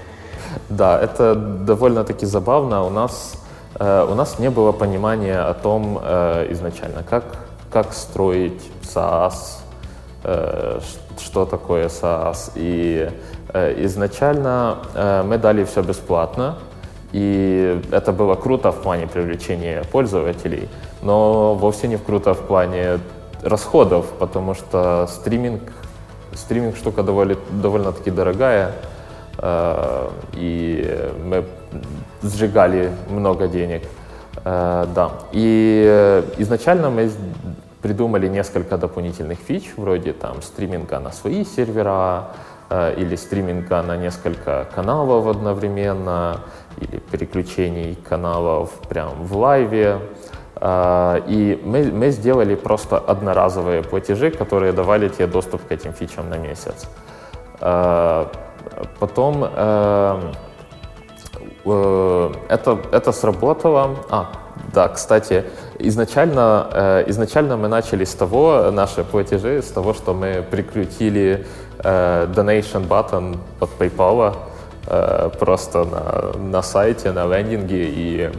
Да, 0.69 0.99
это 0.99 1.35
довольно-таки 1.35 2.25
забавно. 2.25 2.83
У 2.83 2.89
нас, 2.89 3.35
э, 3.79 4.07
у 4.09 4.15
нас 4.15 4.39
не 4.39 4.49
было 4.49 4.71
понимания 4.71 5.39
о 5.39 5.53
том 5.53 5.99
э, 6.01 6.47
изначально, 6.51 7.03
как, 7.03 7.23
как 7.71 7.93
строить 7.93 8.71
SaaS, 8.83 9.59
э, 10.23 10.79
что 11.19 11.45
такое 11.45 11.87
SaaS. 11.87 12.51
И 12.55 13.09
э, 13.53 13.85
изначально 13.85 14.77
э, 14.93 15.23
мы 15.23 15.37
дали 15.37 15.63
все 15.63 15.81
бесплатно, 15.81 16.55
и 17.11 17.81
это 17.91 18.11
было 18.11 18.35
круто 18.35 18.71
в 18.71 18.81
плане 18.81 19.07
привлечения 19.07 19.83
пользователей, 19.91 20.67
но 21.01 21.53
вовсе 21.53 21.87
не 21.87 21.97
круто 21.97 22.33
в 22.33 22.41
плане 22.41 22.99
расходов, 23.43 24.05
потому 24.19 24.55
что 24.55 25.07
стриминг 25.07 25.61
стриминг 26.35 26.75
штука 26.75 27.03
довольно, 27.03 27.35
довольно-таки 27.51 28.11
дорогая, 28.11 28.73
и 29.41 31.11
мы 31.25 31.43
сжигали 32.21 32.91
много 33.09 33.47
денег. 33.47 33.83
Э, 34.45 34.85
да. 34.93 35.11
И 35.31 35.85
э, 35.87 36.23
изначально 36.37 36.89
мы 36.89 37.09
придумали 37.81 38.27
несколько 38.27 38.77
дополнительных 38.77 39.39
фич, 39.39 39.73
вроде 39.77 40.13
там 40.13 40.41
стриминга 40.41 40.99
на 40.99 41.11
свои 41.11 41.45
сервера, 41.45 42.29
э, 42.69 42.95
или 42.97 43.15
стриминга 43.15 43.81
на 43.81 43.97
несколько 43.97 44.67
каналов 44.75 45.27
одновременно, 45.27 46.41
или 46.77 46.99
переключений 47.11 47.95
каналов 48.09 48.71
прям 48.89 49.23
в 49.23 49.37
лайве. 49.37 49.99
Э, 50.55 51.21
и 51.27 51.61
мы, 51.63 51.91
мы 51.91 52.09
сделали 52.11 52.55
просто 52.55 52.97
одноразовые 52.97 53.83
платежи, 53.83 54.31
которые 54.31 54.73
давали 54.73 55.09
тебе 55.09 55.27
доступ 55.27 55.67
к 55.67 55.71
этим 55.71 55.93
фичам 55.93 56.29
на 56.29 56.37
месяц. 56.37 56.87
Потом 58.99 59.43
э, 59.43 60.21
э, 61.65 62.31
это, 62.49 62.79
это 62.91 63.11
сработало. 63.11 63.95
А, 64.09 64.31
да, 64.73 64.87
кстати, 64.89 65.45
изначально, 65.79 66.67
э, 66.71 67.03
изначально 67.07 67.57
мы 67.57 67.67
начали 67.67 68.05
с 68.05 68.13
того, 68.13 68.71
наши 68.71 69.03
платежи, 69.03 69.61
с 69.61 69.71
того, 69.71 69.93
что 69.93 70.13
мы 70.13 70.43
прикрутили 70.49 71.45
э, 71.79 72.27
donation 72.35 72.87
button 72.87 73.37
под 73.59 73.69
PayPal 73.79 74.35
э, 74.87 75.29
просто 75.39 75.85
на, 75.85 76.37
на 76.39 76.61
сайте, 76.61 77.11
на 77.11 77.25
лендинге, 77.25 77.85
и, 77.87 78.31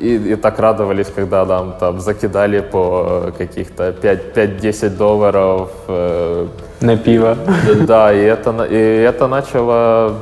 и, 0.00 0.32
и 0.32 0.36
так 0.36 0.58
радовались, 0.58 1.08
когда 1.14 1.44
нам 1.44 1.74
там 1.78 2.00
закидали 2.00 2.60
по 2.60 3.32
каких-то 3.36 3.88
5-10 3.90 4.96
долларов. 4.96 5.70
Э, 5.88 6.46
на 6.80 6.96
пиво. 6.96 7.36
Да, 7.86 8.12
и 8.12 8.20
это, 8.20 8.64
и 8.64 8.76
это 8.76 9.26
начало 9.28 10.14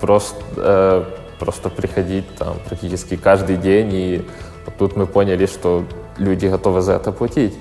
просто... 0.00 0.42
Э, 0.56 1.04
просто 1.40 1.70
приходить 1.70 2.26
там 2.36 2.56
практически 2.68 3.16
каждый 3.16 3.56
день, 3.56 3.90
и 3.92 4.28
тут 4.78 4.96
мы 4.96 5.06
поняли, 5.06 5.46
что 5.46 5.84
люди 6.18 6.46
готовы 6.46 6.82
за 6.82 6.92
это 6.92 7.12
платить. 7.12 7.58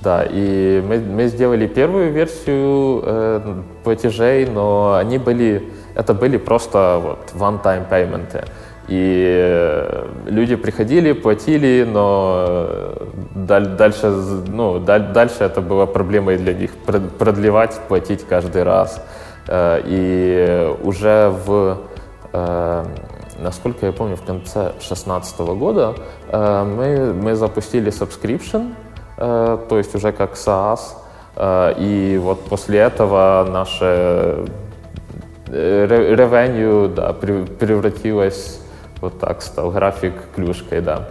Да, 0.00 0.24
и 0.24 0.82
мы, 0.88 0.98
мы 0.98 1.26
сделали 1.26 1.66
первую 1.66 2.12
версию 2.12 3.02
э, 3.04 3.62
платежей, 3.84 4.46
но 4.46 4.94
они 4.94 5.18
были, 5.18 5.72
это 5.94 6.14
были 6.14 6.38
просто 6.38 7.00
вот 7.02 7.18
one-time 7.34 7.88
payment. 7.90 8.48
И 8.88 9.24
э, 9.38 10.06
люди 10.26 10.56
приходили, 10.56 11.12
платили, 11.12 11.86
но 11.86 12.94
дальше, 13.34 14.08
ну, 14.48 14.78
дальше 14.78 15.44
это 15.44 15.60
была 15.60 15.86
проблемой 15.86 16.38
для 16.38 16.54
них 16.54 16.70
продлевать, 17.18 17.78
платить 17.88 18.24
каждый 18.26 18.62
раз. 18.62 19.02
Э, 19.46 19.80
и 19.84 20.74
уже 20.82 21.28
в 21.46 21.78
э, 22.32 22.84
насколько 23.38 23.86
я 23.86 23.92
помню, 23.92 24.16
в 24.16 24.22
конце 24.22 24.72
2016 24.72 25.40
года 25.40 25.94
э, 26.28 26.64
мы, 26.64 27.12
мы 27.12 27.34
запустили 27.34 27.90
subscription, 27.92 28.74
э, 29.16 29.58
то 29.68 29.78
есть 29.78 29.94
уже 29.94 30.12
как 30.12 30.34
SaaS, 30.34 30.80
э, 31.36 31.74
и 31.78 32.18
вот 32.18 32.44
после 32.44 32.80
этого 32.80 33.46
наше 33.50 34.44
revenue 35.46 36.92
да, 36.94 37.14
превратилось, 37.14 38.60
вот 39.00 39.18
так 39.18 39.42
стал 39.42 39.70
график 39.70 40.14
клюшкой, 40.34 40.80
да. 40.80 41.08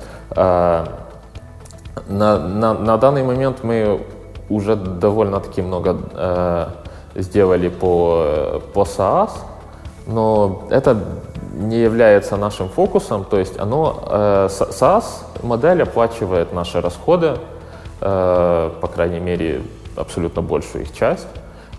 На, 2.09 2.37
на, 2.37 2.73
на 2.73 2.97
данный 2.97 3.23
момент 3.23 3.63
мы 3.63 4.01
уже 4.49 4.75
довольно-таки 4.75 5.61
много 5.61 5.97
э, 6.13 6.67
сделали 7.15 7.69
по, 7.69 8.61
по 8.73 8.83
SaaS, 8.83 9.31
но 10.05 10.67
это 10.69 10.97
не 11.53 11.77
является 11.77 12.37
нашим 12.37 12.69
фокусом, 12.69 13.25
то 13.25 13.39
есть 13.39 13.59
оно, 13.59 14.03
э, 14.09 14.47
SaaS 14.49 15.03
модель 15.43 15.83
оплачивает 15.83 16.53
наши 16.53 16.79
расходы, 16.81 17.37
э, 18.01 18.71
по 18.81 18.87
крайней 18.87 19.19
мере, 19.19 19.61
абсолютно 19.95 20.41
большую 20.41 20.83
их 20.83 20.93
часть. 20.93 21.27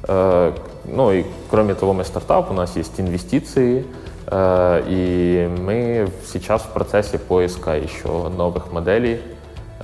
Э, 0.09 0.53
ну 0.85 1.13
и 1.13 1.25
кроме 1.51 1.75
того, 1.75 1.93
мы 1.93 2.05
стартап, 2.05 2.51
у 2.51 2.55
нас 2.55 2.77
есть 2.77 2.99
инвестиции, 2.99 3.87
и 4.31 5.57
мы 5.59 6.11
сейчас 6.27 6.63
в 6.63 6.69
процессе 6.69 7.19
поиска 7.19 7.77
еще 7.77 8.29
новых 8.29 8.73
моделей, 8.73 9.23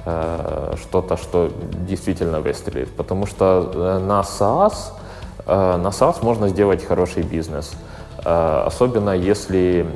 э, 0.04 0.74
что-то, 0.82 1.16
что 1.16 1.50
действительно 1.88 2.40
выстрелит, 2.40 2.94
потому 2.96 3.26
что 3.26 3.70
э, 3.74 3.98
на 3.98 4.20
SaaS, 4.20 4.92
э, 5.46 5.76
на 5.76 5.88
SaaS 5.88 6.22
можно 6.22 6.48
сделать 6.48 6.84
хороший 6.84 7.22
бизнес– 7.22 7.72
Э, 8.24 8.62
особенно 8.66 9.10
если 9.10 9.86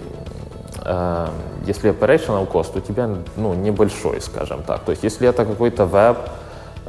э, 0.85 1.27
если 1.67 1.91
operational 1.91 2.51
cost 2.51 2.77
у 2.77 2.81
тебя 2.81 3.09
ну, 3.37 3.55
небольшой, 3.55 4.21
скажем 4.21 4.63
так. 4.63 4.81
То 4.81 4.93
есть 4.93 5.03
если 5.03 5.29
это 5.29 5.45
какой-то 5.45 5.87
веб, 5.87 6.19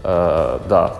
э, 0.04 0.60
да. 0.68 0.96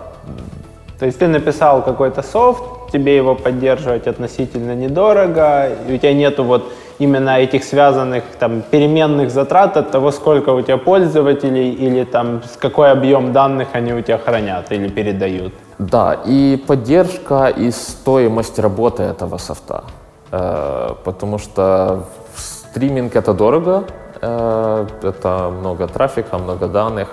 То 1.00 1.06
есть 1.06 1.18
ты 1.18 1.28
написал 1.28 1.82
какой-то 1.82 2.22
софт, 2.22 2.62
тебе 2.92 3.16
его 3.16 3.34
поддерживать 3.34 4.06
относительно 4.06 4.74
недорого, 4.74 5.70
и 5.88 5.94
у 5.94 5.98
тебя 5.98 6.12
нету 6.12 6.44
вот 6.44 6.70
именно 6.98 7.38
этих 7.38 7.64
связанных 7.64 8.22
там 8.38 8.60
переменных 8.70 9.30
затрат 9.30 9.78
от 9.78 9.90
того, 9.90 10.10
сколько 10.10 10.50
у 10.50 10.60
тебя 10.60 10.76
пользователей 10.76 11.70
или 11.70 12.04
там 12.04 12.42
с 12.42 12.58
какой 12.58 12.92
объем 12.92 13.32
данных 13.32 13.68
они 13.72 13.94
у 13.94 14.02
тебя 14.02 14.18
хранят 14.18 14.70
или 14.72 14.88
передают. 14.88 15.54
Да, 15.78 16.18
и 16.26 16.62
поддержка 16.66 17.46
и 17.46 17.70
стоимость 17.70 18.58
работы 18.58 19.02
этого 19.02 19.38
софта. 19.38 19.84
Э, 20.32 20.90
потому 21.02 21.38
что 21.38 22.04
стриминг 22.36 23.16
это 23.16 23.32
дорого, 23.32 23.84
э, 24.20 24.86
это 25.02 25.50
много 25.60 25.86
трафика, 25.86 26.36
много 26.36 26.68
данных 26.68 27.08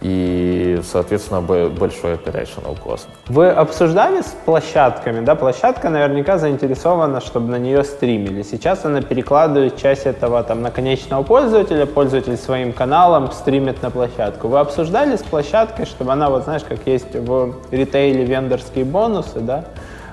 и, 0.00 0.80
соответственно, 0.84 1.40
большой 1.40 2.14
operational 2.14 2.76
cost. 2.84 3.06
Вы 3.26 3.50
обсуждали 3.50 4.22
с 4.22 4.34
площадками, 4.44 5.24
да? 5.24 5.34
Площадка 5.34 5.88
наверняка 5.90 6.38
заинтересована, 6.38 7.20
чтобы 7.20 7.50
на 7.50 7.58
нее 7.58 7.82
стримили. 7.84 8.42
Сейчас 8.42 8.84
она 8.84 9.02
перекладывает 9.02 9.76
часть 9.76 10.06
этого 10.06 10.42
там 10.42 10.62
на 10.62 10.70
конечного 10.70 11.22
пользователя, 11.22 11.86
пользователь 11.86 12.36
своим 12.36 12.72
каналом 12.72 13.32
стримит 13.32 13.82
на 13.82 13.90
площадку. 13.90 14.48
Вы 14.48 14.60
обсуждали 14.60 15.16
с 15.16 15.22
площадкой, 15.22 15.86
чтобы 15.86 16.12
она, 16.12 16.30
вот 16.30 16.44
знаешь, 16.44 16.62
как 16.62 16.86
есть 16.86 17.14
в 17.14 17.54
ритейле 17.70 18.24
вендорские 18.24 18.84
бонусы, 18.84 19.40
да? 19.40 19.64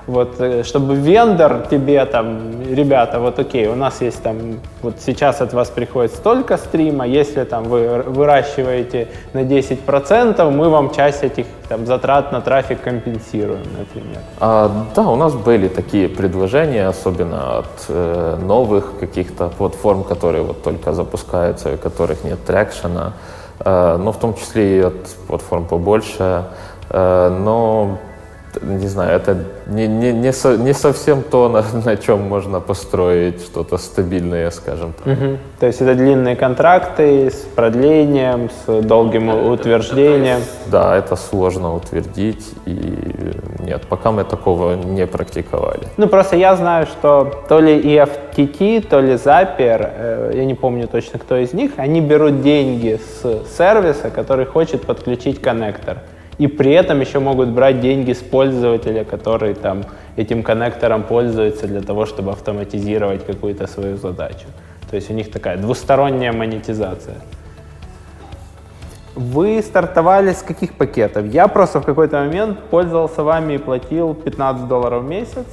Вот, 0.06 0.40
э, 0.40 0.62
чтобы 0.62 0.94
вендор 0.94 1.66
тебе 1.68 2.04
там, 2.04 2.62
ребята, 2.72 3.18
вот 3.18 3.38
окей, 3.38 3.66
у 3.66 3.74
нас 3.74 4.00
есть 4.00 4.22
там, 4.22 4.36
вот 4.82 4.94
сейчас 5.00 5.40
от 5.40 5.52
вас 5.52 5.68
приходит 5.68 6.12
столько 6.12 6.56
стрима, 6.56 7.06
если 7.06 7.42
там 7.44 7.64
вы 7.64 8.02
выращиваете 8.06 9.08
на 9.32 9.40
10%, 9.40 10.50
мы 10.50 10.68
вам 10.68 10.94
часть 10.94 11.24
этих 11.24 11.46
там 11.68 11.86
затрат 11.86 12.30
на 12.32 12.40
трафик 12.40 12.80
компенсируем, 12.82 13.64
например. 13.76 14.18
А, 14.38 14.70
да, 14.94 15.02
у 15.08 15.16
нас 15.16 15.34
были 15.34 15.66
такие 15.68 16.08
предложения, 16.08 16.86
особенно 16.86 17.58
от 17.58 17.86
э, 17.88 18.38
новых 18.40 18.98
каких-то 19.00 19.48
платформ, 19.48 20.04
которые 20.04 20.44
вот 20.44 20.62
только 20.62 20.92
запускаются, 20.92 21.74
у 21.74 21.76
которых 21.76 22.22
нет 22.22 22.38
трекшена, 22.46 23.12
э, 23.58 23.96
но 23.96 24.12
в 24.12 24.18
том 24.18 24.34
числе 24.34 24.78
и 24.78 24.80
от 24.82 25.08
платформ 25.26 25.64
побольше. 25.64 26.44
Э, 26.90 27.28
но 27.28 27.98
не 28.62 28.88
знаю, 28.88 29.16
это 29.16 29.36
не, 29.66 29.86
не, 29.86 30.12
не, 30.12 30.32
со, 30.32 30.56
не 30.56 30.74
совсем 30.74 31.22
то, 31.22 31.48
на, 31.48 31.64
на 31.84 31.96
чем 31.96 32.22
можно 32.22 32.60
построить 32.60 33.42
что-то 33.42 33.78
стабильное, 33.78 34.50
скажем 34.50 34.92
так. 34.92 35.06
Угу. 35.06 35.38
То 35.60 35.66
есть 35.66 35.80
это 35.80 35.94
длинные 35.94 36.36
контракты 36.36 37.30
с 37.30 37.46
продлением, 37.54 38.50
с 38.50 38.82
долгим 38.82 39.28
утверждением? 39.28 40.40
Да, 40.66 40.96
это 40.96 41.16
сложно 41.16 41.74
утвердить, 41.74 42.44
и 42.66 43.32
нет, 43.60 43.82
пока 43.88 44.12
мы 44.12 44.24
такого 44.24 44.74
не 44.74 45.06
практиковали. 45.06 45.88
Ну, 45.96 46.06
просто 46.08 46.36
я 46.36 46.56
знаю, 46.56 46.86
что 46.86 47.44
то 47.48 47.60
ли 47.60 47.80
EFTT, 47.80 48.86
то 48.88 49.00
ли 49.00 49.14
Zapier, 49.14 49.90
э, 49.94 50.32
я 50.34 50.44
не 50.44 50.54
помню 50.54 50.88
точно, 50.88 51.18
кто 51.18 51.36
из 51.36 51.52
них, 51.52 51.72
они 51.76 52.00
берут 52.00 52.42
деньги 52.42 53.00
с 53.22 53.56
сервиса, 53.56 54.10
который 54.10 54.46
хочет 54.46 54.82
подключить 54.82 55.40
коннектор 55.40 55.98
и 56.38 56.46
при 56.46 56.72
этом 56.72 57.00
еще 57.00 57.18
могут 57.18 57.48
брать 57.48 57.80
деньги 57.80 58.12
с 58.12 58.18
пользователя, 58.18 59.04
который 59.04 59.54
там 59.54 59.84
этим 60.16 60.42
коннектором 60.42 61.02
пользуется 61.02 61.66
для 61.66 61.80
того, 61.80 62.06
чтобы 62.06 62.32
автоматизировать 62.32 63.24
какую-то 63.24 63.66
свою 63.66 63.96
задачу. 63.96 64.46
То 64.90 64.96
есть 64.96 65.10
у 65.10 65.14
них 65.14 65.30
такая 65.30 65.56
двусторонняя 65.56 66.32
монетизация. 66.32 67.16
Вы 69.14 69.62
стартовали 69.62 70.32
с 70.32 70.42
каких 70.42 70.74
пакетов? 70.74 71.24
Я 71.32 71.48
просто 71.48 71.80
в 71.80 71.86
какой-то 71.86 72.18
момент 72.18 72.58
пользовался 72.70 73.22
вами 73.22 73.54
и 73.54 73.58
платил 73.58 74.14
15 74.14 74.68
долларов 74.68 75.04
в 75.04 75.08
месяц 75.08 75.46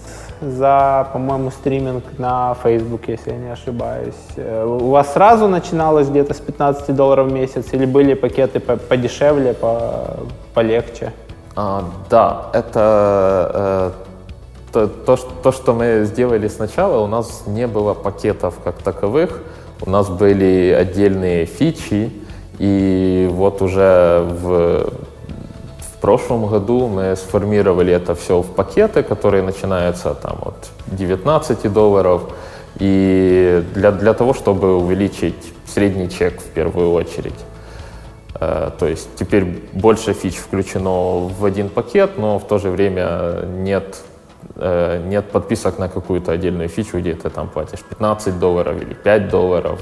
за, 0.51 1.07
по-моему, 1.13 1.51
стриминг 1.51 2.03
на 2.17 2.55
Facebook, 2.63 3.07
если 3.07 3.31
я 3.31 3.37
не 3.37 3.51
ошибаюсь. 3.51 4.13
Э, 4.35 4.65
у 4.65 4.89
вас 4.89 5.13
сразу 5.13 5.47
начиналось 5.47 6.09
где-то 6.09 6.33
с 6.33 6.39
15 6.39 6.95
долларов 6.95 7.27
в 7.27 7.33
месяц 7.33 7.73
или 7.73 7.85
были 7.85 8.13
пакеты 8.13 8.59
подешевле, 8.59 9.53
по 9.53 10.17
полегче? 10.53 11.13
А, 11.55 11.83
да, 12.09 12.47
это 12.53 13.51
э, 13.53 13.91
то, 14.71 14.87
то, 14.87 15.17
то, 15.17 15.51
что 15.51 15.73
мы 15.73 16.03
сделали 16.05 16.47
сначала, 16.47 17.03
у 17.03 17.07
нас 17.07 17.43
не 17.45 17.67
было 17.67 17.93
пакетов 17.93 18.55
как 18.63 18.77
таковых, 18.77 19.41
у 19.85 19.89
нас 19.89 20.09
были 20.09 20.75
отдельные 20.77 21.45
фичи, 21.45 22.11
и 22.59 23.29
вот 23.31 23.61
уже 23.61 24.25
в 24.41 24.93
прошлом 26.03 26.47
году 26.47 26.87
мы 26.87 27.15
сформировали 27.15 27.93
это 27.93 28.13
все 28.13 28.41
в 28.41 28.47
пакеты, 28.55 29.03
которые 29.03 29.43
начинаются 29.43 30.13
там 30.13 30.37
от 30.41 30.69
19 30.87 31.73
долларов, 31.73 32.21
и 32.81 33.63
для, 33.75 33.91
для 33.91 34.13
того, 34.13 34.33
чтобы 34.33 34.77
увеличить 34.77 35.53
средний 35.65 36.09
чек 36.09 36.41
в 36.41 36.49
первую 36.55 36.91
очередь. 36.91 37.45
Э, 38.39 38.71
то 38.77 38.87
есть 38.87 39.09
теперь 39.15 39.45
больше 39.73 40.13
фич 40.13 40.35
включено 40.35 41.29
в 41.39 41.45
один 41.45 41.69
пакет, 41.69 42.17
но 42.17 42.37
в 42.37 42.47
то 42.47 42.57
же 42.59 42.69
время 42.69 43.45
нет 43.45 44.03
Э, 44.55 45.01
нет 45.03 45.31
подписок 45.31 45.79
на 45.79 45.89
какую-то 45.89 46.31
отдельную 46.31 46.69
фичу, 46.69 46.99
где 46.99 47.15
ты 47.15 47.29
там 47.29 47.49
платишь 47.49 47.79
15 47.79 48.39
долларов 48.39 48.81
или 48.81 48.93
5 48.93 49.29
долларов. 49.29 49.79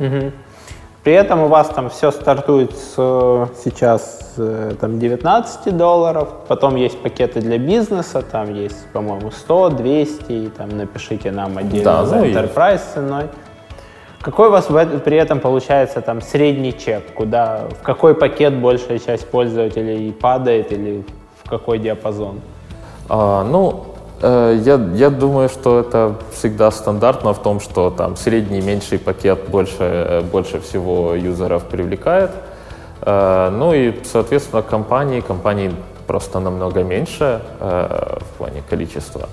Угу. 0.00 0.32
При 1.04 1.12
этом 1.12 1.42
у 1.42 1.48
вас 1.48 1.68
там 1.68 1.90
все 1.90 2.10
стартует 2.10 2.74
с, 2.74 2.94
сейчас 3.62 4.32
э, 4.38 4.72
там 4.80 4.98
19 4.98 5.76
долларов, 5.76 6.30
потом 6.48 6.76
есть 6.76 6.98
пакеты 6.98 7.42
для 7.42 7.58
бизнеса, 7.58 8.22
там 8.22 8.54
есть, 8.54 8.86
по-моему, 8.94 9.30
100, 9.30 9.70
200, 9.70 10.32
и 10.32 10.48
там 10.48 10.70
напишите 10.70 11.30
нам 11.30 11.58
отдельно 11.58 11.84
да, 11.84 12.06
за 12.06 12.16
ну 12.16 12.24
enterprise 12.24 12.80
ценой. 12.94 13.24
Какой 14.22 14.48
у 14.48 14.50
вас 14.50 14.64
при 14.64 15.18
этом 15.18 15.40
получается 15.40 16.00
там 16.00 16.22
средний 16.22 16.72
чек, 16.72 17.12
куда, 17.12 17.68
в 17.78 17.82
какой 17.82 18.14
пакет 18.14 18.58
большая 18.58 18.98
часть 18.98 19.28
пользователей 19.28 20.10
падает 20.10 20.72
или 20.72 21.04
в 21.44 21.50
какой 21.50 21.78
диапазон? 21.80 22.40
А, 23.10 23.44
ну, 23.44 23.93
я, 24.24 24.80
я 24.94 25.10
думаю, 25.10 25.48
что 25.48 25.80
это 25.80 26.16
всегда 26.32 26.70
стандартно 26.70 27.34
в 27.34 27.42
том, 27.42 27.60
что 27.60 27.90
там 27.90 28.16
средний 28.16 28.60
меньший 28.60 28.98
пакет 28.98 29.48
больше, 29.48 30.24
больше 30.32 30.60
всего 30.60 31.14
юзеров 31.14 31.64
привлекает. 31.64 32.30
Э, 33.04 33.50
ну 33.50 33.74
и, 33.74 33.94
соответственно, 34.04 34.62
компании, 34.62 35.20
компаний 35.20 35.70
просто 36.06 36.40
намного 36.40 36.82
меньше 36.82 37.40
э, 37.60 38.18
в 38.20 38.38
плане 38.38 38.62
количества. 38.68 39.28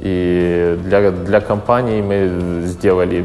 И 0.00 0.78
для, 0.84 1.10
для 1.10 1.40
компаний 1.40 2.02
мы 2.02 2.62
сделали 2.66 3.22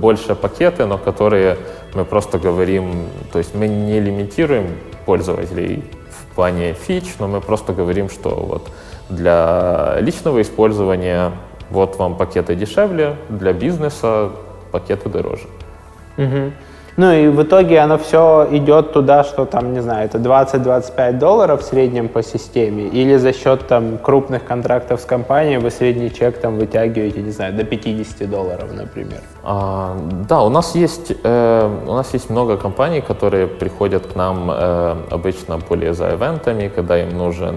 больше 0.00 0.34
пакеты, 0.34 0.84
но 0.86 0.98
которые 0.98 1.56
мы 1.94 2.04
просто 2.04 2.38
говорим, 2.38 3.06
то 3.32 3.38
есть 3.38 3.54
мы 3.54 3.66
не 3.66 3.98
лимитируем 4.00 4.66
пользователей 5.06 5.82
в 6.10 6.34
плане 6.34 6.74
фич, 6.74 7.14
но 7.18 7.28
мы 7.28 7.40
просто 7.40 7.72
говорим, 7.72 8.10
что 8.10 8.30
вот 8.30 8.68
для 9.08 9.96
личного 10.00 10.42
использования 10.42 11.32
вот 11.70 11.96
вам 11.96 12.16
пакеты 12.16 12.54
дешевле, 12.54 13.16
для 13.28 13.52
бизнеса 13.52 14.30
пакеты 14.72 15.08
дороже. 15.08 15.46
Угу. 16.16 16.52
Ну 16.96 17.12
и 17.12 17.28
в 17.28 17.42
итоге 17.42 17.80
оно 17.80 17.98
все 17.98 18.48
идет 18.50 18.92
туда, 18.92 19.22
что 19.22 19.44
там, 19.44 19.74
не 19.74 19.82
знаю, 19.82 20.06
это 20.06 20.16
20-25 20.16 21.18
долларов 21.18 21.60
в 21.60 21.64
среднем 21.64 22.08
по 22.08 22.22
системе, 22.22 22.84
или 22.84 23.16
за 23.16 23.34
счет 23.34 23.66
там 23.66 23.98
крупных 23.98 24.44
контрактов 24.44 25.00
с 25.00 25.04
компанией 25.04 25.58
вы 25.58 25.70
средний 25.70 26.10
чек 26.10 26.38
там 26.38 26.56
вытягиваете, 26.56 27.20
не 27.20 27.32
знаю, 27.32 27.52
до 27.52 27.64
50 27.64 28.30
долларов, 28.30 28.72
например. 28.72 29.20
А, 29.42 29.94
да, 30.26 30.42
у 30.42 30.48
нас 30.48 30.74
есть 30.74 31.12
э, 31.22 31.82
у 31.86 31.92
нас 31.92 32.14
есть 32.14 32.30
много 32.30 32.56
компаний, 32.56 33.02
которые 33.02 33.46
приходят 33.46 34.06
к 34.06 34.16
нам 34.16 34.50
э, 34.50 34.96
обычно 35.10 35.58
более 35.58 35.92
за 35.92 36.14
ивентами, 36.14 36.72
когда 36.74 36.98
им 36.98 37.18
нужен 37.18 37.56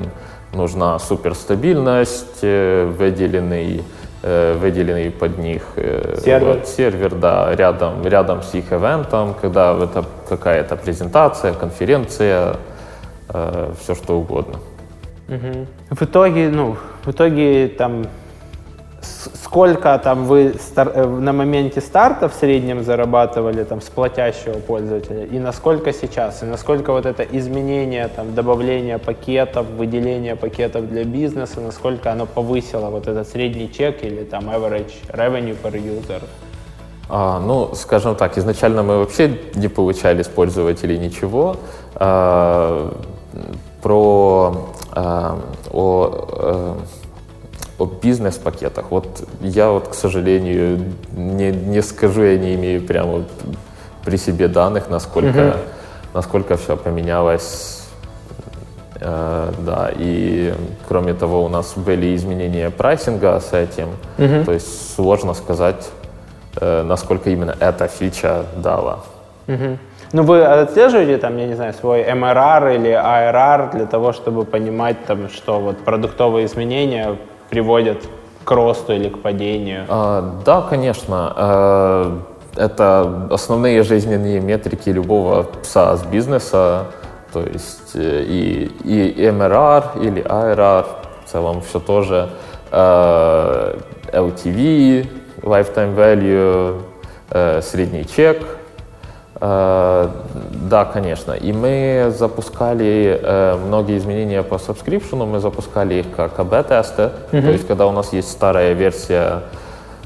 нужна 0.53 0.99
суперстабильность, 0.99 2.41
выделенный, 2.41 3.83
выделенный 4.21 5.11
под 5.11 5.37
них 5.37 5.61
сервер, 5.75 6.57
вот, 6.57 6.67
сервер 6.67 7.15
да, 7.15 7.55
рядом, 7.55 8.05
рядом 8.05 8.43
с 8.43 8.53
их 8.53 8.71
ивентом, 8.73 9.35
когда 9.41 9.73
это 9.73 10.03
какая-то 10.27 10.75
презентация, 10.75 11.53
конференция, 11.53 12.55
все 13.27 13.95
что 13.95 14.19
угодно. 14.19 14.59
Угу. 15.27 15.67
В 15.91 16.01
итоге, 16.01 16.49
ну, 16.49 16.75
в 17.05 17.11
итоге 17.11 17.67
там 17.67 18.05
сколько 19.01 19.97
там 20.03 20.25
вы 20.25 20.55
э, 20.75 21.05
на 21.05 21.33
моменте 21.33 21.81
старта 21.81 22.27
в 22.27 22.33
среднем 22.33 22.83
зарабатывали 22.83 23.63
там 23.63 23.81
с 23.81 23.85
платящего 23.85 24.59
пользователя 24.59 25.25
и 25.25 25.39
насколько 25.39 25.93
сейчас, 25.93 26.43
и 26.43 26.45
насколько 26.45 26.91
вот 26.91 27.05
это 27.05 27.23
изменение, 27.23 28.07
там, 28.07 28.35
добавление 28.35 28.97
пакетов, 28.97 29.65
выделение 29.77 30.35
пакетов 30.35 30.89
для 30.89 31.03
бизнеса, 31.03 31.61
насколько 31.61 32.11
оно 32.11 32.25
повысило 32.25 32.89
вот 32.89 33.07
этот 33.07 33.27
средний 33.27 33.71
чек 33.71 34.03
или 34.03 34.23
там 34.23 34.49
average 34.49 34.93
revenue 35.09 35.57
per 35.61 35.73
user? 35.73 36.23
А, 37.09 37.39
ну, 37.39 37.73
скажем 37.73 38.15
так, 38.15 38.37
изначально 38.37 38.83
мы 38.83 38.99
вообще 38.99 39.35
не 39.55 39.67
получали 39.67 40.21
с 40.21 40.27
пользователей 40.27 40.97
ничего. 40.97 41.57
А, 41.95 42.93
про 43.81 44.69
а, 44.91 45.39
о, 45.71 46.27
а, 46.31 46.77
о 47.79 47.85
бизнес-пакетах. 47.85 48.91
Вот 48.91 49.27
я 49.41 49.69
вот, 49.69 49.87
к 49.87 49.93
сожалению, 49.93 50.93
не, 51.11 51.51
не 51.51 51.81
скажу, 51.81 52.23
я 52.23 52.37
не 52.37 52.55
имею 52.55 52.81
прямо 52.81 53.11
вот 53.11 53.29
при 54.05 54.17
себе 54.17 54.47
данных, 54.47 54.89
насколько, 54.89 55.39
mm-hmm. 55.39 55.57
насколько 56.13 56.57
все 56.57 56.75
поменялось. 56.75 57.87
Э, 59.01 59.51
да, 59.59 59.91
и 59.95 60.53
кроме 60.87 61.13
того, 61.13 61.43
у 61.45 61.47
нас 61.47 61.73
были 61.75 62.15
изменения 62.15 62.69
прайсинга 62.69 63.39
с 63.39 63.53
этим, 63.53 63.89
mm-hmm. 64.17 64.43
то 64.45 64.51
есть 64.51 64.95
сложно 64.95 65.33
сказать, 65.33 65.89
э, 66.59 66.83
насколько 66.83 67.29
именно 67.29 67.55
эта 67.59 67.87
фича 67.87 68.43
дала. 68.57 68.99
Mm-hmm. 69.47 69.77
Ну, 70.11 70.23
вы 70.23 70.43
отслеживаете 70.43 71.17
там, 71.17 71.37
я 71.37 71.45
не 71.45 71.53
знаю, 71.53 71.73
свой 71.73 72.01
MRR 72.01 72.75
или 72.75 72.89
ARR 72.89 73.71
для 73.71 73.85
того, 73.85 74.11
чтобы 74.11 74.43
понимать, 74.43 75.05
там, 75.05 75.29
что 75.29 75.59
вот 75.59 75.77
продуктовые 75.77 76.47
изменения 76.47 77.15
приводят 77.49 78.03
к 78.43 78.51
росту 78.51 78.93
или 78.93 79.09
к 79.09 79.21
падению? 79.21 79.85
А, 79.89 80.35
да, 80.45 80.61
конечно. 80.61 81.33
А, 81.35 82.21
это 82.55 83.27
основные 83.31 83.83
жизненные 83.83 84.39
метрики 84.39 84.89
любого 84.89 85.47
SaaS-бизнеса, 85.63 86.85
то 87.31 87.41
есть 87.41 87.95
э, 87.95 88.23
и, 88.27 88.65
и 88.83 89.27
MRR 89.27 90.03
или 90.03 90.23
ARR, 90.23 90.85
в 91.25 91.31
целом 91.31 91.61
все 91.61 91.79
тоже, 91.79 92.29
LTV, 92.71 93.77
Lifetime 95.41 95.95
Value, 95.95 96.81
средний 97.61 98.05
чек– 98.05 98.43
Э, 98.51 98.58
да, 99.41 100.85
конечно. 100.91 101.31
И 101.31 101.53
мы 101.53 102.13
запускали 102.17 103.19
э, 103.21 103.55
многие 103.55 103.97
изменения 103.97 104.43
по 104.43 104.55
subscription, 104.55 105.25
мы 105.25 105.39
запускали 105.39 105.95
их 105.95 106.11
как 106.15 106.37
АБ-тесты. 106.39 107.11
Mm-hmm. 107.31 107.41
То 107.41 107.51
есть, 107.51 107.67
когда 107.67 107.87
у 107.87 107.91
нас 107.91 108.11
есть 108.11 108.29
старая 108.29 108.73
версия 108.73 109.43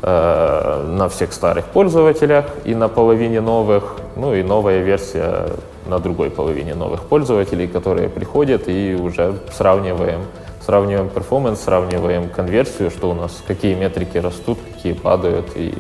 э, 0.04 0.86
на 0.88 1.10
всех 1.10 1.34
старых 1.34 1.66
пользователях 1.66 2.46
и 2.64 2.76
на 2.76 2.90
половине 2.90 3.42
новых, 3.42 3.96
ну 4.16 4.36
и 4.36 4.44
новая 4.44 4.84
версия 4.84 5.48
на 5.88 5.98
другой 6.00 6.30
половине 6.30 6.76
новых 6.76 7.02
пользователей, 7.02 7.68
которые 7.68 8.10
приходят 8.10 8.68
и 8.68 8.96
уже 8.96 9.40
сравниваем 9.52 10.22
сравниваем 10.66 11.10
перформанс, 11.10 11.62
сравниваем 11.62 12.30
конверсию, 12.30 12.90
что 12.90 13.12
у 13.12 13.14
нас, 13.14 13.44
какие 13.46 13.74
метрики 13.74 14.18
растут, 14.18 14.60
какие 14.74 14.94
падают, 14.94 15.48
и 15.56 15.74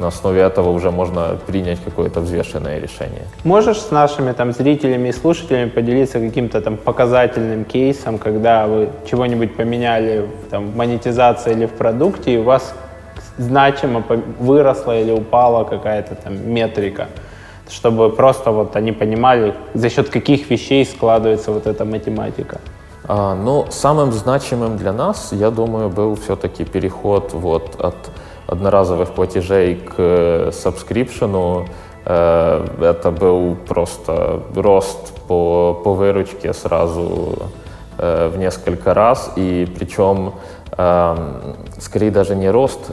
на 0.00 0.08
основе 0.08 0.40
этого 0.40 0.70
уже 0.70 0.90
можно 0.90 1.38
принять 1.46 1.78
какое-то 1.84 2.20
взвешенное 2.20 2.80
решение. 2.80 3.22
Можешь 3.44 3.78
с 3.78 3.90
нашими 3.90 4.32
там 4.32 4.52
зрителями 4.52 5.08
и 5.08 5.12
слушателями 5.12 5.68
поделиться 5.68 6.18
каким-то 6.20 6.60
там 6.60 6.76
показательным 6.76 7.64
кейсом, 7.64 8.18
когда 8.18 8.66
вы 8.66 8.88
чего-нибудь 9.08 9.56
поменяли 9.56 10.26
там, 10.50 10.68
в 10.68 10.76
монетизации 10.76 11.52
или 11.52 11.66
в 11.66 11.72
продукте, 11.72 12.34
и 12.34 12.38
у 12.38 12.42
вас 12.42 12.74
значимо 13.38 14.02
выросла 14.38 14.98
или 14.98 15.12
упала 15.12 15.64
какая-то 15.64 16.14
там 16.14 16.50
метрика, 16.50 17.08
чтобы 17.68 18.10
просто 18.10 18.52
вот 18.52 18.76
они 18.76 18.92
понимали, 18.92 19.54
за 19.74 19.90
счет 19.90 20.08
каких 20.08 20.50
вещей 20.50 20.84
складывается 20.84 21.52
вот 21.52 21.66
эта 21.66 21.84
математика? 21.84 22.60
А, 23.04 23.34
ну, 23.34 23.66
самым 23.70 24.12
значимым 24.12 24.76
для 24.76 24.92
нас, 24.92 25.32
я 25.32 25.50
думаю, 25.50 25.88
был 25.88 26.14
все-таки 26.14 26.64
переход 26.64 27.32
вот 27.32 27.76
от 27.80 27.96
одноразовых 28.50 29.10
платежей 29.10 29.76
к 29.76 29.94
э, 29.96 30.50
сабскрипшену. 30.52 31.66
Э, 32.04 32.66
это 32.80 33.10
был 33.10 33.56
просто 33.68 34.40
рост 34.54 35.12
по, 35.28 35.80
по 35.84 35.94
выручке 35.94 36.52
сразу 36.52 37.38
э, 37.98 38.28
в 38.28 38.38
несколько 38.38 38.92
раз, 38.94 39.32
и 39.36 39.66
причем 39.78 40.32
скорее 41.78 42.10
даже 42.10 42.36
не 42.36 42.48
рост 42.48 42.92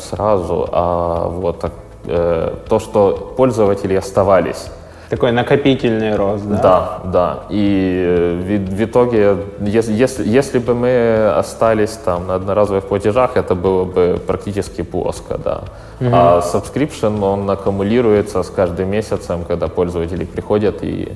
сразу, 0.00 0.68
а 0.72 1.28
вот 1.28 1.70
то, 2.04 2.78
что 2.80 3.34
пользователи 3.36 3.94
оставались. 3.94 4.70
Такой 5.10 5.32
накопительный 5.32 6.14
рост, 6.14 6.44
да? 6.46 6.60
Да, 6.62 7.00
да. 7.04 7.38
И 7.50 8.04
э, 8.06 8.36
в, 8.36 8.76
в 8.76 8.84
итоге, 8.84 9.38
если, 9.60 9.92
если, 9.92 10.38
если 10.38 10.60
бы 10.60 10.74
мы 10.74 11.34
остались 11.36 11.90
там 12.04 12.28
на 12.28 12.36
одноразовых 12.36 12.86
платежах, 12.86 13.36
это 13.36 13.56
было 13.56 13.84
бы 13.84 14.20
практически 14.24 14.82
плоско, 14.82 15.36
да. 15.36 15.64
Угу. 16.00 16.10
А 16.12 16.40
subscription, 16.40 17.24
он 17.24 17.50
аккумулируется 17.50 18.44
с 18.44 18.50
каждым 18.50 18.88
месяцем, 18.88 19.44
когда 19.44 19.66
пользователи 19.66 20.24
приходят 20.24 20.84
и, 20.84 21.12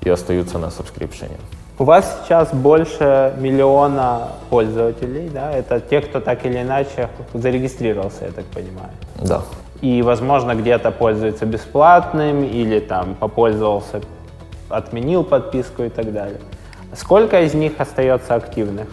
и 0.00 0.10
остаются 0.10 0.58
на 0.58 0.66
subscription. 0.66 1.30
У 1.78 1.84
вас 1.84 2.22
сейчас 2.24 2.52
больше 2.52 3.32
миллиона 3.38 4.22
пользователей, 4.50 5.30
да? 5.32 5.52
Это 5.52 5.78
те, 5.78 6.00
кто 6.00 6.18
так 6.18 6.44
или 6.46 6.62
иначе 6.62 7.10
зарегистрировался, 7.32 8.24
я 8.24 8.32
так 8.32 8.46
понимаю. 8.46 8.90
Да 9.22 9.40
и, 9.80 10.02
возможно, 10.02 10.54
где-то 10.54 10.90
пользуется 10.90 11.46
бесплатным 11.46 12.44
или 12.44 12.80
там 12.80 13.14
попользовался, 13.14 14.00
отменил 14.68 15.24
подписку 15.24 15.82
и 15.82 15.88
так 15.88 16.12
далее. 16.12 16.40
Сколько 16.94 17.42
из 17.42 17.54
них 17.54 17.72
остается 17.78 18.34
активных? 18.34 18.88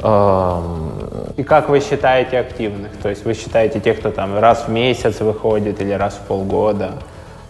И 0.00 1.42
как 1.42 1.68
вы 1.68 1.80
считаете 1.80 2.38
активных? 2.38 2.90
То 3.02 3.08
есть 3.08 3.24
вы 3.24 3.34
считаете 3.34 3.80
тех, 3.80 3.98
кто 3.98 4.10
там 4.10 4.38
раз 4.38 4.64
в 4.66 4.68
месяц 4.68 5.20
выходит 5.20 5.80
или 5.80 5.92
раз 5.92 6.14
в 6.14 6.26
полгода? 6.26 6.92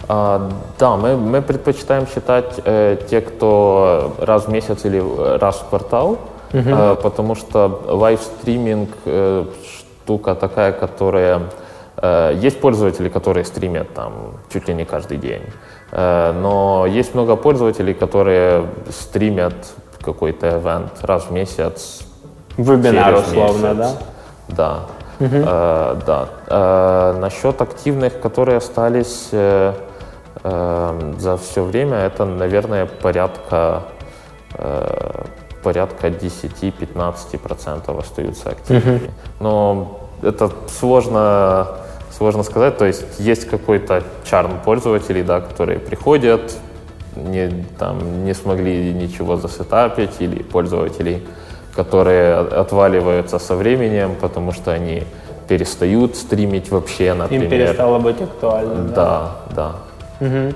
А, 0.07 0.51
да, 0.79 0.97
мы, 0.97 1.17
мы 1.17 1.43
предпочитаем 1.43 2.07
считать 2.07 2.61
э, 2.65 2.97
те, 3.09 3.21
кто 3.21 4.15
раз 4.19 4.47
в 4.47 4.51
месяц 4.51 4.85
или 4.85 5.03
раз 5.39 5.57
в 5.57 5.69
квартал, 5.69 6.11
угу. 6.11 6.19
э, 6.53 6.97
потому 7.03 7.35
что 7.35 7.83
лайвстриминг 7.87 8.91
э, 9.07 9.47
штука 10.05 10.35
такая, 10.35 10.73
которая 10.73 11.43
есть 12.03 12.61
пользователи, 12.61 13.09
которые 13.09 13.45
стримят 13.45 13.95
там 13.95 14.13
чуть 14.53 14.69
ли 14.69 14.75
не 14.75 14.85
каждый 14.85 15.19
день, 15.19 15.43
э, 15.93 16.33
но 16.33 16.87
есть 16.87 17.15
много 17.15 17.37
пользователей, 17.37 17.95
которые 17.95 18.67
стримят 18.91 19.55
какой-то 20.05 20.47
event 20.49 20.91
раз 21.03 21.25
в 21.25 21.31
месяц. 21.31 22.03
Вебинар, 22.57 23.15
условно, 23.15 23.75
да? 23.75 23.93
Да. 24.49 24.81
Угу. 25.21 25.37
Э, 25.37 25.97
да. 26.07 26.29
Э, 26.49 27.19
насчет 27.21 27.63
активных, 27.63 28.21
которые 28.21 28.59
остались 28.59 29.29
э, 29.33 29.73
э, 30.43 31.13
за 31.19 31.37
все 31.37 31.63
время, 31.63 31.99
это, 31.99 32.25
наверное, 32.25 32.87
порядка 32.87 33.83
э, 34.55 35.25
порядка 35.63 36.09
10-15% 36.09 37.99
остаются 37.99 38.51
активными. 38.51 38.97
Угу. 38.97 39.11
Но 39.41 40.01
это 40.23 40.51
сложно 40.69 41.69
сложно 42.17 42.43
сказать. 42.43 42.77
То 42.77 42.85
есть 42.85 43.05
есть 43.19 43.49
какой-то 43.49 44.03
чарм 44.25 44.61
пользователей, 44.65 45.23
да, 45.23 45.41
которые 45.41 45.79
приходят, 45.79 46.57
не, 47.17 47.65
там, 47.79 48.25
не 48.25 48.35
смогли 48.35 48.93
ничего 48.93 49.37
засетапить, 49.37 50.21
или 50.21 50.43
пользователей, 50.43 51.23
которые 51.75 52.37
отваливаются 52.37 53.39
со 53.39 53.57
временем, 53.57 54.15
потому 54.21 54.53
что 54.53 54.73
они 54.73 55.03
перестают 55.49 56.17
стримить 56.17 56.71
вообще, 56.71 57.15
например. 57.15 57.45
Им 57.45 57.51
перестало 57.51 57.99
быть 57.99 58.21
актуально. 58.21 58.89
Да, 58.95 59.33
да. 59.51 59.73
да. 60.21 60.27
Угу. 60.27 60.55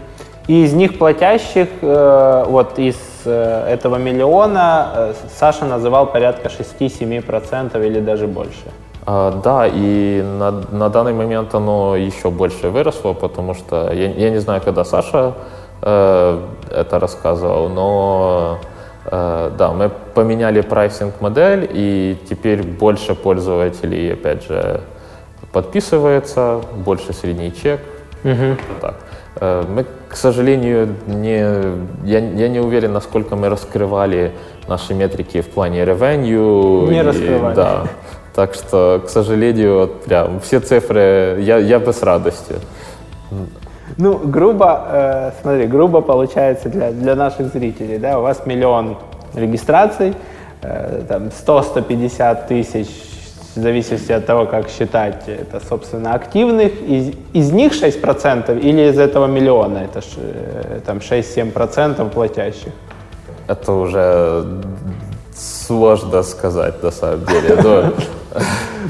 И 0.48 0.64
из 0.64 0.72
них 0.72 0.98
платящих, 0.98 1.68
э, 1.82 2.44
вот 2.48 2.78
из 2.78 2.96
э, 3.26 3.66
этого 3.68 3.96
миллиона, 3.96 4.92
э, 4.94 5.14
Саша 5.38 5.66
называл 5.66 6.06
порядка 6.06 6.48
6-7% 6.48 7.86
или 7.86 8.00
даже 8.00 8.26
больше. 8.26 8.64
А, 9.06 9.40
да, 9.42 9.66
и 9.66 10.22
на, 10.22 10.50
на 10.50 10.88
данный 10.88 11.12
момент 11.12 11.54
оно 11.54 11.96
еще 11.96 12.30
больше 12.30 12.68
выросло, 12.68 13.12
потому 13.14 13.54
что 13.54 13.92
я, 13.92 14.10
я 14.10 14.30
не 14.30 14.38
знаю, 14.38 14.60
когда 14.62 14.84
Саша 14.84 15.34
э, 15.82 16.40
это 16.70 16.98
рассказывал, 16.98 17.68
но 17.68 18.58
э, 19.06 19.50
да, 19.56 19.72
мы 19.72 19.90
поменяли 20.14 20.60
прайсинг-модель, 20.60 21.68
и 21.72 22.18
теперь 22.28 22.62
больше 22.62 23.14
пользователей, 23.14 24.12
опять 24.12 24.44
же, 24.46 24.82
подписывается, 25.52 26.60
больше 26.84 27.12
средний 27.12 27.54
чек. 27.54 27.80
Угу. 28.24 28.56
Так. 28.80 28.94
Э, 29.40 29.64
мы, 29.68 29.86
к 30.08 30.16
сожалению, 30.16 30.94
не, 31.06 31.38
я, 32.04 32.18
я 32.18 32.48
не 32.48 32.60
уверен, 32.60 32.92
насколько 32.92 33.36
мы 33.36 33.48
раскрывали 33.48 34.32
наши 34.66 34.94
метрики 34.94 35.40
в 35.40 35.48
плане 35.48 35.82
revenue. 35.82 36.88
Не 36.90 36.98
и, 36.98 37.02
раскрывали. 37.02 37.54
Да. 37.54 37.82
Так 38.38 38.54
что, 38.54 39.02
к 39.04 39.10
сожалению, 39.10 39.90
прям 40.06 40.38
все 40.38 40.60
цифры 40.60 41.38
я, 41.40 41.58
я 41.58 41.80
бы 41.80 41.92
с 41.92 42.04
радостью. 42.04 42.58
Ну, 43.96 44.16
грубо, 44.16 44.86
э, 44.92 45.30
смотри, 45.42 45.66
грубо 45.66 46.02
получается 46.02 46.68
для, 46.68 46.92
для 46.92 47.16
наших 47.16 47.52
зрителей, 47.52 47.98
да, 47.98 48.20
у 48.20 48.22
вас 48.22 48.46
миллион 48.46 48.96
регистраций, 49.34 50.14
э, 50.62 51.02
там 51.08 51.30
100-150 51.30 52.46
тысяч, 52.46 52.86
в 53.56 53.60
зависимости 53.60 54.12
от 54.12 54.24
того, 54.24 54.46
как 54.46 54.68
считать, 54.68 55.24
это, 55.26 55.60
собственно, 55.68 56.14
активных, 56.14 56.80
из, 56.80 57.14
из 57.32 57.50
них 57.50 57.72
6% 57.72 58.56
или 58.60 58.88
из 58.88 59.00
этого 59.00 59.26
миллиона, 59.26 59.78
это 59.78 60.00
ж, 60.00 60.04
э, 60.16 60.80
там 60.86 60.98
6-7% 60.98 62.08
платящих? 62.10 62.72
Это 63.48 63.72
уже 63.72 64.44
сложно 65.38 66.22
сказать 66.22 66.82
на 66.82 66.90
самом 66.90 67.24
деле. 67.24 67.56
Но 67.62 67.92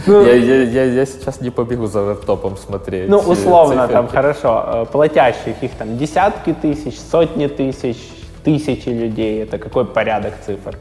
ну, 0.07 0.23
я, 0.27 0.35
я, 0.35 0.63
я, 0.63 0.85
я 0.85 1.07
сейчас 1.07 1.41
не 1.41 1.51
побегу 1.51 1.87
за 1.87 2.03
лэптопом 2.03 2.57
смотреть. 2.57 3.09
Ну, 3.09 3.19
условно, 3.19 3.87
циферки. 3.87 3.93
там 3.93 4.09
хорошо. 4.09 4.65
Э, 4.67 4.87
платящих 4.91 5.63
их 5.63 5.73
там 5.73 5.99
десятки 5.99 6.55
тысяч, 6.55 6.99
сотни 6.99 7.47
тысяч, 7.47 7.97
тысячи 8.45 8.89
людей. 8.89 9.43
Это 9.43 9.59
какой 9.59 9.85
порядок 9.85 10.35
цифр? 10.45 10.77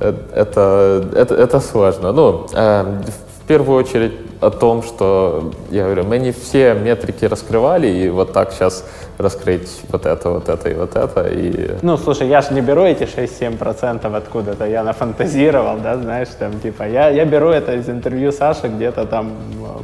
Э, 0.00 0.14
это, 0.34 1.08
это, 1.14 1.34
это 1.34 1.60
сложно. 1.60 2.12
Ну, 2.12 2.46
э, 2.52 3.02
в 3.42 3.46
первую 3.46 3.78
очередь 3.78 4.27
о 4.40 4.50
том, 4.50 4.82
что, 4.82 5.52
я 5.70 5.84
говорю, 5.84 6.04
мы 6.04 6.18
не 6.18 6.32
все 6.32 6.74
метрики 6.74 7.24
раскрывали, 7.24 7.88
и 7.88 8.08
вот 8.08 8.32
так 8.32 8.52
сейчас 8.52 8.84
раскрыть 9.18 9.68
вот 9.90 10.06
это, 10.06 10.30
вот 10.30 10.48
это 10.48 10.68
и 10.68 10.74
вот 10.74 10.94
это. 10.94 11.28
И... 11.28 11.76
Ну, 11.82 11.96
слушай, 11.96 12.28
я 12.28 12.40
же 12.40 12.54
не 12.54 12.60
беру 12.60 12.82
эти 12.82 13.02
6-7% 13.02 14.16
откуда-то, 14.16 14.64
я 14.64 14.84
нафантазировал, 14.84 15.78
да, 15.82 15.96
знаешь, 15.96 16.28
там, 16.38 16.60
типа, 16.60 16.84
я, 16.84 17.08
я 17.08 17.24
беру 17.24 17.48
это 17.48 17.74
из 17.74 17.88
интервью 17.88 18.30
Саши 18.30 18.68
где-то 18.68 19.06
там 19.06 19.32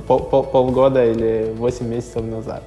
пол, 0.06 0.20
пол, 0.20 0.44
полгода 0.44 1.04
или 1.04 1.52
8 1.58 1.88
месяцев 1.88 2.22
назад. 2.22 2.62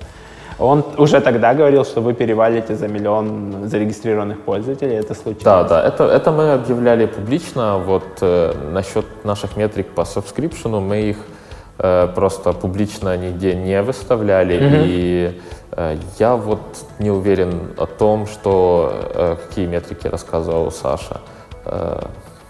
Он 0.59 0.83
уже 0.97 1.21
тогда 1.21 1.53
говорил, 1.53 1.85
что 1.85 2.01
вы 2.01 2.13
перевалите 2.13 2.75
за 2.75 2.87
миллион 2.87 3.67
зарегистрированных 3.69 4.41
пользователей. 4.41 4.95
Это 4.95 5.13
случилось? 5.13 5.43
Да, 5.43 5.63
да. 5.63 5.87
Это, 5.87 6.05
это 6.05 6.31
мы 6.31 6.53
объявляли 6.53 7.05
публично. 7.05 7.77
Вот 7.77 8.03
э, 8.21 8.53
насчет 8.71 9.05
наших 9.23 9.55
метрик 9.55 9.87
по 9.89 10.01
subscription 10.01 10.79
мы 10.79 11.01
их 11.01 11.17
э, 11.17 11.36
просто 11.77 12.53
публично 12.53 13.17
нигде 13.17 13.55
не 13.55 13.81
выставляли. 13.81 14.55
Mm-hmm. 14.55 14.83
И 14.85 15.41
э, 15.71 15.97
я 16.19 16.35
вот 16.35 16.59
не 16.99 17.11
уверен 17.11 17.73
о 17.77 17.85
том, 17.85 18.27
что 18.27 18.91
э, 19.13 19.35
какие 19.47 19.67
метрики 19.67 20.07
рассказывал 20.07 20.71
Саша. 20.71 21.17
Э, 21.65 22.01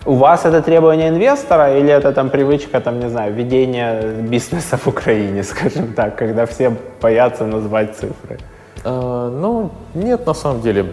у 0.06 0.14
вас 0.14 0.46
это 0.46 0.62
требование 0.62 1.10
инвестора 1.10 1.78
или 1.78 1.90
это 1.90 2.14
там 2.14 2.30
привычка, 2.30 2.80
там, 2.80 3.00
не 3.00 3.10
знаю, 3.10 3.34
ведения 3.34 4.02
бизнеса 4.22 4.78
в 4.78 4.88
Украине, 4.88 5.44
скажем 5.44 5.94
так, 5.94 6.16
когда 6.16 6.46
все 6.46 6.74
боятся 7.02 7.46
назвать 7.46 7.96
цифры? 7.96 8.38
Э, 8.86 9.30
ну, 9.42 9.72
нет, 9.94 10.26
на 10.26 10.34
самом 10.34 10.62
деле. 10.62 10.86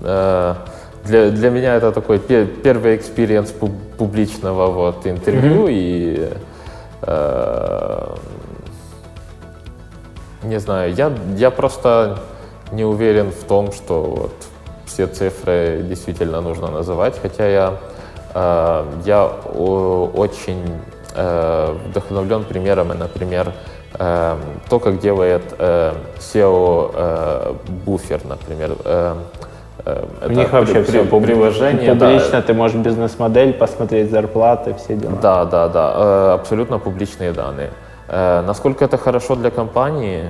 Э, 0.00 0.54
для, 1.04 1.30
для 1.30 1.50
меня 1.50 1.74
это 1.74 1.92
такой 1.92 2.18
пер, 2.18 2.46
первый 2.46 2.96
experience 2.96 3.52
публичного 3.98 4.70
вот, 4.70 5.06
интервью, 5.06 5.66
mm-hmm. 5.66 5.72
и 5.72 6.16
э, 6.20 6.32
не 10.42 10.60
знаю, 10.60 10.94
я, 10.94 11.12
я 11.36 11.50
просто 11.50 12.18
не 12.72 12.84
уверен 12.84 13.30
в 13.30 13.44
том, 13.44 13.72
что 13.72 14.02
вот 14.02 14.32
все 14.86 15.06
цифры 15.06 15.82
действительно 15.82 16.40
нужно 16.40 16.68
называть, 16.68 17.18
хотя 17.20 17.48
я 17.48 17.78
Э, 18.34 18.84
я 19.04 19.26
очень 19.26 20.80
э, 21.14 21.76
вдохновлен 21.86 22.44
примерами, 22.44 22.94
например, 22.94 23.52
э, 23.98 24.36
то, 24.68 24.78
как 24.78 25.00
делает 25.00 25.42
SEO 25.58 27.58
буфер, 27.84 28.20
например. 28.24 28.76
У 29.84 30.32
них 30.32 30.52
вообще 30.52 30.74
при, 30.74 30.82
все 30.82 31.04
приложение. 31.04 31.92
Публично 31.92 32.32
да. 32.32 32.42
ты 32.42 32.54
можешь 32.54 32.76
бизнес-модель 32.76 33.52
посмотреть, 33.52 34.10
зарплаты, 34.10 34.74
все 34.74 34.94
дела. 34.94 35.18
Да, 35.20 35.44
да, 35.44 35.68
да, 35.68 36.34
абсолютно 36.34 36.78
публичные 36.78 37.32
данные. 37.32 37.70
Насколько 38.08 38.84
это 38.84 38.96
хорошо 38.98 39.36
для 39.36 39.50
компании, 39.50 40.24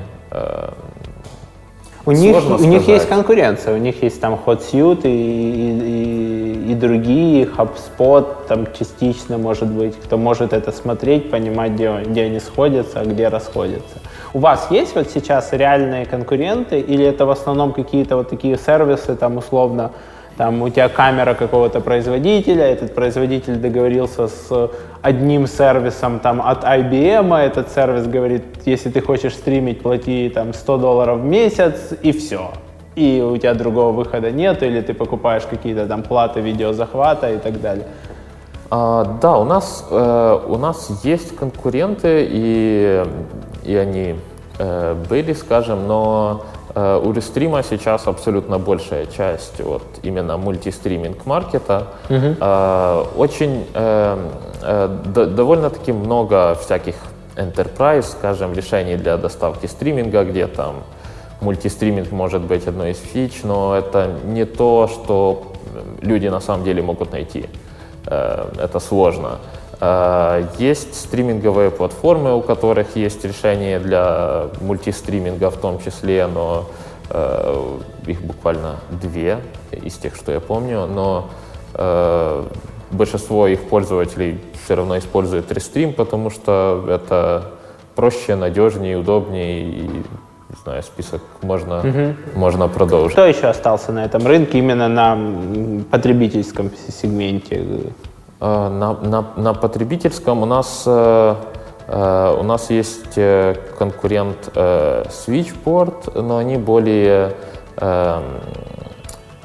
у 2.05 2.11
них, 2.11 2.36
у 2.50 2.64
них 2.64 2.88
есть 2.88 3.09
конкуренция, 3.09 3.74
у 3.74 3.78
них 3.78 4.03
есть 4.03 4.20
там 4.20 4.40
HotSuite 4.44 5.05
и, 5.05 6.68
и, 6.68 6.72
и 6.72 6.74
другие, 6.74 7.44
HubSpot 7.44 8.26
там 8.48 8.66
частично 8.76 9.38
может 9.38 9.68
быть, 9.68 9.94
кто 10.03 10.16
может 10.16 10.53
это 10.53 10.72
смотреть, 10.72 11.30
понимать, 11.30 11.72
где, 11.72 11.92
где 12.05 12.22
они 12.24 12.40
сходятся, 12.40 13.00
а 13.00 13.05
где 13.05 13.28
расходятся. 13.28 14.00
У 14.34 14.38
вас 14.38 14.70
есть 14.70 14.94
вот 14.94 15.10
сейчас 15.10 15.52
реальные 15.52 16.06
конкуренты 16.06 16.80
или 16.80 17.04
это 17.04 17.26
в 17.26 17.30
основном 17.30 17.72
какие-то 17.72 18.16
вот 18.16 18.30
такие 18.30 18.56
сервисы, 18.56 19.14
там 19.14 19.36
условно, 19.36 19.90
там 20.38 20.62
у 20.62 20.70
тебя 20.70 20.88
камера 20.88 21.34
какого-то 21.34 21.80
производителя, 21.80 22.64
этот 22.64 22.94
производитель 22.94 23.56
договорился 23.56 24.28
с 24.28 24.70
одним 25.02 25.46
сервисом 25.46 26.18
там 26.18 26.40
от 26.40 26.64
IBM, 26.64 27.36
этот 27.36 27.70
сервис 27.70 28.06
говорит, 28.06 28.42
если 28.64 28.88
ты 28.88 29.02
хочешь 29.02 29.34
стримить, 29.34 29.82
плати 29.82 30.30
там 30.34 30.54
100 30.54 30.78
долларов 30.78 31.20
в 31.20 31.24
месяц 31.24 31.92
и 32.00 32.12
все. 32.12 32.52
И 32.94 33.20
у 33.20 33.36
тебя 33.36 33.52
другого 33.54 33.92
выхода 33.92 34.30
нет, 34.30 34.62
или 34.62 34.80
ты 34.80 34.94
покупаешь 34.94 35.44
какие-то 35.44 35.86
там 35.86 36.02
платы 36.02 36.40
видеозахвата 36.40 37.32
и 37.32 37.38
так 37.38 37.60
далее. 37.60 37.86
А, 38.70 39.18
да, 39.20 39.36
у 39.36 39.44
нас, 39.44 39.86
э, 39.90 40.40
у 40.46 40.56
нас 40.56 41.04
есть 41.04 41.36
конкуренты, 41.36 42.26
и, 42.30 43.04
и 43.64 43.74
они 43.76 44.16
э, 44.58 44.94
были, 45.08 45.32
скажем, 45.32 45.86
но 45.86 46.44
Э, 46.74 47.00
у 47.02 47.12
рестрима 47.12 47.62
сейчас 47.62 48.06
абсолютно 48.06 48.58
большая 48.58 49.06
часть 49.06 49.60
вот 49.60 49.82
именно 50.02 50.36
мультистриминг 50.36 51.26
маркета. 51.26 51.88
Uh-huh. 52.08 53.08
Очень 53.16 53.66
э, 53.74 54.88
довольно-таки 55.14 55.92
много 55.92 56.54
всяких 56.54 56.94
enterprise, 57.36 58.02
скажем, 58.02 58.54
решений 58.54 58.96
для 58.96 59.16
доставки 59.16 59.66
стриминга, 59.66 60.24
где 60.24 60.46
там 60.46 60.76
мультистриминг 61.40 62.10
может 62.10 62.42
быть 62.42 62.66
одной 62.66 62.92
из 62.92 62.98
фич, 62.98 63.40
но 63.42 63.76
это 63.76 64.10
не 64.24 64.44
то, 64.44 64.88
что 64.88 65.52
люди 66.00 66.28
на 66.28 66.40
самом 66.40 66.64
деле 66.64 66.82
могут 66.82 67.12
найти. 67.12 67.46
Это 68.04 68.80
сложно. 68.80 69.38
Есть 70.58 70.94
стриминговые 70.94 71.72
платформы, 71.72 72.36
у 72.36 72.40
которых 72.40 72.94
есть 72.94 73.24
решения 73.24 73.80
для 73.80 74.46
мультистриминга 74.60 75.50
в 75.50 75.56
том 75.56 75.80
числе, 75.80 76.28
но 76.28 76.66
э, 77.10 77.78
их 78.06 78.22
буквально 78.22 78.76
две 78.90 79.38
из 79.72 79.94
тех, 79.94 80.14
что 80.14 80.30
я 80.30 80.38
помню, 80.38 80.86
но 80.86 81.30
э, 81.74 82.44
большинство 82.92 83.48
их 83.48 83.68
пользователей 83.68 84.40
все 84.64 84.76
равно 84.76 84.98
используют 84.98 85.50
Restream, 85.50 85.92
потому 85.92 86.30
что 86.30 86.84
это 86.88 87.50
проще, 87.96 88.36
надежнее, 88.36 88.98
удобнее 88.98 89.62
и 89.62 89.82
не 90.52 90.56
знаю, 90.62 90.82
список 90.82 91.22
можно, 91.40 91.80
угу. 91.80 92.38
можно 92.38 92.68
продолжить. 92.68 93.12
Кто 93.12 93.24
еще 93.24 93.46
остался 93.46 93.90
на 93.90 94.04
этом 94.04 94.26
рынке 94.26 94.58
именно 94.58 94.86
на 94.86 95.84
потребительском 95.90 96.70
сегменте? 96.88 97.64
Э, 98.43 98.68
на, 98.68 98.95
на, 98.95 99.24
на 99.36 99.55
потребительском 99.55 100.43
у 100.43 100.47
нас, 100.47 100.82
э, 100.84 101.34
э, 101.86 102.36
у 102.40 102.43
нас 102.43 102.70
есть 102.70 103.14
конкурент 103.78 104.51
Switchport, 104.55 106.20
но 106.20 106.38
они 106.38 106.57
более... 106.57 107.34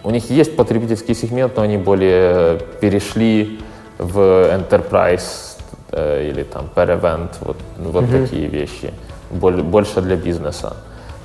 У 0.04 0.10
них 0.10 0.30
есть 0.30 0.56
потребительский 0.56 1.14
сегмент, 1.14 1.58
но 1.58 1.64
они 1.64 1.78
более 1.78 2.60
перешли 2.82 3.60
в 3.98 4.20
enterprise 4.20 5.58
или 5.92 6.44
там 6.44 6.70
per 6.74 6.88
event, 6.88 7.30
вот, 7.42 7.58
вот 7.78 8.04
mm-hmm. 8.04 8.22
такие 8.22 8.48
вещи, 8.48 8.94
больше 9.32 10.02
для 10.02 10.16
бизнеса. 10.16 10.76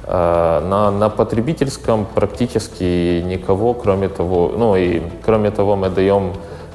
На, 0.07 0.91
на 0.91 1.09
потребительском 1.11 2.07
практически 2.07 3.21
никого, 3.21 3.75
кроме 3.75 4.09
того, 4.09 4.53
ну 4.57 4.75
и 4.75 5.03
кроме 5.25 5.51
того 5.51 5.77
мы 5.77 5.91
даем 5.91 6.33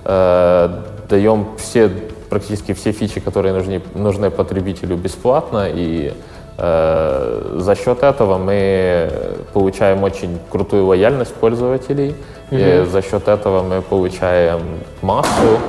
даем 0.07 1.47
все, 1.57 1.89
практически 2.29 2.73
все 2.73 2.91
фичи, 2.91 3.19
которые 3.19 3.53
нужны, 3.53 3.81
нужны 3.93 4.29
потребителю 4.29 4.95
бесплатно, 4.95 5.67
и 5.69 6.13
э, 6.57 7.57
за 7.57 7.75
счет 7.75 8.03
этого 8.03 8.37
мы 8.37 9.11
получаем 9.53 10.03
очень 10.03 10.39
крутую 10.49 10.85
лояльность 10.85 11.33
пользователей, 11.33 12.15
mm-hmm. 12.51 12.83
и 12.83 12.85
за 12.85 13.01
счет 13.01 13.27
этого 13.27 13.63
мы 13.63 13.81
получаем 13.81 14.61
массу, 15.01 15.59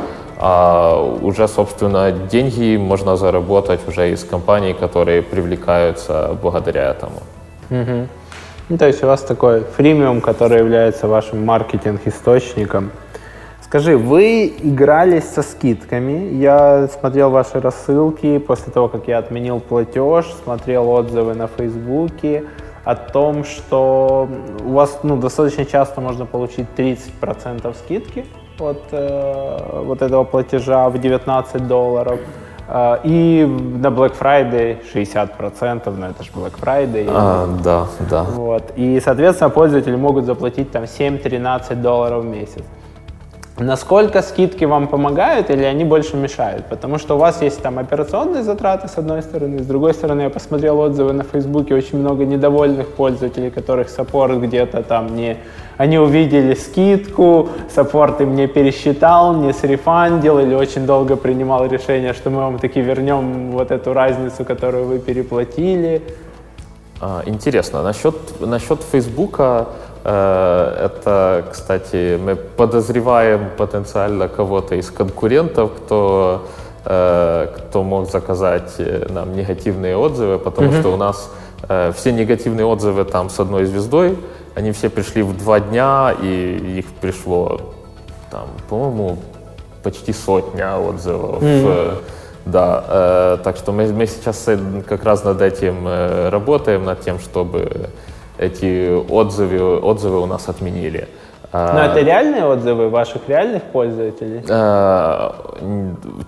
а 0.41 1.03
уже, 1.23 1.49
собственно, 1.49 2.13
деньги 2.13 2.77
можно 2.77 3.17
заработать 3.17 3.81
уже 3.89 4.13
из 4.13 4.23
компаний, 4.23 4.73
которые 4.73 5.21
привлекаются 5.23 6.37
благодаря 6.41 6.91
этому. 6.91 7.23
Угу. 7.71 8.09
Ну, 8.69 8.79
то 8.79 8.87
есть 8.87 9.03
у 9.03 9.07
вас 9.07 9.23
такой 9.23 9.65
фримиум, 9.77 10.21
который 10.21 10.59
является 10.59 11.09
вашим 11.09 11.45
маркетинг-источником. 11.45 12.93
Скажи, 13.69 13.99
вы 13.99 14.47
игрались 14.63 15.25
со 15.25 15.43
скидками. 15.43 16.35
Я 16.37 16.89
смотрел 16.89 17.29
ваши 17.29 17.61
рассылки 17.61 18.39
после 18.39 18.73
того, 18.73 18.89
как 18.89 19.07
я 19.09 19.19
отменил 19.19 19.61
платеж, 19.61 20.25
смотрел 20.43 20.89
отзывы 20.89 21.35
на 21.35 21.49
Фейсбуке 21.49 22.45
о 22.85 22.95
том, 22.95 23.45
что 23.45 24.27
у 24.65 24.73
вас 24.73 25.01
ну, 25.03 25.19
достаточно 25.19 25.67
часто 25.67 26.01
можно 26.01 26.25
получить 26.25 26.67
30% 26.79 27.77
скидки 27.77 28.25
от 28.59 28.85
э, 28.91 29.83
вот 29.85 30.01
этого 30.01 30.25
платежа 30.25 30.89
в 30.89 30.99
19 30.99 31.69
долларов. 31.69 32.21
Э, 32.69 32.97
и 33.05 33.45
на 33.45 33.89
Black 33.89 34.19
Friday 34.19 34.79
60%, 34.95 35.95
но 35.95 36.09
это 36.09 36.25
же 36.25 36.31
Black 36.35 36.59
Friday. 36.59 37.07
А, 37.11 37.47
да, 37.63 37.87
да. 38.09 38.23
Вот. 38.23 38.73
И, 38.77 38.99
соответственно, 39.05 39.51
пользователи 39.51 39.95
могут 39.95 40.25
заплатить 40.25 40.71
там 40.71 40.85
7-13 40.85 41.75
долларов 41.75 42.25
в 42.25 42.27
месяц. 42.27 42.65
Насколько 43.61 44.23
скидки 44.23 44.65
вам 44.65 44.87
помогают 44.87 45.51
или 45.51 45.65
они 45.65 45.85
больше 45.85 46.17
мешают? 46.17 46.67
Потому 46.67 46.99
что 46.99 47.17
у 47.17 47.19
вас 47.19 47.43
есть 47.43 47.61
там 47.61 47.81
операционные 47.81 48.45
затраты 48.45 48.87
с 48.87 48.99
одной 48.99 49.21
стороны, 49.21 49.59
с 49.59 49.67
другой 49.67 49.95
стороны 49.95 50.23
я 50.23 50.31
посмотрел 50.31 50.79
отзывы 50.79 51.13
на 51.13 51.25
Фейсбуке, 51.25 51.75
очень 51.75 51.99
много 51.99 52.25
недовольных 52.25 52.87
пользователей, 52.95 53.51
которых 53.51 53.89
саппорт 53.89 54.39
где-то 54.39 54.83
там 54.85 55.17
не... 55.17 55.39
Они 55.77 55.99
увидели 55.99 56.55
скидку, 56.55 57.49
саппорт 57.69 58.21
им 58.21 58.37
не 58.37 58.47
пересчитал, 58.47 59.35
не 59.35 59.53
срефандил 59.53 60.39
или 60.39 60.55
очень 60.55 60.87
долго 60.87 61.17
принимал 61.17 61.67
решение, 61.67 62.13
что 62.15 62.31
мы 62.31 62.39
вам 62.39 62.59
таки 62.59 62.81
вернем 62.81 63.51
вот 63.51 63.73
эту 63.73 63.93
разницу, 63.93 64.45
которую 64.45 64.87
вы 64.87 64.99
переплатили. 65.01 66.03
А, 67.01 67.23
интересно, 67.27 67.83
насчет, 67.83 68.15
насчет 68.41 68.83
Фейсбука, 68.83 69.69
Э, 69.88 69.88
это, 70.11 71.45
кстати, 71.51 72.17
мы 72.17 72.37
подозреваем 72.37 73.51
потенциально 73.57 74.29
кого-то 74.29 74.75
из 74.75 74.91
конкурентов, 74.91 75.71
кто, 75.77 76.47
э, 76.85 77.49
кто 77.57 77.83
мог 77.83 78.11
заказать 78.11 78.75
э, 78.79 79.07
нам 79.11 79.37
негативные 79.37 79.97
отзывы, 79.97 80.39
потому 80.39 80.69
mm-hmm. 80.69 80.81
что 80.81 80.93
у 80.93 80.97
нас 80.97 81.31
все 81.97 82.13
негативные 82.13 82.65
отзывы 82.65 83.05
там 83.05 83.29
с 83.29 83.41
одной 83.41 83.65
звездой, 83.65 84.17
они 84.55 84.71
все 84.71 84.89
пришли 84.89 85.23
в 85.23 85.37
два 85.37 85.59
дня, 85.59 86.15
и 86.23 86.79
их 86.79 86.87
пришло, 87.01 87.61
там, 88.31 88.49
по-моему, 88.69 89.19
почти 89.83 90.13
сотня 90.13 90.79
отзывов. 90.79 91.43
Mm-hmm. 91.43 92.03
Да, 92.49 92.85
э, 92.89 93.39
так 93.45 93.57
что 93.57 93.73
мы, 93.73 93.87
мы 93.93 94.07
сейчас 94.07 94.47
как 94.89 95.05
раз 95.05 95.23
над 95.23 95.43
этим 95.43 95.87
э, 95.87 96.31
работаем, 96.31 96.85
над 96.85 97.03
тем, 97.03 97.19
чтобы 97.19 97.91
эти 98.39 98.91
отзывы, 99.11 99.79
отзывы 99.81 100.21
у 100.21 100.27
нас 100.27 100.49
отменили. 100.49 101.09
А, 101.53 101.73
Но 101.73 101.81
это 101.93 102.01
реальные 102.01 102.45
отзывы 102.45 102.89
ваших 102.89 103.29
реальных 103.29 103.63
пользователей? 103.65 104.45
А, 104.51 105.35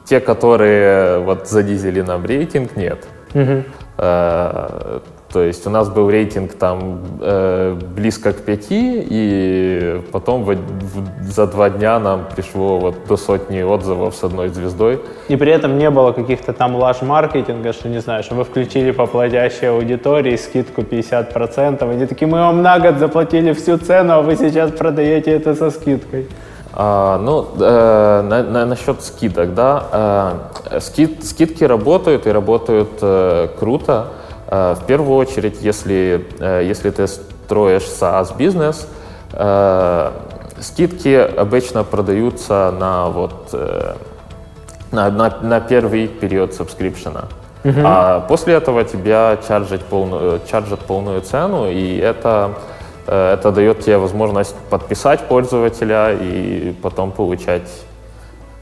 те, 0.04 0.20
которые 0.20 1.18
вот 1.20 1.48
занизили 1.48 2.00
нам 2.00 2.24
рейтинг, 2.24 2.76
нет. 2.76 3.06
Угу. 3.34 3.64
То 5.32 5.44
есть 5.44 5.64
у 5.66 5.70
нас 5.70 5.88
был 5.88 6.10
рейтинг 6.10 6.54
там 6.54 6.98
э, 7.20 7.78
близко 7.96 8.32
к 8.32 8.38
пяти, 8.38 9.00
и 9.08 10.02
потом 10.10 10.42
в, 10.42 10.54
в, 10.54 11.22
за 11.22 11.46
два 11.46 11.70
дня 11.70 12.00
нам 12.00 12.26
пришло 12.34 12.80
вот 12.80 12.96
до 13.06 13.16
сотни 13.16 13.62
отзывов 13.62 14.16
с 14.16 14.24
одной 14.24 14.48
звездой. 14.48 15.00
И 15.28 15.36
при 15.36 15.52
этом 15.52 15.78
не 15.78 15.88
было 15.88 16.10
каких-то 16.10 16.52
там 16.52 16.74
лаж-маркетинга, 16.74 17.72
что, 17.72 17.88
не 17.88 18.00
знаю, 18.00 18.24
что 18.24 18.34
вы 18.34 18.42
включили 18.42 18.90
по 18.90 19.06
платящей 19.06 19.70
аудитории 19.70 20.34
скидку 20.34 20.80
50%, 20.80 21.88
они 21.88 22.06
такие, 22.06 22.26
мы 22.26 22.38
вам 22.38 22.62
на 22.62 22.80
год 22.80 22.98
заплатили 22.98 23.52
всю 23.52 23.78
цену, 23.78 24.14
а 24.14 24.22
вы 24.22 24.34
сейчас 24.34 24.72
продаете 24.72 25.30
это 25.30 25.54
со 25.54 25.70
скидкой. 25.70 26.26
А, 26.72 27.18
ну, 27.18 27.46
э, 27.58 28.22
на, 28.22 28.42
на, 28.42 28.66
насчет 28.66 29.02
скидок, 29.02 29.54
да, 29.54 30.38
э, 30.70 30.80
скид, 30.80 31.24
скидки 31.24 31.64
работают 31.64 32.26
и 32.26 32.30
работают 32.30 32.90
э, 33.00 33.48
круто. 33.58 34.08
Э, 34.50 34.74
в 34.74 34.84
первую 34.86 35.16
очередь, 35.16 35.62
если, 35.62 36.26
э, 36.40 36.62
если 36.64 36.90
ты 36.90 37.06
строишь 37.06 37.84
SaaS-бизнес, 37.84 38.88
э, 39.32 40.10
скидки 40.60 41.14
обычно 41.14 41.84
продаются 41.84 42.74
на, 42.78 43.08
вот, 43.08 43.54
на, 44.92 45.10
на, 45.10 45.38
на 45.40 45.60
первый 45.60 46.08
период 46.08 46.52
сабскрипшена. 46.52 47.24
Uh-huh. 47.64 47.82
А 47.84 48.20
после 48.20 48.54
этого 48.54 48.84
тебя 48.84 49.38
чаржат 49.46 49.82
полную, 49.84 50.40
чаржат 50.50 50.80
полную 50.80 51.20
цену, 51.22 51.70
и 51.70 51.96
это 51.96 52.54
это 53.06 53.50
дает 53.50 53.80
тебе 53.80 53.96
возможность 53.98 54.54
подписать 54.68 55.26
пользователя 55.26 56.12
и 56.12 56.72
потом 56.80 57.10
получать 57.10 57.68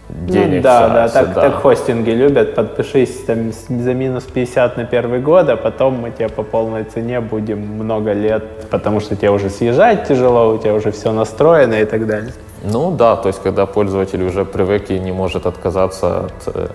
денег. 0.09 0.57
Ну, 0.57 0.63
да, 0.63 0.89
за, 0.89 0.95
да, 0.95 1.09
так, 1.09 1.35
так 1.35 1.55
хостинги 1.55 2.11
любят. 2.11 2.55
Подпишись 2.55 3.25
там 3.25 3.53
за 3.53 3.95
минус 3.95 4.25
50 4.25 4.77
на 4.77 4.85
первый 4.85 5.21
год, 5.21 5.49
а 5.49 5.57
потом 5.57 6.01
мы 6.01 6.11
тебе 6.11 6.29
по 6.29 6.43
полной 6.43 6.85
цене 6.85 7.21
будем 7.21 7.61
много 7.61 8.13
лет, 8.13 8.45
потому 8.71 9.01
что 9.01 9.17
тебе 9.17 9.31
уже 9.31 9.51
съезжать 9.51 10.09
тяжело, 10.09 10.55
у 10.55 10.59
тебя 10.59 10.75
уже 10.75 10.91
все 10.91 11.13
настроено 11.13 11.75
и 11.75 11.85
так 11.85 12.07
далее. 12.07 12.33
Ну 12.65 12.91
да, 12.91 13.17
то 13.17 13.29
есть 13.29 13.43
когда 13.43 13.67
пользователь 13.67 14.23
уже 14.23 14.45
привык 14.45 14.91
и 14.91 14.99
не 14.99 15.13
может 15.13 15.47
отказаться 15.47 16.27
от, 16.27 16.55
э, 16.55 16.69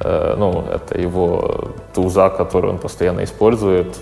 э, 0.00 0.34
ну, 0.38 0.64
это 0.70 1.00
его 1.00 1.70
туза, 1.94 2.28
который 2.28 2.70
он 2.70 2.78
постоянно 2.78 3.24
использует. 3.24 3.96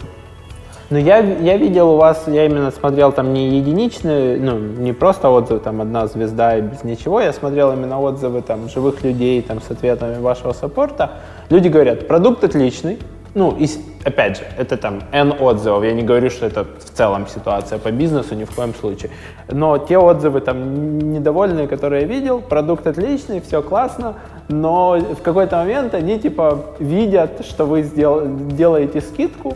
Ну, 0.90 0.98
я, 0.98 1.18
я 1.18 1.56
видел 1.56 1.90
у 1.90 1.96
вас, 1.96 2.24
я 2.26 2.46
именно 2.46 2.72
смотрел 2.72 3.12
там 3.12 3.32
не 3.32 3.58
единичные, 3.58 4.40
ну, 4.40 4.58
не 4.58 4.92
просто 4.92 5.30
отзывы, 5.30 5.60
там, 5.60 5.80
одна 5.80 6.08
звезда 6.08 6.58
и 6.58 6.62
без 6.62 6.82
ничего, 6.82 7.20
я 7.20 7.32
смотрел 7.32 7.72
именно 7.72 8.00
отзывы 8.00 8.42
там 8.42 8.68
живых 8.68 9.04
людей 9.04 9.40
там 9.40 9.60
с 9.60 9.70
ответами 9.70 10.20
вашего 10.20 10.52
саппорта. 10.52 11.12
Люди 11.48 11.68
говорят, 11.68 12.08
продукт 12.08 12.42
отличный, 12.42 12.98
ну, 13.34 13.56
и, 13.56 13.68
опять 14.04 14.38
же, 14.38 14.42
это 14.58 14.76
там 14.76 15.02
N 15.12 15.32
отзывов, 15.38 15.84
я 15.84 15.92
не 15.92 16.02
говорю, 16.02 16.28
что 16.28 16.44
это 16.44 16.64
в 16.64 16.90
целом 16.90 17.28
ситуация 17.28 17.78
по 17.78 17.92
бизнесу, 17.92 18.34
ни 18.34 18.42
в 18.42 18.52
коем 18.52 18.74
случае. 18.74 19.12
Но 19.48 19.78
те 19.78 19.96
отзывы 19.96 20.40
там 20.40 21.12
недовольные, 21.12 21.68
которые 21.68 22.02
я 22.02 22.08
видел, 22.08 22.40
продукт 22.40 22.88
отличный, 22.88 23.40
все 23.40 23.62
классно, 23.62 24.16
но 24.48 24.98
в 24.98 25.22
какой-то 25.22 25.58
момент 25.58 25.94
они 25.94 26.18
типа 26.18 26.64
видят, 26.80 27.46
что 27.46 27.64
вы 27.64 27.82
сдел- 27.82 28.26
делаете 28.56 29.00
скидку, 29.00 29.54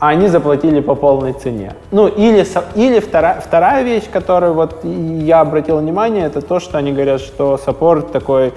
а 0.00 0.08
они 0.08 0.28
заплатили 0.28 0.80
по 0.80 0.94
полной 0.94 1.34
цене. 1.34 1.74
Ну, 1.90 2.08
или, 2.08 2.44
или 2.74 3.00
вторая, 3.00 3.40
вторая 3.40 3.84
вещь, 3.84 4.04
которую 4.10 4.54
вот 4.54 4.82
я 4.82 5.40
обратил 5.40 5.78
внимание, 5.78 6.24
это 6.24 6.40
то, 6.40 6.58
что 6.58 6.78
они 6.78 6.92
говорят, 6.92 7.20
что 7.20 7.58
саппорт 7.58 8.10
такой 8.10 8.54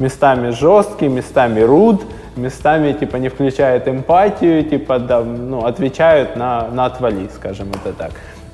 местами 0.00 0.50
жесткий, 0.50 1.06
местами 1.08 1.60
руд, 1.60 2.02
местами 2.34 2.92
типа 2.92 3.16
не 3.16 3.28
включает 3.28 3.86
эмпатию, 3.86 4.64
типа 4.64 4.98
да, 4.98 5.22
ну, 5.22 5.64
отвечают 5.64 6.34
на, 6.34 6.68
на 6.72 6.86
отвали, 6.86 7.28
скажем 7.34 7.68
это 7.70 7.92
так. 7.92 8.10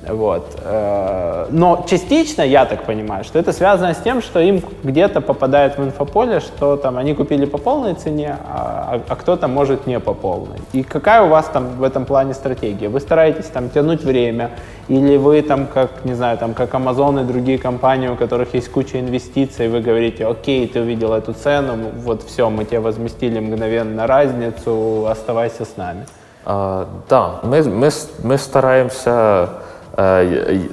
Вот. 0.09 0.57
Э, 0.63 1.47
Но 1.49 1.85
частично, 1.87 2.41
я 2.41 2.65
так 2.65 2.83
понимаю, 2.83 3.23
что 3.23 3.39
это 3.39 3.53
связано 3.53 3.93
с 3.93 3.97
тем, 3.97 4.21
что 4.21 4.39
им 4.39 4.61
где-то 4.83 5.21
попадает 5.21 5.77
в 5.77 5.83
инфополе, 5.83 6.39
что 6.39 6.77
там 6.77 6.97
они 6.97 7.13
купили 7.13 7.45
по 7.45 7.57
полной 7.57 7.93
цене, 7.93 8.37
а, 8.47 9.01
а 9.07 9.15
кто-то 9.15 9.47
может 9.47 9.87
не 9.87 9.99
по 9.99 10.13
полной. 10.13 10.59
И 10.73 10.83
какая 10.83 11.23
у 11.23 11.27
вас 11.27 11.45
там 11.47 11.77
в 11.77 11.83
этом 11.83 12.05
плане 12.05 12.33
стратегия? 12.33 12.89
Вы 12.89 12.99
стараетесь 12.99 13.45
там 13.45 13.69
тянуть 13.69 14.03
время, 14.03 14.51
или 14.87 15.17
вы 15.17 15.41
там 15.41 15.67
как, 15.67 16.05
не 16.05 16.13
знаю, 16.13 16.37
там 16.37 16.53
как 16.53 16.73
Amazon 16.73 17.21
и 17.21 17.23
другие 17.25 17.57
компании, 17.57 18.07
у 18.07 18.15
которых 18.15 18.53
есть 18.53 18.69
куча 18.71 18.99
инвестиций, 18.99 19.67
вы 19.67 19.81
говорите, 19.81 20.25
окей, 20.25 20.67
ты 20.67 20.81
увидел 20.81 21.13
эту 21.13 21.33
цену, 21.33 21.77
вот 22.03 22.23
все, 22.23 22.49
мы 22.49 22.65
тебе 22.65 22.79
возместили 22.79 23.39
мгновенно 23.39 24.07
разницу, 24.07 25.07
оставайся 25.07 25.65
с 25.65 25.77
нами. 25.77 26.05
А, 26.45 26.87
да, 27.09 27.41
мы, 27.43 27.61
мы, 27.63 27.89
мы 28.23 28.37
стараемся, 28.37 29.49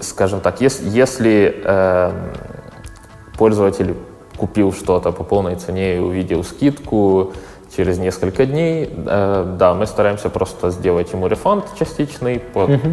скажем 0.03 0.41
так, 0.41 0.61
ес- 0.61 0.81
если 0.83 1.62
э, 1.64 2.11
пользователь 3.39 3.95
купил 4.37 4.72
что-то 4.72 5.12
по 5.12 5.25
полной 5.25 5.57
цене 5.57 5.97
и 5.97 5.99
увидел 5.99 6.45
скидку 6.45 7.33
через 7.77 7.99
несколько 7.99 8.47
дней, 8.47 8.89
э, 9.07 9.55
да, 9.59 9.75
мы 9.75 9.87
стараемся 9.87 10.29
просто 10.29 10.70
сделать 10.70 11.12
ему 11.12 11.27
рефанд 11.27 11.64
частичный, 11.79 12.43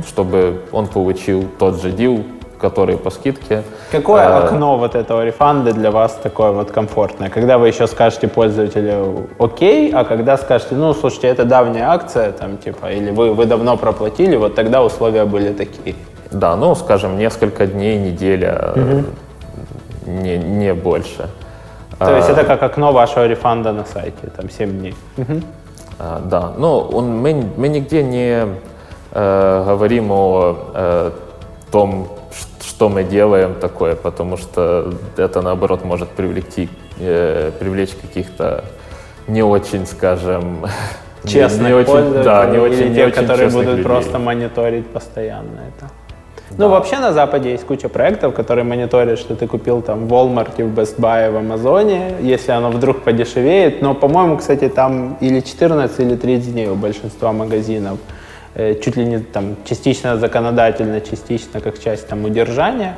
чтобы 0.07 0.61
он 0.71 0.87
получил 0.87 1.45
тот 1.59 1.81
же 1.81 1.91
дил, 1.91 2.23
который 2.59 2.95
по 2.97 3.09
скидке. 3.09 3.63
Какое 3.91 4.21
Э, 4.21 4.37
окно 4.45 4.77
вот 4.77 4.95
этого 4.95 5.25
рефанда 5.25 5.73
для 5.73 5.89
вас 5.91 6.19
такое 6.23 6.51
вот 6.51 6.71
комфортное? 6.71 7.29
Когда 7.29 7.57
вы 7.57 7.67
еще 7.67 7.87
скажете 7.87 8.27
пользователю 8.27 9.27
окей, 9.39 9.91
а 9.91 10.03
когда 10.03 10.37
скажете, 10.37 10.75
ну, 10.75 10.93
слушайте, 10.93 11.27
это 11.27 11.43
давняя 11.43 11.89
акция, 11.89 12.31
там, 12.31 12.57
типа, 12.57 12.91
или 12.91 13.09
вы, 13.11 13.33
вы 13.33 13.45
давно 13.47 13.77
проплатили, 13.77 14.35
вот 14.35 14.55
тогда 14.55 14.83
условия 14.83 15.25
были 15.25 15.53
такие. 15.53 15.95
Да, 16.31 16.55
ну, 16.55 16.75
скажем, 16.75 17.17
несколько 17.17 17.67
дней, 17.67 17.97
неделя, 17.97 18.73
э, 18.75 19.03
не, 20.05 20.37
не 20.37 20.73
больше. 20.73 21.29
То 21.99 22.15
есть 22.15 22.29
это 22.29 22.43
как 22.43 22.63
окно 22.63 22.91
вашего 22.91 23.27
рефанда 23.27 23.73
на 23.73 23.85
сайте, 23.85 24.27
там, 24.35 24.49
7 24.49 24.79
дней. 24.79 24.95
А, 25.99 26.19
Да, 26.25 26.53
ну 26.57 26.79
он, 26.79 27.17
мы, 27.21 27.45
мы 27.57 27.67
нигде 27.67 28.01
не 28.03 28.47
э, 29.11 29.63
говорим 29.67 30.11
о 30.11 30.55
э, 30.73 31.11
том, 31.71 32.07
что 32.61 32.89
мы 32.89 33.03
делаем 33.03 33.53
такое, 33.53 33.95
потому 33.95 34.37
что 34.37 34.93
это 35.17 35.41
наоборот 35.41 35.85
может 35.85 36.09
привлекти, 36.09 36.69
э, 36.99 37.51
привлечь 37.59 37.91
каких-то 38.01 38.63
не 39.27 39.43
очень, 39.43 39.85
скажем, 39.85 40.65
не- 41.23 41.29
Честных 41.29 41.67
не 41.67 41.73
очень, 41.75 41.91
пользователей 41.91 42.23
да, 42.23 42.45
не 42.47 42.57
очень, 42.57 42.79
или 42.79 42.89
не 42.89 42.95
те, 42.95 43.05
очень 43.05 43.21
которые 43.21 43.49
будут 43.49 43.67
людей. 43.67 43.83
просто 43.83 44.17
мониторить 44.19 44.87
постоянно 44.87 45.59
это. 45.77 45.91
Ну, 46.57 46.69
вообще 46.69 46.99
на 46.99 47.13
Западе 47.13 47.51
есть 47.51 47.65
куча 47.65 47.89
проектов, 47.89 48.33
которые 48.33 48.65
мониторят, 48.65 49.17
что 49.17 49.35
ты 49.35 49.47
купил 49.47 49.81
там 49.81 50.07
в 50.07 50.13
Walmart, 50.13 50.55
в 50.55 50.79
Best 50.79 50.99
Buy, 50.99 51.31
в 51.31 51.37
Амазоне, 51.37 52.15
если 52.21 52.51
оно 52.51 52.69
вдруг 52.69 53.03
подешевеет. 53.03 53.81
Но, 53.81 53.93
по-моему, 53.93 54.37
кстати, 54.37 54.67
там 54.67 55.17
или 55.21 55.39
14, 55.39 55.99
или 55.99 56.15
30 56.15 56.53
дней 56.53 56.67
у 56.67 56.75
большинства 56.75 57.31
магазинов. 57.31 57.99
Э, 58.53 58.75
Чуть 58.75 58.97
ли 58.97 59.05
не 59.05 59.19
там 59.19 59.55
частично 59.65 60.17
законодательно, 60.17 60.99
частично 60.99 61.61
как 61.61 61.79
часть 61.79 62.07
там 62.07 62.25
удержания 62.25 62.97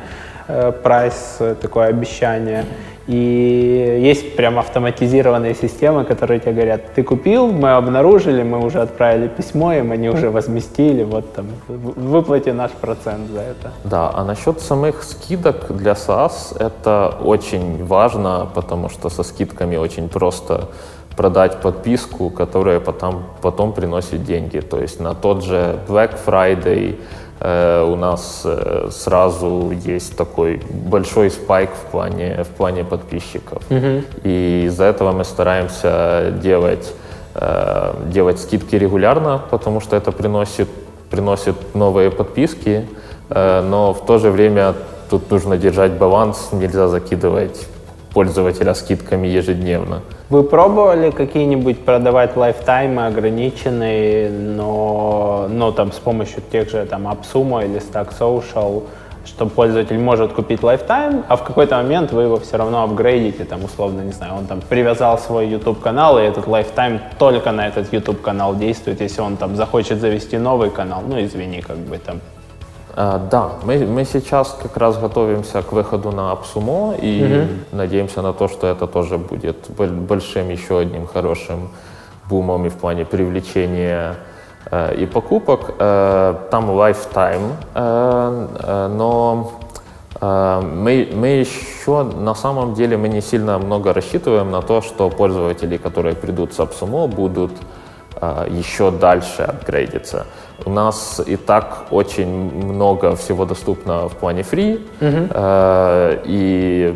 прайс, 0.83 1.37
э, 1.39 1.55
такое 1.61 1.87
обещание. 1.87 2.65
И 3.07 3.99
есть 4.01 4.35
прям 4.37 4.57
автоматизированные 4.57 5.55
системы, 5.55 6.05
которые 6.05 6.39
тебе 6.39 6.53
говорят, 6.53 6.93
ты 6.95 7.03
купил, 7.03 7.51
мы 7.51 7.71
обнаружили, 7.71 8.43
мы 8.43 8.65
уже 8.65 8.79
отправили 8.79 9.27
письмо, 9.27 9.73
им 9.73 9.91
они 9.91 10.09
уже 10.09 10.29
возместили, 10.29 11.03
вот 11.03 11.33
там, 11.33 11.47
выплати 11.67 12.49
наш 12.49 12.71
процент 12.71 13.29
за 13.29 13.41
это. 13.41 13.71
Да, 13.83 14.09
а 14.13 14.23
насчет 14.23 14.61
самых 14.61 15.03
скидок 15.03 15.75
для 15.77 15.93
SaaS 15.93 16.55
это 16.57 17.13
очень 17.21 17.85
важно, 17.85 18.47
потому 18.53 18.89
что 18.89 19.09
со 19.09 19.23
скидками 19.23 19.75
очень 19.75 20.07
просто 20.07 20.69
продать 21.17 21.61
подписку, 21.61 22.29
которая 22.29 22.79
потом, 22.79 23.23
потом 23.41 23.73
приносит 23.73 24.23
деньги. 24.23 24.59
То 24.59 24.79
есть 24.79 24.99
на 24.99 25.13
тот 25.13 25.43
же 25.43 25.79
Black 25.87 26.17
Friday 26.25 26.95
у 27.91 27.95
нас 27.97 28.43
э, 28.45 28.87
сразу 28.89 29.73
есть 29.85 30.15
такой 30.15 30.61
большой 30.69 31.29
спайк 31.29 31.71
в 31.71 31.91
плане, 31.91 32.43
в 32.43 32.47
плане 32.47 32.85
подписчиков. 32.85 33.61
И 34.23 34.63
из-за 34.67 34.85
этого 34.85 35.11
мы 35.11 35.25
стараемся 35.25 36.33
делать, 36.41 36.93
э, 37.35 37.93
делать 38.07 38.39
скидки 38.39 38.77
регулярно, 38.77 39.41
потому 39.49 39.81
что 39.81 39.97
это 39.97 40.13
приносит, 40.13 40.69
приносит 41.09 41.75
новые 41.75 42.11
подписки, 42.11 42.87
э, 43.29 43.61
но 43.61 43.93
в 43.93 44.05
то 44.05 44.19
же 44.19 44.31
время 44.31 44.73
тут 45.09 45.29
нужно 45.29 45.57
держать 45.57 45.91
баланс, 45.91 46.49
нельзя 46.53 46.87
закидывать 46.87 47.67
пользователя 48.13 48.73
скидками 48.73 49.27
ежедневно. 49.27 50.01
Вы 50.29 50.43
пробовали 50.43 51.11
какие-нибудь 51.11 51.79
продавать 51.79 52.37
lifetime 52.37 52.97
ы 52.97 53.05
ограниченные, 53.05 54.29
но, 54.29 55.47
но 55.49 55.71
там 55.71 55.91
с 55.91 55.99
помощью 55.99 56.41
тех 56.51 56.69
же 56.69 56.85
там 56.85 57.07
AppSumo 57.07 57.65
или 57.65 57.81
Stack 57.81 58.13
Social, 58.17 58.83
что 59.25 59.45
пользователь 59.45 59.97
может 59.99 60.33
купить 60.33 60.63
lifetime, 60.63 61.23
а 61.27 61.35
в 61.35 61.43
какой-то 61.43 61.77
момент 61.77 62.11
вы 62.11 62.23
его 62.23 62.37
все 62.37 62.57
равно 62.57 62.83
апгрейдите, 62.83 63.45
там 63.45 63.63
условно, 63.63 64.01
не 64.01 64.11
знаю, 64.11 64.35
он 64.35 64.45
там 64.45 64.61
привязал 64.61 65.17
свой 65.17 65.47
YouTube 65.47 65.79
канал, 65.81 66.19
и 66.19 66.23
этот 66.23 66.47
lifetime 66.47 66.99
только 67.17 67.51
на 67.51 67.67
этот 67.67 67.93
YouTube 67.93 68.21
канал 68.21 68.55
действует, 68.55 69.01
если 69.01 69.21
он 69.21 69.37
там 69.37 69.55
захочет 69.55 69.99
завести 69.99 70.37
новый 70.37 70.69
канал, 70.69 71.03
ну 71.07 71.23
извини, 71.23 71.61
как 71.61 71.77
бы 71.77 71.97
там 71.97 72.19
Да, 72.95 73.53
мы, 73.63 73.79
мы 73.87 74.05
сейчас 74.05 74.55
как 74.61 74.77
раз 74.77 74.99
готовимся 74.99 75.63
к 75.63 75.71
выходу 75.71 76.11
на 76.11 76.31
AppSumo 76.33 76.95
и 77.01 77.47
надеемся 77.71 78.21
на 78.21 78.33
то, 78.33 78.47
что 78.47 78.67
это 78.67 78.85
тоже 78.85 79.17
будет 79.17 79.67
боль- 79.69 79.89
большим 79.89 80.49
еще 80.49 80.77
одним 80.77 81.07
хорошим 81.07 81.69
бумом 82.29 82.65
и 82.65 82.69
в 82.69 82.75
плане 82.75 83.05
привлечения 83.05 84.15
э, 84.71 84.95
и 84.95 85.05
покупок. 85.05 85.75
Э, 85.79 86.35
там 86.51 86.69
lifetime, 86.71 87.53
э, 87.73 88.47
э, 88.59 88.87
но 88.87 89.51
э, 90.21 90.61
мы, 90.61 91.09
мы 91.13 91.27
еще 91.27 92.03
на 92.03 92.35
самом 92.35 92.73
деле 92.73 92.97
мы 92.97 93.09
не 93.09 93.21
сильно 93.21 93.57
много 93.57 93.93
рассчитываем 93.93 94.51
на 94.51 94.61
то, 94.61 94.81
что 94.81 95.09
пользователи, 95.09 95.77
которые 95.77 96.15
придут 96.15 96.53
с 96.53 96.59
AppSumo, 96.59 97.07
будут 97.07 97.51
а, 98.15 98.47
еще 98.47 98.89
дальше 98.91 99.41
апгрейдиться. 99.41 100.25
У 100.65 100.69
нас 100.69 101.21
и 101.25 101.35
так 101.35 101.87
очень 101.91 102.27
много 102.27 103.15
всего 103.15 103.45
доступно 103.45 104.07
в 104.07 104.15
плане 104.15 104.41
free, 104.41 104.79
э, 104.99 106.21
и 106.25 106.95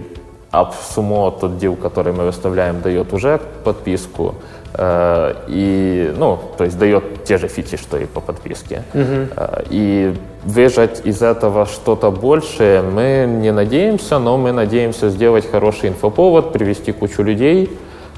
AppSumo, 0.51 1.39
тот 1.39 1.57
дел, 1.57 1.75
который 1.75 2.13
мы 2.13 2.25
выставляем, 2.25 2.81
дает 2.81 3.13
уже 3.13 3.39
подписку. 3.63 4.35
Э, 4.73 5.33
и, 5.47 6.13
ну, 6.17 6.39
то 6.57 6.63
есть 6.63 6.77
дает 6.77 7.23
те 7.23 7.37
же 7.37 7.47
фичи, 7.47 7.77
что 7.77 7.97
и 7.97 8.05
по 8.05 8.21
подписке. 8.21 8.83
Э, 8.93 9.63
и 9.69 10.13
выжать 10.43 11.05
из 11.05 11.21
этого 11.21 11.65
что-то 11.65 12.11
большее 12.11 12.81
мы 12.81 13.25
не 13.27 13.51
надеемся, 13.51 14.19
но 14.19 14.37
мы 14.37 14.51
надеемся 14.51 15.09
сделать 15.09 15.49
хороший 15.51 15.89
инфоповод, 15.89 16.53
привести 16.53 16.91
кучу 16.91 17.23
людей 17.23 17.69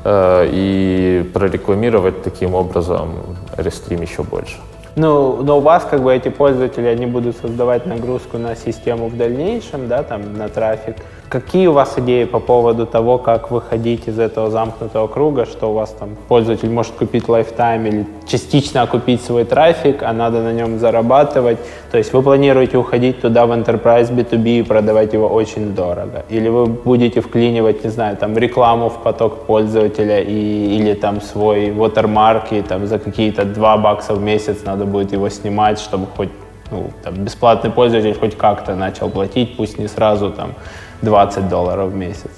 э, 0.04 0.50
и 0.52 1.30
прорекламировать 1.34 2.24
таким 2.24 2.56
образом 2.56 3.10
Рестрим 3.58 4.02
еще 4.02 4.24
больше. 4.24 4.58
Ну, 5.00 5.42
но 5.44 5.60
у 5.60 5.62
вас 5.62 5.88
как 5.90 6.04
бы 6.04 6.14
эти 6.14 6.28
пользователи, 6.28 6.86
они 6.86 7.06
будут 7.06 7.38
создавать 7.38 7.86
нагрузку 7.86 8.38
на 8.38 8.54
систему 8.54 9.08
в 9.08 9.16
дальнейшем, 9.16 9.88
да, 9.88 10.04
там, 10.04 10.38
на 10.38 10.50
трафик. 10.50 10.98
Какие 11.30 11.68
у 11.68 11.74
вас 11.74 11.94
идеи 12.00 12.24
по 12.24 12.40
поводу 12.40 12.88
того, 12.88 13.20
как 13.20 13.52
выходить 13.52 14.08
из 14.08 14.18
этого 14.18 14.50
замкнутого 14.50 15.06
круга, 15.06 15.46
что 15.46 15.70
у 15.70 15.74
вас 15.74 15.92
там 15.92 16.16
пользователь 16.28 16.72
может 16.72 16.94
купить 16.94 17.30
лайфтайм 17.30 17.86
или 17.86 18.08
частично 18.28 18.82
окупить 18.82 19.22
свой 19.22 19.44
трафик, 19.44 20.02
а 20.02 20.12
надо 20.12 20.42
на 20.42 20.52
нем 20.52 20.80
зарабатывать? 20.80 21.60
То 21.92 22.00
есть 22.00 22.14
вы 22.14 22.24
планируете 22.24 22.78
уходить 22.78 23.22
туда 23.22 23.46
в 23.46 23.52
Enterprise 23.52 24.12
B2B 24.12 24.62
и 24.62 24.64
продавать 24.64 25.14
его 25.14 25.28
очень 25.28 25.76
дорого? 25.76 26.26
Или 26.30 26.50
вы 26.50 26.66
будете 26.66 27.22
вклинивать, 27.22 27.84
не 27.84 27.92
знаю, 27.92 28.18
там 28.18 28.36
рекламу 28.36 28.90
в 28.90 29.04
поток 29.04 29.46
пользователя 29.46 30.22
и, 30.22 30.78
или 30.78 30.96
там 30.96 31.22
свой 31.22 31.70
watermark 31.70 32.58
и 32.58 32.64
там 32.64 32.88
за 32.88 32.98
какие-то 32.98 33.46
2 33.46 33.78
бакса 33.78 34.16
в 34.16 34.22
месяц 34.22 34.64
надо 34.66 34.86
будет 34.86 35.12
его 35.12 35.30
снимать, 35.30 35.80
чтобы 35.80 36.08
хоть 36.08 36.30
ну, 36.72 36.90
там, 37.04 37.14
бесплатный 37.14 37.70
пользователь 37.70 38.18
хоть 38.20 38.36
как-то 38.36 38.76
начал 38.76 39.10
платить, 39.10 39.58
пусть 39.58 39.78
не 39.78 39.88
сразу 39.88 40.32
там 40.32 40.56
20 41.02 41.50
долларов 41.50 41.90
в 41.92 41.96
месяц. 41.96 42.32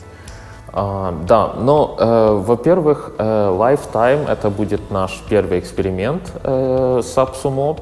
А, 0.74 1.14
да, 1.28 1.54
но, 1.60 1.96
э, 2.00 2.42
во-первых, 2.46 3.12
э, 3.18 3.24
Lifetime 3.24 4.30
это 4.30 4.50
будет 4.50 4.90
наш 4.90 5.22
первый 5.30 5.60
эксперимент 5.60 6.32
э, 6.44 7.02
с 7.04 7.18
AppSumo. 7.18 7.80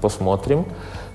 Посмотрим. 0.00 0.64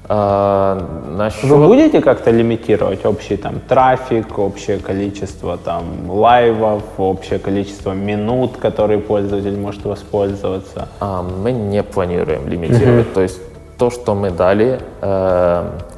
А, 0.09 0.77
насчет... 1.17 1.43
Вы 1.45 1.65
будете 1.65 2.01
как-то 2.01 2.31
лимитировать 2.31 3.05
общий 3.05 3.37
там 3.37 3.61
трафик, 3.61 4.37
общее 4.37 4.79
количество 4.79 5.57
там 5.57 6.09
лайвов, 6.09 6.83
общее 6.97 7.39
количество 7.39 7.93
минут, 7.93 8.57
которые 8.57 8.99
пользователь 8.99 9.57
может 9.57 9.85
воспользоваться? 9.85 10.89
А, 10.99 11.21
мы 11.21 11.53
не 11.53 11.83
планируем 11.83 12.49
лимитировать. 12.49 13.07
Mm-hmm. 13.07 13.13
То 13.13 13.21
есть 13.21 13.39
то, 13.77 13.89
что 13.89 14.13
мы 14.13 14.29
дали, 14.29 14.81
э, 15.01 15.69
Э, 15.83 15.92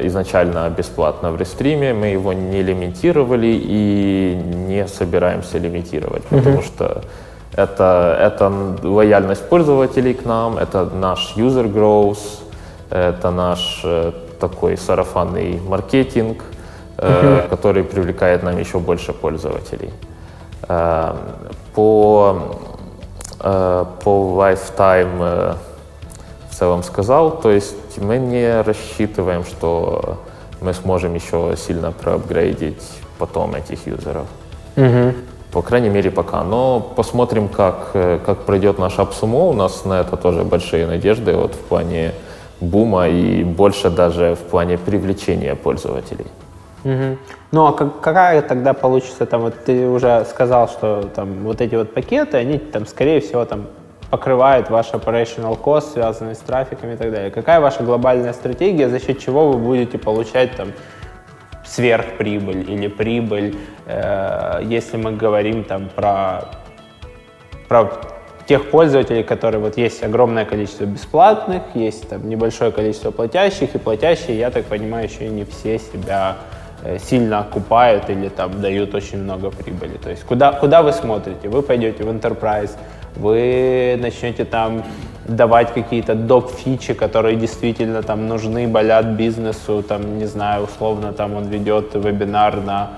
изначально 0.00 0.70
бесплатно 0.70 1.32
в 1.32 1.36
рестриме, 1.36 1.92
мы 1.92 2.06
его 2.06 2.32
не 2.32 2.62
лимитировали 2.62 3.48
и 3.48 4.40
не 4.68 4.86
собираемся 4.86 5.58
лимитировать, 5.58 6.22
mm-hmm. 6.22 6.38
потому 6.38 6.62
что 6.62 7.02
это, 7.52 8.16
это 8.20 8.52
лояльность 8.82 9.48
пользователей 9.48 10.14
к 10.14 10.24
нам, 10.24 10.56
это 10.58 10.84
наш 10.84 11.34
user 11.36 11.72
growth, 11.72 12.40
это 12.90 13.30
наш 13.30 13.80
э, 13.84 14.12
такой 14.38 14.76
сарафанный 14.76 15.60
маркетинг, 15.60 16.44
mm-hmm. 16.98 17.48
который 17.48 17.82
привлекает 17.82 18.42
нам 18.42 18.58
еще 18.58 18.78
больше 18.78 19.12
пользователей. 19.12 19.90
По, 21.74 22.38
по 23.42 23.94
lifetime 24.04 25.56
целом 26.58 26.82
сказал. 26.82 27.40
То 27.40 27.50
есть 27.50 27.98
мы 27.98 28.18
не 28.18 28.62
рассчитываем, 28.62 29.44
что 29.44 30.18
мы 30.60 30.72
сможем 30.74 31.14
еще 31.14 31.54
сильно 31.56 31.92
проапгрейдить 31.92 32.82
потом 33.18 33.54
этих 33.54 33.86
юзеров. 33.86 34.26
Угу. 34.76 35.14
По 35.52 35.62
крайней 35.62 35.88
мере, 35.88 36.10
пока. 36.10 36.42
Но 36.44 36.80
посмотрим, 36.80 37.48
как, 37.48 37.92
как 37.92 38.38
пройдет 38.44 38.78
наш 38.78 38.98
AppSumo. 38.98 39.50
У 39.50 39.52
нас 39.52 39.84
на 39.84 40.00
это 40.00 40.16
тоже 40.16 40.42
большие 40.44 40.86
надежды 40.86 41.34
вот, 41.36 41.54
в 41.54 41.60
плане 41.60 42.12
бума 42.60 43.08
и 43.08 43.44
больше 43.44 43.90
даже 43.90 44.34
в 44.34 44.50
плане 44.50 44.78
привлечения 44.78 45.54
пользователей. 45.54 46.26
Угу. 46.84 47.18
Ну 47.52 47.66
а 47.66 47.72
как, 47.72 48.00
какая 48.00 48.42
тогда 48.42 48.72
получится, 48.72 49.26
там 49.26 49.42
вот 49.42 49.54
ты 49.64 49.88
уже 49.88 50.24
сказал, 50.30 50.68
что 50.68 51.08
там 51.14 51.44
вот 51.44 51.60
эти 51.60 51.74
вот 51.74 51.92
пакеты, 51.92 52.36
они 52.36 52.58
там 52.58 52.86
скорее 52.86 53.20
всего 53.20 53.44
там 53.44 53.66
покрывает 54.10 54.70
ваш 54.70 54.90
operational 54.92 55.60
cost, 55.60 55.92
связанный 55.92 56.34
с 56.34 56.38
трафиком 56.38 56.90
и 56.90 56.96
так 56.96 57.10
далее. 57.10 57.30
Какая 57.30 57.60
ваша 57.60 57.82
глобальная 57.82 58.32
стратегия, 58.32 58.88
за 58.88 59.00
счет 59.00 59.18
чего 59.18 59.50
вы 59.50 59.58
будете 59.58 59.98
получать 59.98 60.54
там 60.56 60.68
сверхприбыль 61.64 62.70
или 62.70 62.86
прибыль, 62.86 63.56
э, 63.86 64.60
если 64.62 64.96
мы 64.96 65.12
говорим 65.12 65.64
там 65.64 65.88
про, 65.88 66.44
про 67.68 67.90
тех 68.46 68.70
пользователей, 68.70 69.24
которые 69.24 69.60
вот 69.60 69.76
есть 69.76 70.02
огромное 70.04 70.44
количество 70.44 70.84
бесплатных, 70.84 71.62
есть 71.74 72.08
там 72.08 72.28
небольшое 72.28 72.70
количество 72.70 73.10
платящих, 73.10 73.74
и 73.74 73.78
платящие, 73.78 74.38
я 74.38 74.50
так 74.50 74.66
понимаю, 74.66 75.08
еще 75.08 75.28
не 75.28 75.44
все 75.44 75.78
себя 75.80 76.36
э, 76.84 76.98
сильно 76.98 77.40
окупают 77.40 78.08
или 78.08 78.28
там 78.28 78.60
дают 78.60 78.94
очень 78.94 79.18
много 79.18 79.50
прибыли. 79.50 79.96
То 79.96 80.10
есть 80.10 80.22
куда, 80.22 80.52
куда 80.52 80.82
вы 80.82 80.92
смотрите? 80.92 81.48
Вы 81.48 81.62
пойдете 81.62 82.04
в 82.04 82.08
enterprise, 82.08 82.70
вы 83.16 83.98
начнете 84.00 84.44
там 84.44 84.84
давать 85.26 85.74
какие-то 85.74 86.14
доп-фичи, 86.14 86.94
которые 86.94 87.36
действительно 87.36 88.02
там 88.02 88.28
нужны, 88.28 88.68
болят 88.68 89.06
бизнесу, 89.06 89.82
там, 89.82 90.18
не 90.18 90.26
знаю, 90.26 90.64
условно, 90.64 91.12
там 91.12 91.34
он 91.34 91.46
ведет 91.46 91.94
вебинар 91.94 92.60
на 92.60 92.90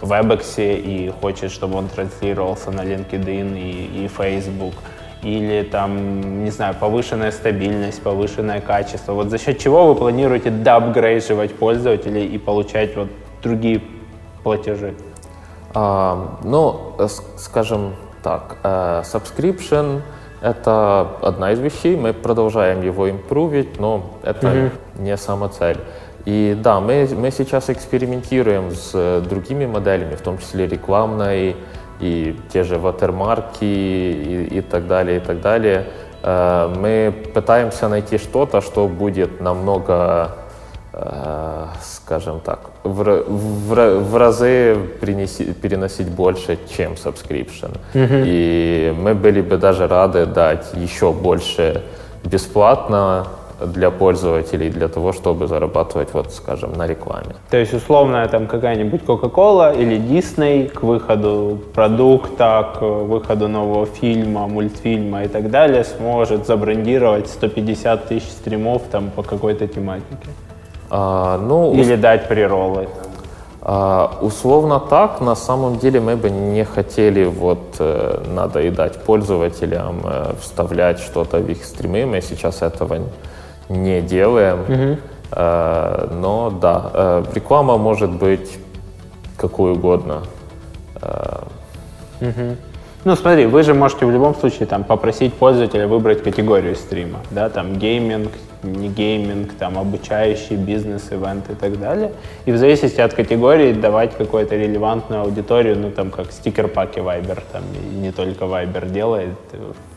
WebEx 0.00 0.56
и 0.58 1.12
хочет, 1.20 1.50
чтобы 1.52 1.78
он 1.78 1.88
транслировался 1.88 2.70
на 2.70 2.80
LinkedIn 2.80 3.58
и, 3.58 4.04
и 4.04 4.08
Facebook, 4.08 4.74
или 5.22 5.62
там, 5.62 6.44
не 6.44 6.50
знаю, 6.50 6.74
повышенная 6.78 7.30
стабильность, 7.30 8.02
повышенное 8.02 8.60
качество. 8.60 9.12
Вот 9.12 9.30
за 9.30 9.38
счет 9.38 9.58
чего 9.58 9.86
вы 9.86 9.94
планируете 9.94 10.50
доапгрейживать 10.50 11.54
пользователей 11.54 12.26
и 12.26 12.38
получать 12.38 12.96
вот 12.96 13.08
другие 13.42 13.80
платежи? 14.42 14.94
А, 15.74 16.38
ну, 16.42 16.96
скажем, 17.36 17.94
так, 18.26 18.56
э, 18.64 19.02
subscription— 19.04 20.02
это 20.40 21.06
одна 21.22 21.52
из 21.52 21.60
вещей, 21.60 21.96
мы 21.96 22.12
продолжаем 22.12 22.82
его 22.82 23.08
импровить, 23.08 23.78
но 23.78 24.18
это 24.24 24.48
mm-hmm. 24.48 24.70
не 24.98 25.16
сама 25.16 25.48
цель. 25.48 25.78
И 26.24 26.58
да, 26.60 26.80
мы, 26.80 27.08
мы 27.14 27.30
сейчас 27.30 27.70
экспериментируем 27.70 28.72
с 28.72 29.20
другими 29.20 29.66
моделями, 29.66 30.16
в 30.16 30.22
том 30.22 30.38
числе 30.38 30.66
рекламной, 30.66 31.54
и 32.00 32.36
те 32.52 32.64
же 32.64 32.78
ватермарки 32.78 33.64
и, 33.64 34.58
и 34.58 34.60
так 34.60 34.88
далее, 34.88 35.18
и 35.18 35.20
так 35.20 35.40
далее. 35.40 35.84
Э, 36.24 36.74
мы 36.76 37.14
пытаемся 37.32 37.88
найти 37.88 38.18
что-то, 38.18 38.60
что 38.60 38.88
будет 38.88 39.40
намного 39.40 40.30
Э, 40.30 40.45
скажем 41.82 42.40
так, 42.40 42.70
в, 42.84 43.04
в, 43.04 44.00
в 44.00 44.16
разы 44.16 44.76
принеси, 45.00 45.52
переносить 45.52 46.08
больше, 46.08 46.58
чем 46.76 46.92
subscription. 46.92 47.76
Mm-hmm. 47.94 48.24
И 48.26 48.94
мы 48.96 49.14
были 49.14 49.42
бы 49.42 49.58
даже 49.58 49.86
рады 49.88 50.24
дать 50.26 50.72
еще 50.74 51.12
больше 51.12 51.82
бесплатно 52.24 53.26
для 53.60 53.90
пользователей, 53.90 54.70
для 54.70 54.88
того, 54.88 55.12
чтобы 55.12 55.46
зарабатывать, 55.46 56.14
вот, 56.14 56.32
скажем, 56.32 56.72
на 56.72 56.86
рекламе. 56.86 57.34
То 57.50 57.56
есть, 57.56 57.74
условно, 57.74 58.26
там 58.28 58.46
какая-нибудь 58.46 59.02
Coca-Cola 59.02 59.78
или 59.78 59.96
Disney 59.96 60.68
к 60.68 60.82
выходу 60.82 61.58
продукта, 61.74 62.72
к 62.78 62.82
выходу 62.82 63.48
нового 63.48 63.86
фильма, 63.86 64.46
мультфильма 64.46 65.24
и 65.24 65.28
так 65.28 65.50
далее 65.50 65.84
сможет 65.84 66.46
забрендировать 66.46 67.28
150 67.28 68.08
тысяч 68.08 68.28
стримов 68.28 68.82
там 68.90 69.10
по 69.10 69.22
какой-то 69.22 69.66
тематике. 69.66 70.28
А, 70.90 71.38
ну, 71.38 71.72
Или 71.74 71.96
дать 71.96 72.28
приролы? 72.28 72.88
А, 73.62 74.18
условно 74.20 74.78
так, 74.78 75.20
на 75.20 75.34
самом 75.34 75.78
деле 75.78 76.00
мы 76.00 76.16
бы 76.16 76.30
не 76.30 76.64
хотели 76.64 77.24
вот 77.24 77.76
э, 77.80 78.22
надоедать 78.28 79.02
пользователям, 79.02 80.02
э, 80.04 80.34
вставлять 80.40 81.00
что-то 81.00 81.38
в 81.38 81.50
их 81.50 81.64
стримы, 81.64 82.06
мы 82.06 82.20
сейчас 82.20 82.62
этого 82.62 83.00
не 83.68 84.00
делаем. 84.00 84.60
Угу. 84.60 84.98
Э, 85.32 86.08
но 86.12 86.50
да, 86.50 86.90
э, 86.94 87.24
реклама 87.34 87.76
может 87.76 88.10
быть 88.10 88.56
какой 89.36 89.72
угодно. 89.72 90.22
Э, 91.02 91.42
угу. 92.20 92.56
Ну, 93.04 93.16
смотри, 93.16 93.46
вы 93.46 93.62
же 93.62 93.74
можете 93.74 94.06
в 94.06 94.10
любом 94.10 94.34
случае 94.34 94.66
там 94.66 94.84
попросить 94.84 95.34
пользователя 95.34 95.86
выбрать 95.86 96.22
категорию 96.22 96.74
стрима, 96.76 97.18
да, 97.30 97.48
там 97.48 97.76
гейминг, 97.76 98.30
не 98.72 98.88
гейминг, 98.88 99.54
там 99.54 99.78
обучающий 99.78 100.56
бизнес, 100.56 101.08
ивент 101.10 101.50
и 101.50 101.54
так 101.54 101.78
далее. 101.78 102.12
И 102.44 102.52
в 102.52 102.56
зависимости 102.56 103.00
от 103.00 103.14
категории 103.14 103.72
давать 103.72 104.16
какую-то 104.16 104.56
релевантную 104.56 105.22
аудиторию, 105.22 105.76
ну, 105.76 105.90
там, 105.90 106.10
как 106.10 106.32
стикер-паки 106.32 107.00
Viber, 107.00 107.42
там, 107.52 107.62
и 107.74 107.96
не 107.96 108.12
только 108.12 108.44
Viber 108.44 108.90
делает, 108.90 109.36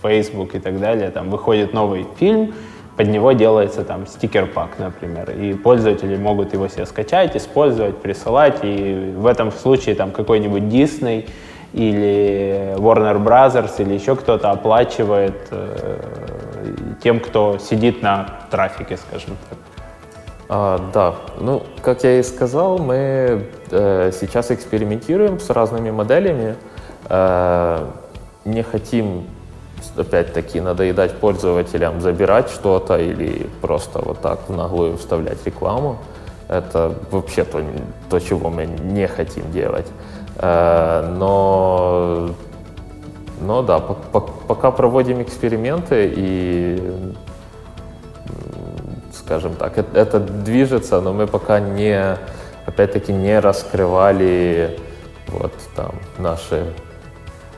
Facebook 0.01 0.55
и 0.55 0.59
так 0.59 0.79
далее, 0.79 1.09
там, 1.11 1.29
выходит 1.29 1.73
новый 1.73 2.05
фильм, 2.19 2.53
под 2.97 3.07
него 3.07 3.31
делается 3.31 3.83
там 3.83 4.05
стикер-пак, 4.05 4.77
например, 4.77 5.31
и 5.31 5.53
пользователи 5.53 6.17
могут 6.17 6.51
его 6.51 6.67
себе 6.67 6.85
скачать, 6.85 7.35
использовать, 7.35 7.97
присылать, 7.97 8.59
и 8.63 9.13
в 9.15 9.25
этом 9.25 9.51
случае 9.51 9.95
там 9.95 10.11
какой-нибудь 10.11 10.63
Disney 10.63 11.29
или 11.71 12.75
Warner 12.77 13.23
Brothers 13.23 13.71
или 13.79 13.93
еще 13.93 14.15
кто-то 14.15 14.51
оплачивает 14.51 15.37
э, 15.51 15.97
тем, 17.01 17.19
кто 17.19 17.57
сидит 17.57 18.01
на 18.01 18.39
трафике, 18.49 18.97
скажем 18.97 19.37
так. 19.49 19.57
А, 20.51 20.89
да, 20.91 21.15
ну, 21.39 21.63
как 21.83 22.03
я 22.03 22.19
и 22.19 22.23
сказал, 22.23 22.79
мы 22.79 23.45
э, 23.69 24.11
сейчас 24.19 24.49
экспериментируем 24.49 25.39
с 25.39 25.51
разными 25.51 25.91
моделями. 25.91 26.55
Э, 27.07 27.85
не 28.45 28.63
хотим, 28.63 29.27
опять-таки, 29.95 30.59
надоедать 30.59 31.17
пользователям, 31.17 32.01
забирать 32.01 32.49
что-то 32.49 32.97
или 32.97 33.47
просто 33.61 33.99
вот 33.99 34.21
так 34.21 34.49
в 34.49 34.55
наглую 34.55 34.97
вставлять 34.97 35.45
рекламу. 35.45 35.99
Это 36.47 36.95
вообще 37.11 37.43
то, 37.43 37.61
то 38.09 38.19
чего 38.19 38.49
мы 38.49 38.65
не 38.65 39.07
хотим 39.07 39.51
делать. 39.51 39.85
Э, 40.37 41.13
но, 41.15 42.31
но 43.41 43.61
да, 43.61 43.79
по, 43.79 43.93
по, 43.93 44.19
пока 44.19 44.71
проводим 44.71 45.21
эксперименты 45.21 46.11
и 46.15 47.13
скажем 49.13 49.53
так. 49.53 49.77
Это, 49.77 49.99
это 49.99 50.19
движется, 50.19 51.01
но 51.01 51.13
мы 51.13 51.27
пока 51.27 51.59
не, 51.59 52.17
опять-таки, 52.65 53.13
не 53.13 53.39
раскрывали 53.39 54.79
вот 55.27 55.53
там 55.75 55.91
наши 56.17 56.73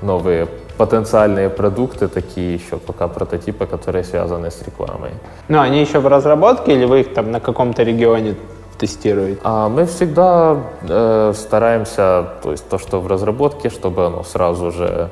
новые 0.01 0.47
потенциальные 0.77 1.49
продукты, 1.49 2.07
такие 2.07 2.55
еще 2.55 2.77
пока 2.77 3.07
прототипы, 3.07 3.65
которые 3.65 4.03
связаны 4.03 4.49
с 4.51 4.61
рекламой. 4.63 5.11
Ну, 5.47 5.59
они 5.59 5.79
еще 5.79 5.99
в 5.99 6.07
разработке 6.07 6.73
или 6.73 6.86
вы 6.86 7.01
их 7.01 7.13
там 7.13 7.32
на 7.32 7.39
каком-то 7.39 7.84
регионе 7.84 8.36
тестируете? 8.77 9.39
А 9.43 9.69
мы 9.69 9.86
всегда 9.86 10.57
э, 10.82 11.34
стараемся, 11.36 12.25
то 12.43 12.51
есть 12.51 12.67
то, 12.67 12.79
что 12.79 12.99
в 12.99 13.07
разработке, 13.07 13.69
чтобы 13.69 14.05
оно 14.07 14.23
сразу 14.23 14.71
же 14.71 15.09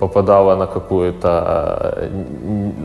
попадала 0.00 0.56
на 0.56 0.66
какую-то 0.66 2.08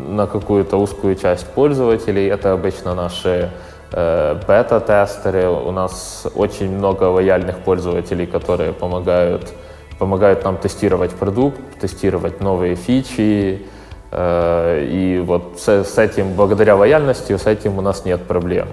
на 0.09 0.27
какую-то 0.27 0.77
узкую 0.77 1.15
часть 1.15 1.47
пользователей. 1.47 2.27
Это 2.27 2.51
обычно 2.51 2.93
наши 2.93 3.49
э, 3.91 4.35
бета-тестеры. 4.47 5.49
У 5.49 5.71
нас 5.71 6.27
очень 6.35 6.69
много 6.77 7.03
лояльных 7.05 7.59
пользователей, 7.59 8.25
которые 8.25 8.73
помогают, 8.73 9.53
помогают 9.97 10.43
нам 10.43 10.57
тестировать 10.57 11.11
продукт, 11.11 11.59
тестировать 11.79 12.41
новые 12.41 12.75
фичи. 12.75 13.65
Э, 14.11 14.85
и 14.85 15.23
вот 15.25 15.57
с, 15.57 15.83
с 15.83 15.97
этим, 15.97 16.33
благодаря 16.33 16.75
лояльности, 16.75 17.37
с 17.37 17.47
этим 17.47 17.77
у 17.77 17.81
нас 17.81 18.05
нет 18.05 18.21
проблем. 18.23 18.67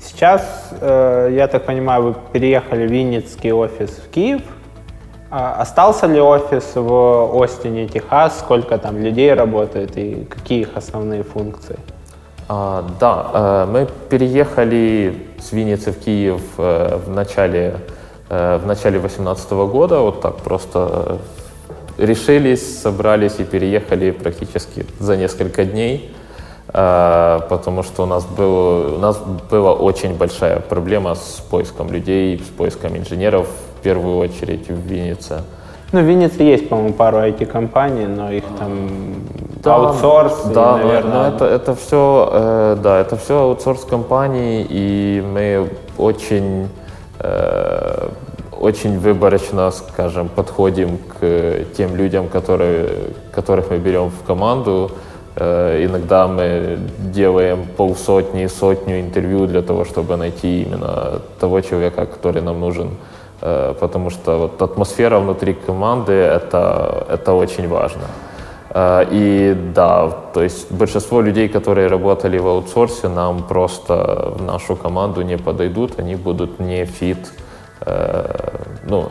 Сейчас, 0.00 0.70
э, 0.80 1.30
я 1.36 1.46
так 1.46 1.66
понимаю, 1.66 2.02
вы 2.02 2.14
переехали 2.32 2.86
в 2.86 2.90
Винницкий 2.90 3.52
офис 3.52 3.90
в 3.90 4.10
Киев. 4.10 4.42
А 5.34 5.62
остался 5.62 6.06
ли 6.06 6.20
офис 6.20 6.72
в 6.74 7.42
Остине, 7.42 7.88
Техас? 7.88 8.40
Сколько 8.40 8.76
там 8.76 8.98
людей 8.98 9.32
работает 9.32 9.96
и 9.96 10.26
какие 10.28 10.60
их 10.60 10.76
основные 10.76 11.22
функции? 11.22 11.78
А, 12.48 12.84
да, 13.00 13.30
э, 13.32 13.66
мы 13.72 13.88
переехали 14.10 15.26
с 15.40 15.52
Винницы 15.52 15.92
в 15.92 16.00
Киев 16.00 16.42
э, 16.58 16.98
в 17.06 17.08
начале 17.08 17.76
э, 18.28 18.58
в 18.62 18.66
начале 18.66 18.98
2018 18.98 19.52
года, 19.52 20.00
вот 20.00 20.20
так 20.20 20.36
просто 20.36 21.16
решились, 21.96 22.82
собрались 22.82 23.36
и 23.38 23.44
переехали 23.44 24.10
практически 24.10 24.84
за 24.98 25.16
несколько 25.16 25.64
дней, 25.64 26.14
потому 26.66 27.82
что 27.82 28.02
у 28.02 28.06
нас, 28.06 28.24
был, 28.24 28.96
у 28.96 28.98
нас 28.98 29.18
была 29.50 29.72
очень 29.72 30.14
большая 30.14 30.60
проблема 30.60 31.14
с 31.14 31.42
поиском 31.50 31.90
людей, 31.90 32.38
с 32.38 32.48
поиском 32.56 32.96
инженеров 32.96 33.46
первую 33.82 34.18
очередь 34.18 34.68
в 34.68 34.86
Виннице. 34.86 35.42
Ну, 35.92 36.00
в 36.00 36.04
Виннице 36.04 36.42
есть, 36.42 36.68
по-моему, 36.68 36.94
пару 36.94 37.18
IT-компаний, 37.18 38.06
но 38.06 38.32
их 38.32 38.44
там 38.58 38.88
да, 39.62 39.74
аутсорс, 39.74 40.44
да, 40.46 40.80
и, 40.80 40.84
наверное... 40.84 41.28
это, 41.28 41.44
это 41.44 41.74
все, 41.74 42.28
э, 42.32 42.76
да, 42.82 43.00
это 43.00 43.16
все 43.16 43.42
аутсорс 43.42 43.84
компании, 43.84 44.66
и 44.68 45.22
мы 45.22 45.68
очень, 45.98 46.68
э, 47.18 48.08
очень 48.58 48.98
выборочно, 48.98 49.70
скажем, 49.70 50.28
подходим 50.28 50.96
к 50.96 51.66
тем 51.76 51.94
людям, 51.94 52.28
которые, 52.28 52.88
которых 53.30 53.70
мы 53.70 53.76
берем 53.76 54.10
в 54.10 54.26
команду. 54.26 54.92
Э, 55.36 55.84
иногда 55.84 56.26
мы 56.26 56.78
делаем 56.98 57.66
полсотни, 57.76 58.46
сотню 58.46 59.00
интервью 59.00 59.46
для 59.46 59.60
того, 59.60 59.84
чтобы 59.84 60.16
найти 60.16 60.62
именно 60.62 61.20
того 61.38 61.60
человека, 61.60 62.06
который 62.06 62.40
нам 62.40 62.60
нужен 62.60 62.88
потому 63.80 64.10
что 64.10 64.38
вот 64.38 64.62
атмосфера 64.62 65.18
внутри 65.18 65.54
команды 65.54 66.12
это, 66.12 67.06
это 67.08 67.32
очень 67.32 67.68
важно. 67.68 68.04
Э, 68.74 69.04
и 69.10 69.54
да, 69.74 70.10
то 70.32 70.42
есть 70.42 70.72
большинство 70.72 71.20
людей, 71.20 71.48
которые 71.48 71.88
работали 71.88 72.38
в 72.38 72.46
аутсорсе, 72.46 73.08
нам 73.08 73.42
просто 73.42 74.32
в 74.36 74.42
нашу 74.42 74.76
команду 74.76 75.22
не 75.22 75.36
подойдут, 75.36 75.98
они 75.98 76.14
будут 76.14 76.60
не 76.60 76.84
fit, 76.84 77.32
э, 77.80 78.58
ну, 78.84 79.10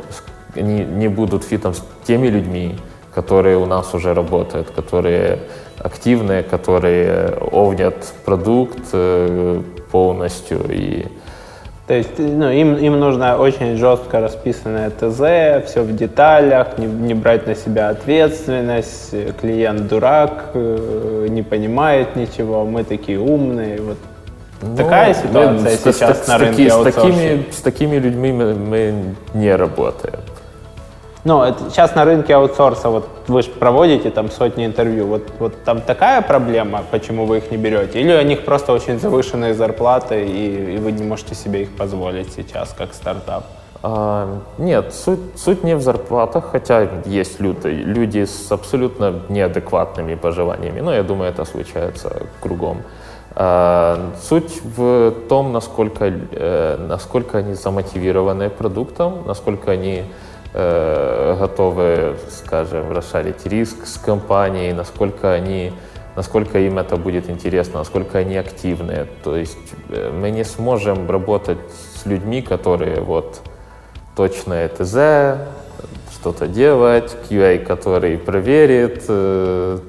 они 0.56 0.84
не 0.84 1.08
будут 1.08 1.44
fit 1.44 1.62
ом 1.62 1.74
с 1.74 1.84
теми 2.04 2.28
людьми, 2.28 2.76
которые 3.14 3.58
у 3.58 3.66
нас 3.66 3.94
уже 3.94 4.14
работают, 4.14 4.72
которые 4.72 5.40
активные, 5.78 6.44
которые 6.44 7.38
own 7.52 7.83
ят 7.83 8.14
продукт 8.26 8.96
полностью 9.92 10.60
и 10.70 11.06
то 11.92 11.98
есть 11.98 12.18
ну, 12.20 12.50
им, 12.50 12.76
им 12.76 13.02
нужно 13.02 13.38
очень 13.38 13.76
жестко 13.76 14.22
расписанное 14.22 14.92
ТЗ, 14.92 15.68
все 15.70 15.82
в 15.82 15.94
деталях, 15.94 16.78
не, 16.78 16.86
не 16.86 17.14
брать 17.14 17.48
на 17.48 17.54
себя 17.54 17.90
ответственность, 17.90 19.14
клиент 19.42 19.90
дурак, 19.90 20.52
э, 20.54 21.28
не 21.30 21.42
понимает 21.42 22.16
ничего, 22.16 22.64
мы 22.64 22.86
такие 22.86 23.20
умные. 23.20 23.82
Вот 23.82 23.98
ну, 24.62 24.78
Такая 24.78 25.14
ситуация 25.14 25.52
мы, 25.52 25.70
сейчас 25.70 26.24
с, 26.24 26.28
на 26.30 26.38
с, 26.38 26.40
рынке 26.40 26.70
с 26.70 26.82
такими, 26.82 27.46
с 27.52 27.60
такими 27.60 27.98
людьми 27.98 28.32
мы, 28.32 28.54
мы 28.54 28.94
не 29.34 29.54
работаем. 29.54 30.22
Ну, 31.24 31.44
это 31.44 31.70
сейчас 31.70 31.94
на 31.94 32.04
рынке 32.04 32.34
аутсорса, 32.34 32.90
вот 32.90 33.08
вы 33.28 33.44
же 33.44 33.50
проводите 33.52 34.10
там 34.10 34.32
сотни 34.32 34.66
интервью, 34.66 35.06
вот, 35.06 35.32
вот 35.38 35.64
там 35.64 35.82
такая 35.82 36.22
проблема, 36.22 36.84
почему 36.90 37.26
вы 37.26 37.38
их 37.38 37.52
не 37.52 37.58
берете? 37.58 38.02
Или 38.02 38.14
у 38.16 38.24
них 38.24 38.44
просто 38.44 38.74
очень 38.74 39.00
завышенные 39.00 39.54
зарплаты, 39.54 40.26
и, 40.26 40.76
и 40.76 40.78
вы 40.78 40.92
не 40.92 41.04
можете 41.04 41.36
себе 41.36 41.62
их 41.62 41.76
позволить 41.76 42.34
сейчас, 42.34 42.74
как 42.76 42.96
стартап? 42.96 43.44
А, 43.84 44.40
нет, 44.58 44.96
суть, 44.96 45.20
суть 45.36 45.64
не 45.64 45.76
в 45.76 45.82
зарплатах, 45.82 46.50
хотя 46.52 46.88
есть 47.06 47.40
люди, 47.40 47.68
люди 47.68 48.26
с 48.26 48.52
абсолютно 48.52 49.22
неадекватными 49.30 50.16
пожеланиями, 50.16 50.82
но 50.82 50.92
я 50.92 51.04
думаю, 51.04 51.30
это 51.30 51.46
случается 51.46 52.24
кругом. 52.40 52.82
А, 53.36 54.12
суть 54.22 54.62
в 54.64 55.12
том, 55.30 55.54
насколько, 55.54 56.06
э, 56.06 56.78
насколько 56.80 57.38
они 57.38 57.54
замотивированы 57.54 58.50
продуктом, 58.50 59.24
насколько 59.28 59.72
они 59.72 60.06
э, 60.54 61.36
готовы, 61.40 62.16
скажем, 62.30 62.92
расшарить 62.92 63.46
риск 63.46 63.86
с 63.86 63.98
компанией, 63.98 64.74
насколько 64.74 65.32
они 65.32 65.74
насколько 66.16 66.60
им 66.60 66.78
это 66.78 66.98
будет 66.98 67.30
интересно, 67.30 67.80
насколько 67.80 68.18
они 68.18 68.36
активны. 68.36 69.08
То 69.24 69.36
есть 69.36 69.58
э, 69.90 70.12
мы 70.12 70.32
не 70.32 70.44
сможем 70.44 71.10
работать 71.10 71.60
с 71.96 72.06
людьми, 72.06 72.42
которые 72.42 73.02
вот 73.02 73.42
точно 74.16 74.68
ТЗ, 74.68 75.48
что-то 76.12 76.48
делать, 76.48 77.16
QA, 77.30 77.60
который 77.60 78.18
проверит. 78.18 79.06
Э, 79.08 79.80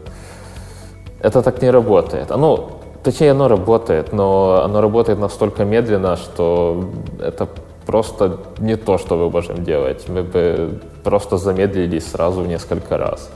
это 1.21 1.43
так 1.43 1.63
не 1.63 1.71
работает. 1.71 2.31
Оно, 2.31 2.81
точнее, 3.03 3.33
оно 3.33 3.49
работает, 3.49 4.13
но 4.13 4.63
оно 4.65 4.81
работает 4.81 5.19
настолько 5.19 5.65
медленно, 5.65 6.17
что 6.17 6.91
это 7.21 7.49
просто 7.93 8.39
не 8.59 8.77
то, 8.77 8.97
что 8.99 9.17
мы 9.17 9.29
можем 9.31 9.65
делать. 9.65 10.09
Мы 10.09 10.23
бы 10.23 10.81
просто 11.05 11.37
замедлились 11.37 12.11
сразу 12.11 12.41
в 12.41 12.47
несколько 12.49 12.97
раз. 12.97 13.31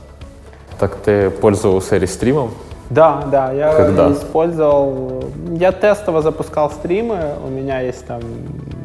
Так 0.79 0.95
ты 0.95 1.29
пользовался 1.29 1.97
рестримом? 1.97 2.49
Да, 2.89 3.23
да, 3.31 3.53
я 3.53 3.73
Когда? 3.73 4.11
использовал. 4.11 5.25
Я 5.51 5.71
тестово 5.71 6.21
запускал 6.21 6.71
стримы. 6.71 7.35
У 7.45 7.49
меня 7.49 7.81
есть 7.81 8.07
там 8.07 8.21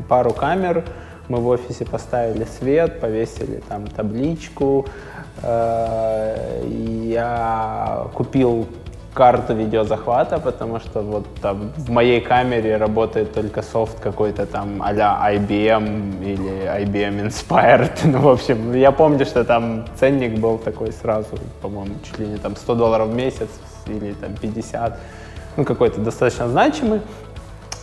пару 0.08 0.32
камер. 0.32 0.84
Мы 1.28 1.38
в 1.38 1.48
офисе 1.48 1.86
поставили 1.86 2.46
свет, 2.58 3.00
повесили 3.00 3.62
там 3.68 3.86
табличку. 3.86 4.84
Э, 5.42 6.36
я 7.04 8.06
купил 8.12 8.66
карту 9.14 9.54
видеозахвата, 9.54 10.38
потому 10.38 10.80
что 10.80 11.00
вот 11.00 11.26
там 11.40 11.70
в 11.76 11.90
моей 11.90 12.20
камере 12.20 12.76
работает 12.76 13.34
только 13.34 13.62
софт 13.62 14.00
какой-то 14.00 14.46
там 14.46 14.82
а 14.82 14.92
IBM 14.92 16.24
или 16.24 16.66
IBM 16.82 17.26
Inspired. 17.26 17.92
Ну, 18.12 18.18
в 18.18 18.28
общем, 18.28 18.74
я 18.74 18.92
помню, 18.92 19.24
что 19.24 19.44
там 19.44 19.84
ценник 19.96 20.38
был 20.38 20.58
такой 20.58 20.92
сразу, 20.92 21.28
по-моему, 21.60 21.94
чуть 22.04 22.18
ли 22.18 22.26
не 22.26 22.36
там 22.36 22.56
100 22.56 22.74
долларов 22.74 23.08
в 23.08 23.14
месяц 23.14 23.48
или 23.86 24.12
там 24.12 24.34
50. 24.34 24.98
ну, 25.56 25.64
какой-то 25.64 26.00
достаточно 26.00 26.48
значимый. 26.48 27.00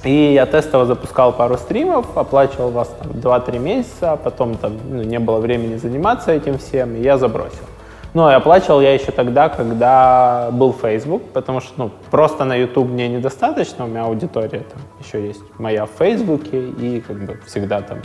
И 0.04 0.34
я 0.34 0.46
тестово 0.46 0.86
запускал 0.86 1.34
пару 1.34 1.58
стримов, 1.58 2.18
оплачивал 2.18 2.72
вас 2.72 2.88
там 2.88 3.12
2-3 3.12 3.60
месяца, 3.60 4.18
потом 4.24 4.56
там 4.56 4.78
ну, 4.90 5.04
не 5.04 5.20
было 5.20 5.40
времени 5.40 5.76
заниматься 5.76 6.32
этим 6.32 6.58
всем, 6.58 6.96
и 6.96 7.02
я 7.02 7.18
забросил. 7.18 7.69
Ну, 8.14 8.30
и 8.30 8.34
оплачивал 8.34 8.82
я 8.82 8.94
еще 8.94 9.12
тогда, 9.12 9.50
когда 9.50 10.50
был 10.52 10.74
Facebook, 10.74 11.22
потому 11.32 11.62
что 11.62 11.74
ну, 11.78 11.92
просто 12.10 12.44
на 12.44 12.56
YouTube 12.56 12.90
мне 12.90 13.08
недостаточно, 13.08 13.86
у 13.86 13.88
меня 13.88 14.06
аудитория 14.06 14.64
там 14.64 14.82
еще 15.00 15.28
есть 15.28 15.44
моя 15.60 15.86
в 15.86 15.92
Facebook, 15.98 16.42
и 16.52 17.04
как 17.06 17.18
бы 17.18 17.40
всегда 17.46 17.82
там 17.82 18.00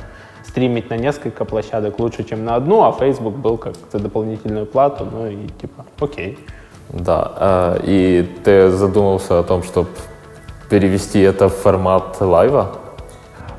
стримить 0.44 0.90
на 0.90 0.94
несколько 0.94 1.46
площадок 1.46 1.98
лучше, 1.98 2.22
чем 2.22 2.44
на 2.44 2.56
одну, 2.56 2.84
а 2.84 2.92
Facebook 2.92 3.34
был 3.34 3.56
как 3.56 3.74
за 3.90 3.98
дополнительную 3.98 4.66
плату, 4.66 5.08
ну 5.10 5.26
и 5.26 5.48
типа, 5.60 5.86
окей. 5.98 6.38
Да, 6.90 7.32
а, 7.36 7.78
и 7.82 8.28
ты 8.44 8.70
задумался 8.70 9.38
о 9.38 9.42
том, 9.42 9.62
чтобы 9.62 9.88
перевести 10.68 11.20
это 11.20 11.48
в 11.48 11.54
формат 11.54 12.20
лайва? 12.20 12.72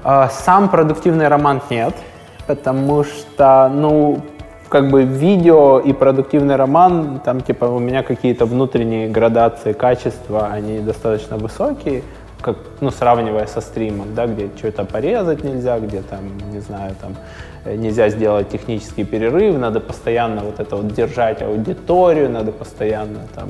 А, 0.04 0.30
сам 0.30 0.70
продуктивный 0.70 1.28
роман 1.28 1.62
нет, 1.72 1.96
потому 2.46 3.04
что, 3.04 3.70
ну, 3.74 4.22
как 4.76 4.90
бы 4.90 5.04
видео 5.04 5.80
и 5.80 5.94
продуктивный 5.94 6.58
роман, 6.58 7.22
там 7.24 7.40
типа 7.40 7.64
у 7.64 7.80
меня 7.80 8.04
какие-то 8.04 8.46
внутренние 8.46 9.08
градации 9.08 9.72
качества, 9.72 10.50
они 10.52 10.80
достаточно 10.80 11.38
высокие, 11.38 12.04
как, 12.42 12.58
ну, 12.82 12.92
сравнивая 12.92 13.48
со 13.48 13.62
стримом, 13.62 14.14
да, 14.14 14.28
где 14.28 14.50
что-то 14.58 14.84
порезать 14.84 15.46
нельзя, 15.46 15.80
где 15.80 16.02
там, 16.02 16.20
не 16.52 16.60
знаю, 16.60 16.94
там 17.00 17.16
нельзя 17.66 18.10
сделать 18.10 18.50
технический 18.50 19.04
перерыв, 19.04 19.58
надо 19.58 19.80
постоянно 19.80 20.42
вот 20.42 20.60
это 20.60 20.76
вот 20.76 20.94
держать 20.94 21.42
аудиторию, 21.42 22.30
надо 22.30 22.52
постоянно 22.52 23.22
там 23.34 23.50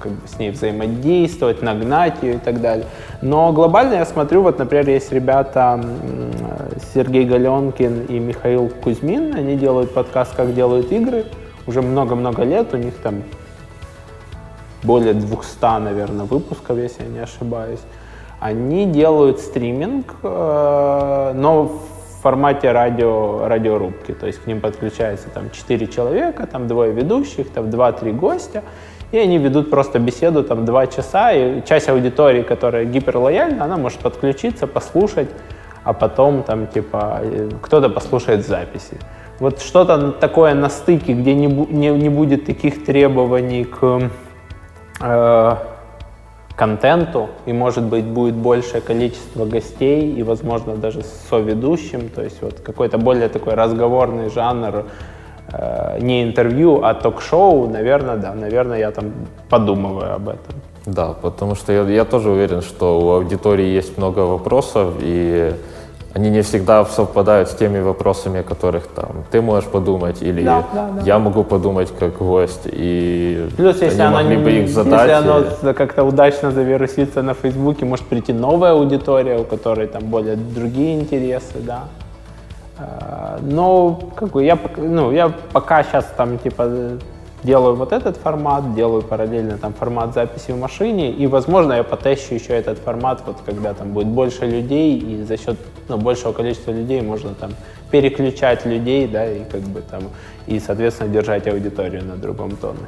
как 0.00 0.12
бы 0.12 0.28
с 0.28 0.38
ней 0.38 0.50
взаимодействовать, 0.50 1.60
нагнать 1.62 2.22
ее 2.22 2.34
и 2.34 2.38
так 2.38 2.60
далее. 2.60 2.86
Но 3.20 3.52
глобально 3.52 3.94
я 3.94 4.06
смотрю, 4.06 4.42
вот, 4.42 4.58
например, 4.58 4.88
есть 4.88 5.12
ребята 5.12 5.84
Сергей 6.94 7.24
Галенкин 7.24 8.06
и 8.08 8.18
Михаил 8.18 8.68
Кузьмин, 8.68 9.34
они 9.34 9.56
делают 9.56 9.92
подкаст 9.92 10.34
«Как 10.36 10.54
делают 10.54 10.92
игры», 10.92 11.24
уже 11.66 11.82
много-много 11.82 12.44
лет, 12.44 12.72
у 12.72 12.76
них 12.76 12.94
там 13.02 13.22
более 14.82 15.14
200, 15.14 15.80
наверное, 15.80 16.24
выпусков, 16.24 16.78
если 16.78 17.02
я 17.02 17.08
не 17.08 17.18
ошибаюсь. 17.18 17.80
Они 18.40 18.86
делают 18.86 19.40
стриминг, 19.40 20.14
э, 20.22 21.32
но 21.34 21.72
формате 22.28 22.72
радио, 22.72 23.48
радиорубки. 23.48 24.12
То 24.12 24.26
есть 24.26 24.42
к 24.42 24.46
ним 24.46 24.60
подключается 24.60 25.28
там 25.30 25.50
4 25.50 25.86
человека, 25.86 26.46
там 26.46 26.66
двое 26.66 26.92
ведущих, 26.92 27.48
там 27.48 27.70
2-3 27.70 28.12
гостя. 28.12 28.62
И 29.12 29.18
они 29.18 29.38
ведут 29.38 29.70
просто 29.70 29.98
беседу 29.98 30.42
там 30.42 30.66
2 30.66 30.86
часа. 30.88 31.32
И 31.32 31.62
часть 31.64 31.88
аудитории, 31.88 32.42
которая 32.42 32.84
гиперлояльна, 32.84 33.64
она 33.64 33.78
может 33.78 34.00
подключиться, 34.00 34.66
послушать, 34.66 35.28
а 35.84 35.94
потом 35.94 36.42
там 36.42 36.66
типа 36.66 37.20
э, 37.22 37.50
кто-то 37.62 37.88
послушает 37.88 38.46
записи. 38.46 38.98
Вот 39.40 39.62
что-то 39.62 40.12
такое 40.12 40.52
на 40.54 40.68
стыке, 40.68 41.14
где 41.14 41.34
не, 41.34 41.46
не, 41.46 41.88
не 41.88 42.10
будет 42.10 42.44
таких 42.44 42.84
требований 42.84 43.64
к 43.64 44.10
э, 45.00 45.56
контенту, 46.58 47.28
и, 47.46 47.52
может 47.52 47.84
быть, 47.84 48.04
будет 48.04 48.34
большее 48.34 48.80
количество 48.80 49.44
гостей, 49.46 50.12
и, 50.12 50.22
возможно, 50.24 50.74
даже 50.74 51.02
с 51.02 51.28
соведущим, 51.30 52.08
то 52.08 52.22
есть 52.22 52.42
вот 52.42 52.60
какой-то 52.60 52.98
более 52.98 53.28
такой 53.28 53.54
разговорный 53.54 54.28
жанр, 54.28 54.84
э, 55.52 55.98
не 56.00 56.24
интервью, 56.24 56.82
а 56.82 56.94
ток-шоу, 56.94 57.68
наверное, 57.68 58.16
да, 58.16 58.34
наверное, 58.34 58.78
я 58.78 58.90
там 58.90 59.12
подумываю 59.48 60.14
об 60.14 60.28
этом. 60.28 60.54
Да, 60.84 61.12
потому 61.12 61.54
что 61.54 61.72
я, 61.72 61.82
я 61.82 62.04
тоже 62.04 62.30
уверен, 62.30 62.62
что 62.62 63.00
у 63.00 63.10
аудитории 63.10 63.76
есть 63.76 63.96
много 63.96 64.20
вопросов, 64.20 64.94
и 65.00 65.52
они 66.18 66.30
не 66.30 66.42
всегда 66.42 66.84
совпадают 66.84 67.48
с 67.48 67.54
теми 67.54 67.78
вопросами, 67.78 68.40
о 68.40 68.42
которых 68.42 68.88
там 68.88 69.24
ты 69.30 69.40
можешь 69.40 69.70
подумать, 69.70 70.20
или 70.20 70.42
да, 70.42 70.64
да, 70.74 70.88
да. 70.96 71.02
я 71.02 71.18
могу 71.18 71.44
подумать 71.44 71.92
как 71.96 72.18
гость, 72.18 72.62
и 72.64 73.48
Плюс, 73.56 73.80
если 73.80 74.02
они 74.02 74.14
могли 74.14 74.36
бы 74.36 74.50
их 74.50 74.68
задать. 74.68 75.08
Если 75.08 75.66
оно 75.68 75.74
как-то 75.74 76.04
удачно 76.04 76.50
завирусится 76.50 77.22
на 77.22 77.34
Фейсбуке, 77.34 77.84
может 77.84 78.06
прийти 78.06 78.32
новая 78.32 78.72
аудитория, 78.72 79.38
у 79.38 79.44
которой 79.44 79.86
там 79.86 80.02
более 80.04 80.34
другие 80.34 80.98
интересы, 81.00 81.58
да. 81.60 81.84
А, 82.78 83.38
но 83.42 84.00
как 84.16 84.30
бы 84.30 84.44
я, 84.44 84.58
ну, 84.76 85.12
я 85.12 85.32
пока 85.52 85.84
сейчас 85.84 86.04
там 86.16 86.38
типа 86.38 86.98
делаю 87.42 87.76
вот 87.76 87.92
этот 87.92 88.16
формат, 88.16 88.74
делаю 88.74 89.02
параллельно 89.02 89.58
там 89.58 89.72
формат 89.72 90.14
записи 90.14 90.52
в 90.52 90.58
машине, 90.58 91.10
и, 91.10 91.26
возможно, 91.26 91.74
я 91.74 91.84
потещу 91.84 92.34
еще 92.34 92.54
этот 92.54 92.78
формат, 92.78 93.22
вот 93.26 93.36
когда 93.44 93.74
там 93.74 93.92
будет 93.92 94.08
больше 94.08 94.46
людей, 94.46 94.98
и 94.98 95.22
за 95.22 95.36
счет 95.36 95.56
ну, 95.88 95.96
большего 95.98 96.32
количества 96.32 96.72
людей 96.72 97.00
можно 97.00 97.34
там 97.34 97.52
переключать 97.90 98.66
людей, 98.66 99.06
да, 99.06 99.30
и 99.30 99.44
как 99.44 99.60
бы 99.60 99.80
там, 99.80 100.02
и, 100.46 100.58
соответственно, 100.60 101.10
держать 101.10 101.46
аудиторию 101.46 102.04
на 102.04 102.16
другом 102.16 102.56
тонусе. 102.56 102.84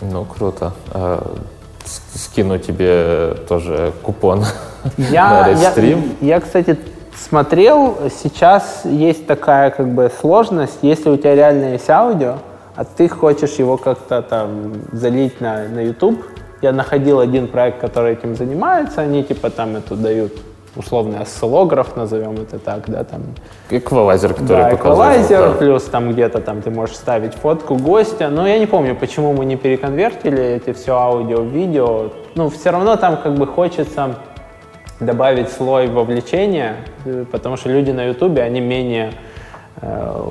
Ну, 0.00 0.24
круто. 0.24 0.72
А, 0.92 1.36
скину 2.14 2.58
тебе 2.58 3.34
тоже 3.48 3.92
купон 4.02 4.44
я, 4.96 5.46
на 5.46 5.56
стрим. 5.56 6.16
Я, 6.20 6.34
я, 6.34 6.40
кстати, 6.40 6.78
смотрел, 7.16 7.98
сейчас 8.22 8.82
есть 8.84 9.26
такая 9.26 9.70
как 9.70 9.88
бы 9.88 10.10
сложность, 10.20 10.78
если 10.82 11.08
у 11.08 11.16
тебя 11.16 11.34
реально 11.34 11.72
есть 11.72 11.88
аудио, 11.88 12.38
а 12.76 12.84
ты 12.84 13.08
хочешь 13.08 13.54
его 13.54 13.76
как-то 13.76 14.22
там 14.22 14.74
залить 14.92 15.40
на, 15.40 15.68
на 15.68 15.80
YouTube. 15.80 16.24
Я 16.62 16.72
находил 16.72 17.20
один 17.20 17.48
проект, 17.48 17.80
который 17.80 18.12
этим 18.12 18.34
занимается, 18.34 19.02
они 19.02 19.22
типа 19.22 19.50
там 19.50 19.76
это 19.76 19.94
дают 19.96 20.32
условный 20.76 21.20
осциллограф, 21.20 21.96
назовем 21.96 22.32
это 22.32 22.58
так, 22.58 22.88
да, 22.88 23.04
там. 23.04 23.22
Эквалайзер, 23.70 24.34
который 24.34 24.62
да, 24.62 24.74
эквалайзер, 24.74 25.50
да. 25.50 25.54
плюс 25.54 25.84
там 25.84 26.12
где-то 26.12 26.40
там 26.40 26.62
ты 26.62 26.70
можешь 26.70 26.96
ставить 26.96 27.34
фотку 27.34 27.76
гостя, 27.76 28.28
но 28.28 28.46
я 28.46 28.58
не 28.58 28.66
помню, 28.66 28.96
почему 28.96 29.32
мы 29.32 29.44
не 29.44 29.56
переконвертили 29.56 30.42
эти 30.42 30.72
все 30.72 30.96
аудио 30.96 31.42
в 31.42 31.46
видео, 31.46 32.10
ну, 32.34 32.48
все 32.48 32.70
равно 32.70 32.96
там 32.96 33.18
как 33.18 33.34
бы 33.34 33.46
хочется 33.46 34.16
добавить 35.00 35.50
слой 35.50 35.86
вовлечения, 35.88 36.76
э, 37.04 37.24
потому 37.30 37.56
что 37.56 37.68
люди 37.68 37.90
на 37.90 38.06
ютубе, 38.06 38.42
они 38.42 38.60
менее 38.60 39.12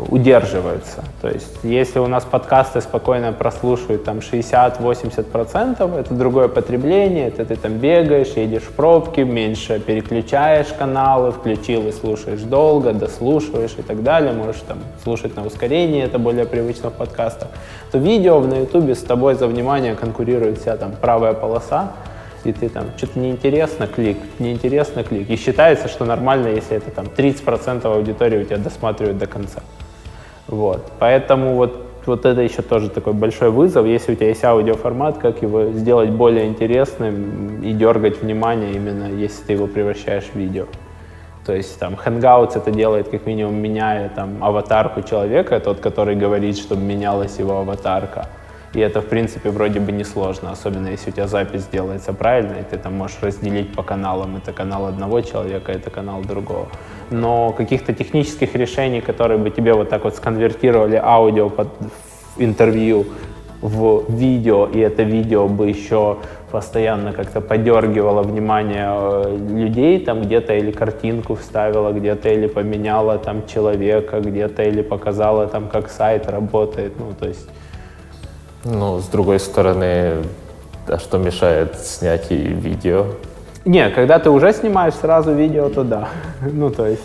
удерживаются. 0.09 1.03
То 1.21 1.29
есть 1.29 1.59
если 1.63 1.99
у 1.99 2.07
нас 2.07 2.23
подкасты 2.23 2.79
спокойно 2.81 3.33
прослушивают 3.33 4.05
там 4.05 4.19
60-80%, 4.19 5.99
это 5.99 6.13
другое 6.13 6.47
потребление, 6.47 7.27
это 7.27 7.45
ты 7.45 7.55
там 7.55 7.73
бегаешь, 7.73 8.29
едешь 8.35 8.63
в 8.63 8.71
пробке, 8.71 9.25
меньше 9.25 9.79
переключаешь 9.79 10.67
каналы, 10.67 11.31
включил 11.31 11.87
и 11.87 11.91
слушаешь 11.91 12.41
долго, 12.41 12.93
дослушиваешь 12.93 13.75
и 13.77 13.81
так 13.81 14.01
далее, 14.01 14.31
можешь 14.31 14.61
там 14.67 14.79
слушать 15.03 15.35
на 15.35 15.45
ускорении, 15.45 16.03
это 16.03 16.19
более 16.19 16.45
привычно 16.45 16.89
в 16.89 16.93
подкастах, 16.93 17.49
то 17.91 17.97
видео 17.97 18.39
на 18.39 18.61
ютубе 18.61 18.95
с 18.95 19.01
тобой 19.01 19.35
за 19.35 19.47
внимание 19.47 19.95
конкурирует 19.95 20.59
вся 20.61 20.77
там 20.77 20.93
правая 20.99 21.33
полоса, 21.33 21.91
и 22.45 22.53
ты 22.53 22.69
там 22.69 22.85
что-то 22.97 23.19
неинтересно, 23.19 23.87
клик, 23.87 24.17
неинтересно, 24.39 25.03
клик. 25.03 25.29
И 25.29 25.35
считается, 25.35 25.87
что 25.87 26.05
нормально, 26.05 26.47
если 26.47 26.77
это 26.77 26.91
там 26.91 27.05
30% 27.05 27.85
аудитории 27.85 28.41
у 28.41 28.45
тебя 28.45 28.57
досматривают 28.57 29.17
до 29.17 29.27
конца. 29.27 29.61
Вот. 30.47 30.91
Поэтому 30.99 31.55
вот, 31.55 31.85
вот 32.05 32.25
это 32.25 32.41
еще 32.41 32.61
тоже 32.61 32.89
такой 32.89 33.13
большой 33.13 33.49
вызов. 33.49 33.85
Если 33.85 34.13
у 34.13 34.15
тебя 34.15 34.29
есть 34.29 34.43
аудиоформат, 34.43 35.17
как 35.17 35.41
его 35.41 35.71
сделать 35.71 36.09
более 36.09 36.47
интересным 36.47 37.61
и 37.63 37.73
дергать 37.73 38.21
внимание 38.21 38.73
именно, 38.73 39.09
если 39.11 39.43
ты 39.43 39.53
его 39.53 39.67
превращаешь 39.67 40.25
в 40.25 40.35
видео. 40.35 40.65
То 41.45 41.53
есть 41.53 41.77
там 41.77 41.95
Hangouts 41.95 42.57
это 42.57 42.71
делает 42.71 43.09
как 43.09 43.25
минимум 43.25 43.55
меняя 43.55 44.09
там 44.09 44.43
аватарку 44.43 45.01
человека, 45.01 45.59
тот, 45.59 45.79
который 45.79 46.15
говорит, 46.15 46.57
чтобы 46.57 46.81
менялась 46.81 47.37
его 47.37 47.57
аватарка. 47.57 48.29
И 48.73 48.79
это, 48.79 49.01
в 49.01 49.05
принципе, 49.05 49.49
вроде 49.49 49.79
бы 49.79 49.91
несложно, 49.91 50.51
особенно 50.51 50.87
если 50.87 51.11
у 51.11 51.13
тебя 51.13 51.27
запись 51.27 51.67
делается 51.71 52.11
правильно, 52.13 52.55
и 52.59 52.63
ты 52.63 52.77
там 52.77 52.95
можешь 52.95 53.17
разделить 53.21 53.73
по 53.75 53.83
каналам. 53.83 54.35
Это 54.37 54.51
канал 54.51 54.87
одного 54.87 55.21
человека, 55.21 55.71
это 55.71 55.91
канал 55.91 56.21
другого. 56.21 56.67
Но 57.11 57.51
каких-то 57.51 57.93
технических 57.93 58.55
решений, 58.55 59.01
которые 59.01 59.37
бы 59.37 59.51
тебе 59.51 59.73
вот 59.73 59.89
так 59.89 60.03
вот 60.03 60.15
сконвертировали 60.15 60.99
аудио 61.03 61.49
под 61.49 61.67
интервью 62.37 63.05
в 63.61 64.05
видео, 64.09 64.65
и 64.65 64.79
это 64.79 65.03
видео 65.03 65.47
бы 65.47 65.69
еще 65.69 66.17
постоянно 66.51 67.13
как-то 67.13 67.41
подергивало 67.41 68.21
внимание 68.23 68.87
э, 68.89 69.37
людей, 69.49 69.99
там 69.99 70.21
где-то 70.21 70.53
или 70.53 70.71
картинку 70.71 71.35
вставила, 71.35 71.91
где-то 71.91 72.29
или 72.29 72.47
поменяла 72.47 73.17
там 73.17 73.47
человека, 73.47 74.19
где-то 74.19 74.63
или 74.63 74.81
показала 74.81 75.47
там, 75.47 75.69
как 75.69 75.89
сайт 75.89 76.29
работает. 76.29 76.93
Ну, 76.99 77.13
то 77.19 77.27
есть 77.27 77.49
ну, 78.65 78.99
с 78.99 79.05
другой 79.05 79.39
стороны, 79.39 80.23
а 80.87 80.97
что 80.99 81.17
мешает 81.17 81.77
снять 81.79 82.31
и 82.31 82.35
видео? 82.35 83.05
Не, 83.65 83.89
когда 83.89 84.19
ты 84.19 84.29
уже 84.29 84.53
снимаешь 84.53 84.93
сразу 84.93 85.33
видео, 85.33 85.69
то 85.69 85.83
да. 85.83 86.09
ну, 86.41 86.69
то 86.69 86.85
есть 86.85 87.01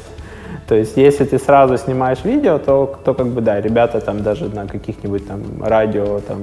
То 0.69 0.75
есть, 0.75 0.97
если 0.97 1.25
ты 1.25 1.39
сразу 1.39 1.79
снимаешь 1.79 2.25
видео, 2.25 2.59
то, 2.59 2.99
то 3.05 3.15
как 3.15 3.27
бы 3.29 3.41
да, 3.41 3.61
ребята 3.61 4.01
там 4.01 4.23
даже 4.23 4.49
на 4.49 4.67
каких-нибудь 4.67 5.27
там 5.27 5.43
радио, 5.63 6.21
там 6.21 6.43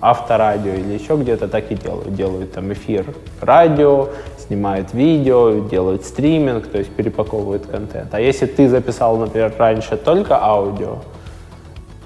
авторадио 0.00 0.72
или 0.72 0.94
еще 0.94 1.16
где-то 1.16 1.48
так 1.48 1.70
и 1.70 1.74
делают. 1.74 2.14
Делают 2.14 2.52
там 2.52 2.72
эфир 2.72 3.04
радио, 3.40 4.08
снимают 4.38 4.94
видео, 4.94 5.68
делают 5.68 6.04
стриминг, 6.04 6.68
то 6.68 6.78
есть 6.78 6.90
перепаковывают 6.90 7.66
контент. 7.66 8.14
А 8.14 8.20
если 8.20 8.46
ты 8.46 8.68
записал, 8.68 9.16
например, 9.16 9.52
раньше 9.58 9.96
только 9.96 10.42
аудио, 10.42 10.98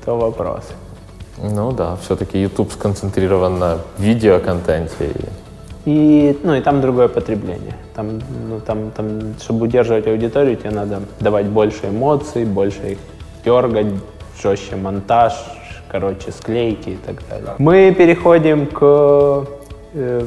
то 0.05 0.19
вопрос. 0.19 0.65
Ну 1.43 1.73
да, 1.73 1.97
все-таки 1.97 2.39
YouTube 2.39 2.73
сконцентрирован 2.73 3.59
на 3.59 3.79
видеоконтенте. 3.99 5.13
И, 5.87 6.39
ну, 6.43 6.55
и 6.55 6.61
там 6.61 6.81
другое 6.81 7.09
потребление. 7.09 7.75
Там, 7.95 8.21
ну, 8.49 8.61
там, 8.61 8.91
там, 8.91 9.35
чтобы 9.41 9.65
удерживать 9.65 10.07
аудиторию, 10.07 10.57
тебе 10.57 10.71
надо 10.71 11.01
давать 11.21 11.47
больше 11.47 11.89
эмоций, 11.89 12.45
больше 12.45 12.93
их 12.93 12.99
дергать, 13.45 13.87
жестче 14.43 14.77
монтаж, 14.77 15.33
короче, 15.89 16.33
склейки 16.33 16.91
и 16.91 16.97
так 16.97 17.17
далее. 17.29 17.55
Мы 17.59 17.95
переходим 17.97 18.67
к 18.67 19.47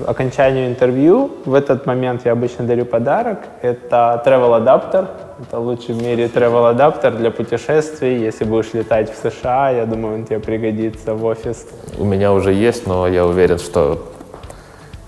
окончанию 0.08 0.68
интервью. 0.68 1.32
В 1.46 1.54
этот 1.54 1.86
момент 1.86 2.26
я 2.26 2.34
обычно 2.34 2.66
дарю 2.66 2.86
подарок. 2.86 3.40
Это 3.62 4.22
travel 4.26 4.56
адаптер. 4.56 5.08
Это 5.40 5.60
лучший 5.60 5.96
в 5.96 6.04
мире 6.04 6.26
travel 6.26 6.70
адаптер 6.70 7.16
для 7.16 7.32
путешествий. 7.32 8.20
Если 8.20 8.44
будешь 8.44 8.74
летать 8.74 9.12
в 9.12 9.16
США, 9.16 9.70
я 9.70 9.86
думаю, 9.86 10.16
он 10.16 10.26
тебе 10.26 10.40
пригодится 10.40 11.14
в 11.14 11.24
офис. 11.26 11.68
У 11.98 12.04
меня 12.04 12.34
уже 12.34 12.54
есть, 12.54 12.88
но 12.88 13.08
я 13.08 13.26
уверен, 13.26 13.60
что 13.60 14.00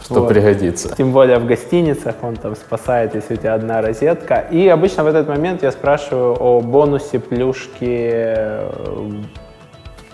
что 0.06 0.22
вот. 0.22 0.30
пригодится. 0.30 0.96
Тем 0.96 1.12
более 1.12 1.40
в 1.40 1.48
гостиницах 1.48 2.16
он 2.22 2.36
там 2.36 2.56
спасает, 2.56 3.16
если 3.16 3.34
у 3.34 3.38
тебя 3.38 3.56
одна 3.56 3.82
розетка. 3.82 4.46
И 4.52 4.68
обычно 4.68 5.04
в 5.04 5.08
этот 5.08 5.28
момент 5.28 5.64
я 5.64 5.72
спрашиваю 5.72 6.36
о 6.40 6.62
бонусе, 6.62 7.20
плюшки, 7.20 8.12
э, 8.14 8.70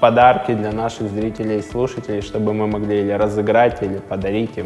подарки 0.02 0.53
для 0.53 0.72
наших 0.72 1.10
зрителей 1.10 1.60
и 1.60 1.61
слушателей, 1.61 2.22
чтобы 2.22 2.53
мы 2.53 2.68
могли 2.68 2.99
или 3.02 3.14
разыграть, 3.14 3.82
или 3.84 3.99
подарить 4.10 4.57
им. 4.57 4.65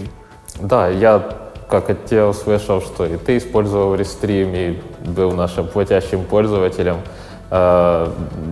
Да, 0.60 0.88
я 0.88 1.22
как 1.70 1.90
от 1.90 2.06
тебя 2.06 2.28
услышал, 2.28 2.82
что 2.82 3.06
и 3.06 3.18
ты 3.18 3.38
использовал 3.38 3.96
Restream 3.96 4.56
и 4.56 4.82
был 5.08 5.32
нашим 5.32 5.68
платящим 5.68 6.24
пользователем. 6.24 6.98
Э, 7.52 8.08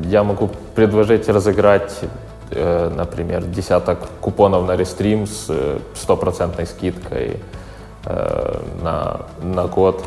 я 0.06 0.24
могу 0.24 0.50
предложить 0.76 1.30
разыграть 1.30 1.94
Э, 2.56 2.92
например, 2.96 3.44
десяток 3.44 4.00
купонов 4.22 4.68
на 4.68 4.76
рестрим 4.76 5.26
с 5.26 5.48
э, 5.50 5.80
стопроцентной 5.96 6.68
скидкой 6.68 7.40
на, 8.06 9.22
на 9.42 9.68
год. 9.68 10.04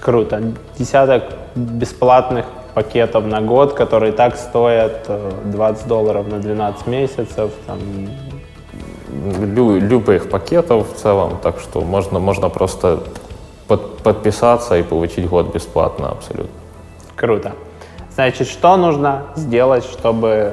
Круто. 0.00 0.42
Десяток 0.76 1.22
бесплатных 1.54 2.44
пакетов 2.82 3.26
на 3.26 3.40
год, 3.40 3.74
которые 3.74 4.12
так 4.12 4.36
стоят 4.36 5.10
20 5.44 5.86
долларов 5.86 6.28
на 6.28 6.38
12 6.38 6.86
месяцев. 6.86 7.50
Там... 7.66 7.78
Лю, 9.54 9.78
любых 9.80 10.30
пакетов 10.30 10.92
в 10.92 10.96
целом, 10.96 11.38
так 11.42 11.60
что 11.60 11.80
можно, 11.82 12.20
можно 12.20 12.48
просто 12.48 13.00
под, 13.68 13.98
подписаться 13.98 14.78
и 14.78 14.82
получить 14.82 15.28
год 15.28 15.54
бесплатно 15.54 16.08
абсолютно. 16.08 16.52
Круто. 17.16 17.52
Значит, 18.14 18.48
что 18.48 18.76
нужно 18.76 19.22
сделать, 19.36 19.84
чтобы 19.84 20.52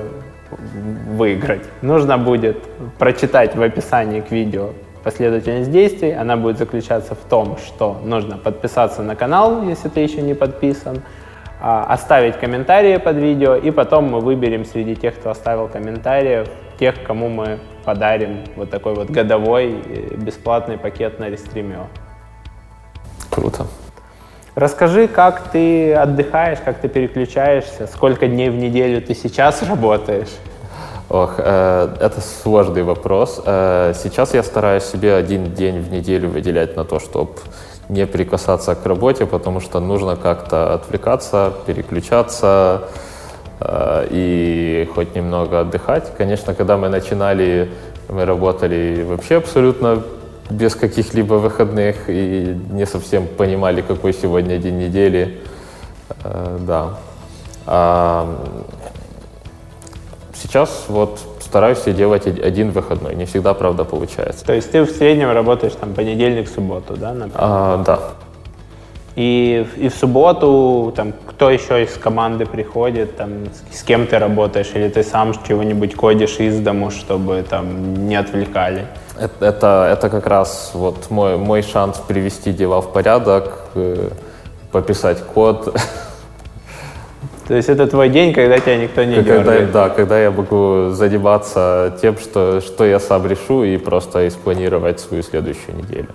выиграть. 1.18 1.64
Нужно 1.82 2.18
будет 2.18 2.58
прочитать 3.00 3.56
в 3.56 3.62
описании 3.62 4.22
к 4.22 4.32
видео 4.32 4.70
последовательность 5.04 5.72
действий. 5.72 6.12
Она 6.12 6.36
будет 6.36 6.58
заключаться 6.58 7.16
в 7.16 7.30
том, 7.30 7.58
что 7.66 7.98
нужно 8.04 8.38
подписаться 8.38 9.02
на 9.02 9.16
канал, 9.16 9.64
если 9.64 9.88
ты 9.90 10.02
еще 10.02 10.22
не 10.22 10.34
подписан, 10.34 11.02
оставить 11.60 12.38
комментарии 12.38 12.98
под 12.98 13.18
видео, 13.18 13.56
и 13.56 13.72
потом 13.72 14.12
мы 14.12 14.20
выберем 14.20 14.66
среди 14.66 14.96
тех, 14.96 15.16
кто 15.16 15.30
оставил 15.32 15.68
комментарии, 15.68 16.46
тех, 16.80 17.04
кому 17.04 17.30
мы 17.30 17.60
подарим 17.84 18.44
вот 18.56 18.70
такой 18.70 18.94
вот 18.94 19.10
годовой 19.10 19.82
э, 19.86 20.16
бесплатный 20.16 20.78
пакет 20.78 21.20
на 21.20 21.30
Restreamio. 21.30 21.86
Круто. 23.30 23.66
Расскажи, 24.56 25.08
как 25.08 25.52
ты 25.52 25.94
отдыхаешь, 25.94 26.60
как 26.64 26.80
ты 26.80 26.90
переключаешься, 26.90 27.88
сколько 27.88 28.28
дней 28.28 28.50
в 28.50 28.56
неделю 28.56 29.02
ты 29.02 29.14
сейчас 29.14 29.64
работаешь? 29.64 30.32
Ох, 31.10 31.36
э, 31.38 31.96
это 32.02 32.20
сложный 32.20 32.84
вопрос. 32.84 33.42
Э, 33.46 33.94
сейчас 33.96 34.34
я 34.34 34.44
стараюсь 34.44 34.84
себе 34.84 35.14
один 35.14 35.54
день 35.54 35.80
в 35.80 35.92
неделю 35.92 36.30
выделять 36.30 36.76
на 36.76 36.84
то, 36.84 37.00
чтобы 37.00 37.32
не 37.90 38.06
прикасаться 38.06 38.76
к 38.76 38.86
работе, 38.86 39.26
потому 39.26 39.60
что 39.62 39.80
нужно 39.80 40.16
как-то 40.16 40.74
отвлекаться, 40.74 41.54
переключаться 41.66 42.90
э, 43.60 44.08
и 44.12 44.90
хоть 44.94 45.16
немного 45.16 45.62
отдыхать. 45.62 46.12
Конечно, 46.18 46.54
когда 46.54 46.78
мы 46.78 46.90
начинали, 46.90 47.70
мы 48.10 48.26
работали 48.26 49.04
вообще 49.04 49.38
абсолютно 49.38 50.04
без 50.50 50.76
каких-либо 50.76 51.36
выходных 51.36 52.10
и 52.10 52.58
не 52.72 52.86
совсем 52.86 53.28
понимали, 53.28 53.82
какой 53.82 54.14
сегодня 54.14 54.58
день 54.58 54.80
недели. 54.80 55.40
Э, 56.24 56.58
да. 56.60 56.98
А 57.66 58.28
сейчас 60.34 60.86
вот 60.88 61.20
стараюсь 61.58 61.80
себе 61.80 61.94
делать 61.94 62.28
один 62.28 62.70
выходной. 62.70 63.16
Не 63.16 63.26
всегда, 63.26 63.56
правда, 63.56 63.84
получается. 63.84 64.46
То 64.46 64.54
есть 64.54 64.72
ты 64.72 64.84
в 64.84 64.92
среднем 64.92 65.32
работаешь 65.32 65.74
там 65.74 65.96
понедельник, 65.96 66.48
субботу, 66.48 66.96
да? 66.96 67.14
Например? 67.14 67.34
А, 67.36 67.84
да. 67.84 68.00
И, 69.16 69.66
и 69.78 69.90
в 69.90 69.96
субботу 69.96 70.94
там 70.96 71.14
кто 71.26 71.50
еще 71.50 71.84
из 71.84 71.98
команды 71.98 72.46
приходит, 72.46 73.18
там 73.18 73.30
с 73.72 73.82
кем 73.82 74.06
ты 74.06 74.20
работаешь, 74.20 74.68
или 74.76 74.88
ты 74.88 75.02
сам 75.02 75.34
чего-нибудь 75.48 75.96
кодишь 75.96 76.40
из 76.40 76.60
дому, 76.60 76.92
чтобы 76.92 77.44
там 77.50 78.08
не 78.08 78.16
отвлекали? 78.16 78.86
Это, 79.20 79.46
это, 79.46 79.90
это 79.92 80.10
как 80.10 80.28
раз 80.28 80.72
вот 80.76 81.10
мой, 81.10 81.38
мой 81.38 81.64
шанс 81.64 81.98
привести 82.08 82.54
дела 82.54 82.82
в 82.82 82.94
порядок, 82.94 83.62
э, 83.74 84.10
пописать 84.72 85.24
код. 85.34 85.76
То 87.48 87.56
есть 87.56 87.70
это 87.70 87.88
твой 87.88 88.10
день, 88.10 88.34
когда 88.34 88.60
тебя 88.60 88.78
никто 88.78 89.04
не 89.06 89.16
когда, 89.16 89.38
дергает? 89.38 89.72
Да, 89.72 89.90
когда 89.90 90.20
я 90.22 90.32
могу 90.32 90.90
заниматься 90.90 91.98
тем, 92.02 92.18
что, 92.18 92.60
что 92.60 92.86
я 92.86 93.00
сам 93.00 93.26
решу, 93.26 93.64
и 93.64 93.78
просто 93.78 94.28
испланировать 94.28 95.00
свою 95.00 95.24
следующую 95.24 95.78
неделю. 95.78 96.10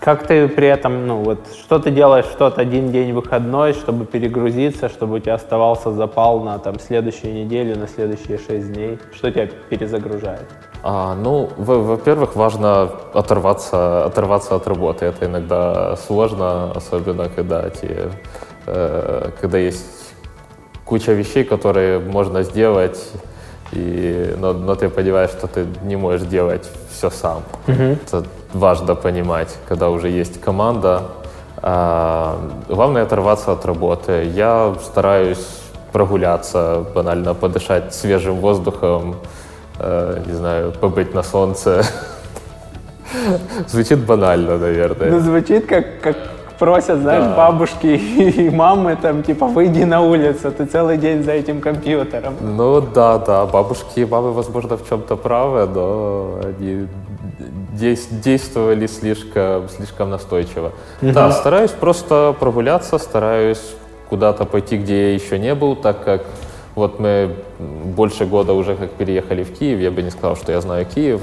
Как 0.00 0.26
ты 0.26 0.48
при 0.48 0.68
этом, 0.68 1.06
ну 1.06 1.22
вот, 1.22 1.40
что 1.58 1.78
ты 1.78 1.90
делаешь 1.90 2.26
в 2.26 2.36
тот 2.36 2.58
один 2.58 2.92
день 2.92 3.12
выходной, 3.12 3.72
чтобы 3.72 4.06
перегрузиться, 4.06 4.88
чтобы 4.88 5.16
у 5.16 5.18
тебя 5.18 5.34
оставался 5.34 5.90
запал 5.90 6.40
на 6.40 6.58
там 6.58 6.78
следующую 6.78 7.34
неделю, 7.34 7.76
на 7.76 7.88
следующие 7.88 8.38
шесть 8.38 8.72
дней? 8.72 8.98
Что 9.12 9.30
тебя 9.30 9.48
перезагружает? 9.68 10.46
А, 10.84 11.16
ну, 11.16 11.50
во-первых, 11.56 12.36
важно 12.36 12.88
оторваться, 13.12 14.04
оторваться 14.04 14.54
от 14.54 14.68
работы. 14.68 15.06
Это 15.06 15.26
иногда 15.26 15.96
сложно, 15.96 16.70
особенно 16.70 17.28
когда, 17.28 17.68
те, 17.70 17.88
э, 17.88 18.10
когда 18.66 19.58
есть 19.58 19.84
куча 20.84 21.12
вещей, 21.12 21.44
которые 21.44 21.98
можно 21.98 22.42
сделать, 22.42 22.98
и, 23.72 24.34
но, 24.38 24.52
но 24.52 24.74
ты 24.74 24.88
понимаешь, 24.88 25.30
что 25.30 25.46
ты 25.46 25.66
не 25.82 25.96
можешь 25.96 26.26
делать 26.26 26.68
все 26.90 27.10
сам. 27.10 27.42
Mm-hmm. 27.66 27.98
Это 28.06 28.24
важно 28.52 28.94
понимать, 28.94 29.56
когда 29.68 29.90
уже 29.90 30.08
есть 30.08 30.40
команда. 30.40 31.02
А, 31.62 32.38
главное 32.68 33.02
оторваться 33.02 33.52
от 33.52 33.66
работы. 33.66 34.30
Я 34.34 34.74
стараюсь 34.84 35.46
прогуляться, 35.92 36.84
банально 36.94 37.34
подышать 37.34 37.94
свежим 37.94 38.36
воздухом, 38.36 39.16
э, 39.78 40.22
не 40.26 40.34
знаю, 40.34 40.72
побыть 40.72 41.14
на 41.14 41.22
солнце. 41.22 41.84
Звучит 43.68 44.04
банально, 44.04 44.58
наверное. 44.58 45.10
Ну, 45.10 45.20
звучит 45.20 45.66
как, 45.66 46.00
как 46.02 46.16
просят, 46.58 47.00
знаешь, 47.00 47.24
да. 47.24 47.36
бабушки 47.36 47.86
и 47.86 48.50
мамы, 48.50 48.96
там, 49.00 49.22
типа, 49.22 49.46
выйди 49.46 49.84
на 49.84 50.00
улицу, 50.00 50.50
ты 50.52 50.66
целый 50.66 50.98
день 50.98 51.22
за 51.22 51.32
этим 51.32 51.60
компьютером. 51.60 52.34
Ну, 52.40 52.80
да, 52.80 53.18
да, 53.18 53.46
бабушки 53.46 54.00
и 54.00 54.04
мамы, 54.04 54.32
возможно, 54.32 54.76
в 54.76 54.88
чем-то 54.88 55.16
правы, 55.16 55.66
но 55.66 56.40
они 56.42 56.86
действовали 57.72 58.86
слишком, 58.86 59.68
слишком 59.68 60.10
настойчиво. 60.10 60.72
Угу. 61.02 61.12
Да, 61.12 61.30
стараюсь 61.30 61.72
просто 61.72 62.34
прогуляться, 62.38 62.98
стараюсь 62.98 63.74
куда-то 64.08 64.44
пойти, 64.44 64.78
где 64.78 65.10
я 65.10 65.14
еще 65.14 65.38
не 65.38 65.54
был, 65.54 65.76
так 65.76 66.04
как 66.04 66.22
вот 66.76 67.00
мы 67.00 67.34
больше 67.58 68.26
года 68.26 68.52
уже 68.52 68.76
как 68.76 68.90
переехали 68.90 69.42
в 69.42 69.58
Киев, 69.58 69.80
я 69.80 69.90
бы 69.90 70.02
не 70.02 70.10
сказал, 70.10 70.36
что 70.36 70.52
я 70.52 70.60
знаю 70.60 70.84
Киев, 70.84 71.22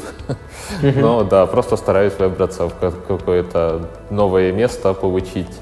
но 0.82 1.24
да, 1.24 1.46
просто 1.46 1.78
стараюсь 1.78 2.18
выбраться 2.18 2.68
в 2.68 2.74
какое-то 3.08 3.88
новое 4.10 4.52
место, 4.52 4.94
получить 4.94 5.56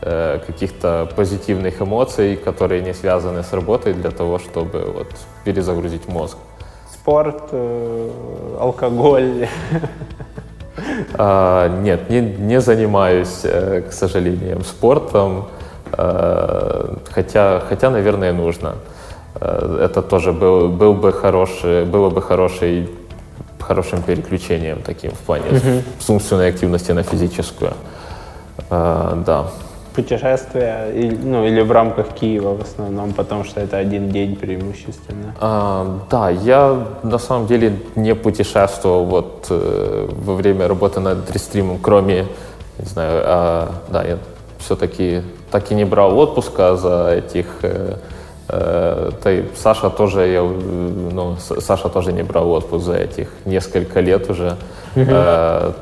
э, 0.00 0.40
каких-то 0.46 1.10
позитивных 1.14 1.82
эмоций, 1.82 2.36
которые 2.36 2.80
не 2.80 2.94
связаны 2.94 3.42
с 3.42 3.52
работой, 3.52 3.92
для 3.92 4.10
того, 4.10 4.38
чтобы 4.38 4.80
вот 4.96 5.08
перезагрузить 5.44 6.08
мозг. 6.08 6.38
Спорт, 6.90 7.42
э, 7.52 8.10
алкоголь. 8.58 9.46
А, 11.16 11.68
нет, 11.82 12.10
не, 12.10 12.20
не 12.20 12.60
занимаюсь, 12.60 13.42
э, 13.44 13.82
к 13.88 13.92
сожалению, 13.92 14.64
спортом. 14.64 15.46
Хотя, 15.92 17.60
хотя, 17.68 17.90
наверное, 17.90 18.32
нужно. 18.32 18.74
Э, 19.40 19.78
это 19.84 20.02
тоже 20.02 20.32
был, 20.32 20.68
был 20.68 20.94
бы 20.94 21.12
хороший, 21.12 21.84
было 21.84 22.10
бы 22.10 22.22
хороший, 22.22 22.88
хорошим 23.60 24.02
переключением 24.02 24.82
таким 24.82 25.12
в 25.12 25.18
плане 25.18 25.82
с 25.98 26.10
умственной 26.10 26.48
активности 26.48 26.92
на 26.92 27.02
физическую. 27.02 27.72
Э, 28.70 29.22
да 29.26 29.46
путешествия, 29.94 30.92
ну, 31.22 31.46
или 31.46 31.60
в 31.60 31.70
рамках 31.72 32.08
Киева 32.14 32.56
в 32.56 32.62
основном, 32.62 33.12
потому 33.12 33.44
что 33.44 33.60
это 33.60 33.76
один 33.76 34.10
день 34.10 34.36
преимущественно? 34.36 35.34
А, 35.40 36.00
да, 36.10 36.30
я 36.30 36.86
на 37.02 37.18
самом 37.18 37.46
деле 37.46 37.78
не 37.94 38.14
путешествовал 38.14 39.04
вот 39.04 39.46
э, 39.50 40.08
во 40.10 40.34
время 40.34 40.68
работы 40.68 41.00
над 41.00 41.30
рестримом, 41.30 41.78
кроме, 41.80 42.26
не 42.78 42.84
знаю, 42.86 43.22
а, 43.24 43.70
да, 43.88 44.02
я 44.02 44.18
все-таки 44.58 45.22
так 45.50 45.70
и 45.70 45.74
не 45.74 45.84
брал 45.84 46.18
отпуска 46.18 46.76
за 46.76 47.14
этих 47.14 47.46
э, 47.62 47.96
э, 48.48 49.10
ты, 49.22 49.44
Саша 49.56 49.90
тоже, 49.90 50.26
я, 50.26 50.42
ну, 50.42 51.36
Саша 51.38 51.88
тоже 51.88 52.12
не 52.12 52.22
брал 52.22 52.50
отпуск 52.50 52.84
за 52.84 52.96
этих 52.96 53.28
несколько 53.44 54.00
лет 54.00 54.30
уже. 54.30 54.56
Mm-hmm. 54.94 55.06
Э, 55.08 55.72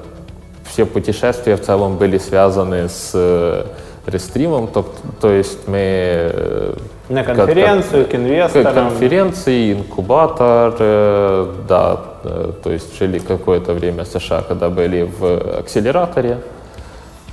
все 0.70 0.86
путешествия 0.86 1.56
в 1.56 1.62
целом 1.62 1.96
были 1.96 2.18
связаны 2.18 2.88
с 2.88 3.66
рестримом, 4.06 4.68
то, 4.68 4.84
то 5.20 5.30
есть 5.30 5.68
мы... 5.68 5.78
Э, 5.78 6.74
На 7.08 7.22
конференцию, 7.22 8.04
как, 8.04 8.12
к 8.12 8.14
инвесторам. 8.14 8.74
Конференции, 8.74 9.72
инкубатор, 9.74 10.74
э, 10.78 11.46
да, 11.68 12.00
э, 12.24 12.52
то 12.62 12.70
есть 12.70 12.98
жили 12.98 13.18
какое-то 13.18 13.72
время 13.74 14.04
в 14.04 14.08
США, 14.08 14.42
когда 14.42 14.70
были 14.70 15.02
в 15.02 15.58
акселераторе, 15.60 16.38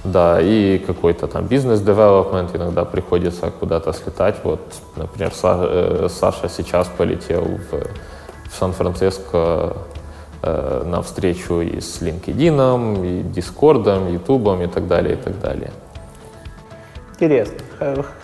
да, 0.03 0.39
и 0.41 0.77
какой-то 0.79 1.27
там 1.27 1.45
бизнес-девелопмент, 1.45 2.55
иногда 2.55 2.85
приходится 2.85 3.51
куда-то 3.51 3.93
слетать. 3.93 4.35
Вот, 4.43 4.61
например, 4.95 5.33
Саша 5.33 6.49
сейчас 6.49 6.87
полетел 6.87 7.43
в, 7.43 8.49
в 8.49 8.55
Сан-Франциско 8.57 9.77
э, 10.41 10.83
на 10.85 11.01
встречу 11.01 11.61
и 11.61 11.81
с 11.81 12.01
LinkedIn, 12.01 13.05
и 13.05 13.23
Discord, 13.23 14.11
YouTube 14.11 14.61
и 14.61 14.67
так 14.67 14.87
далее, 14.87 15.13
и 15.13 15.17
так 15.17 15.39
далее 15.39 15.71
интересно. 17.19 17.57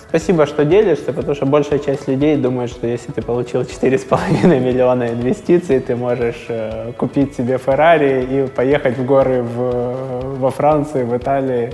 Спасибо, 0.10 0.46
что 0.46 0.64
делишься, 0.64 1.12
потому 1.14 1.36
что 1.36 1.46
большая 1.46 1.80
часть 1.80 2.08
людей 2.08 2.38
думает, 2.38 2.70
что 2.70 2.88
если 2.88 3.12
ты 3.12 3.22
получил 3.22 3.62
4,5 3.62 4.60
миллиона 4.60 5.10
инвестиций, 5.10 5.80
ты 5.80 5.96
можешь 5.96 6.46
э, 6.48 6.94
купить 6.98 7.36
себе 7.36 7.58
Феррари 7.58 8.24
и 8.24 8.48
поехать 8.48 8.98
в 8.98 9.06
горы 9.06 9.42
в, 9.44 10.40
во 10.40 10.52
Франции, 10.52 11.04
в 11.04 11.18
Италии. 11.18 11.74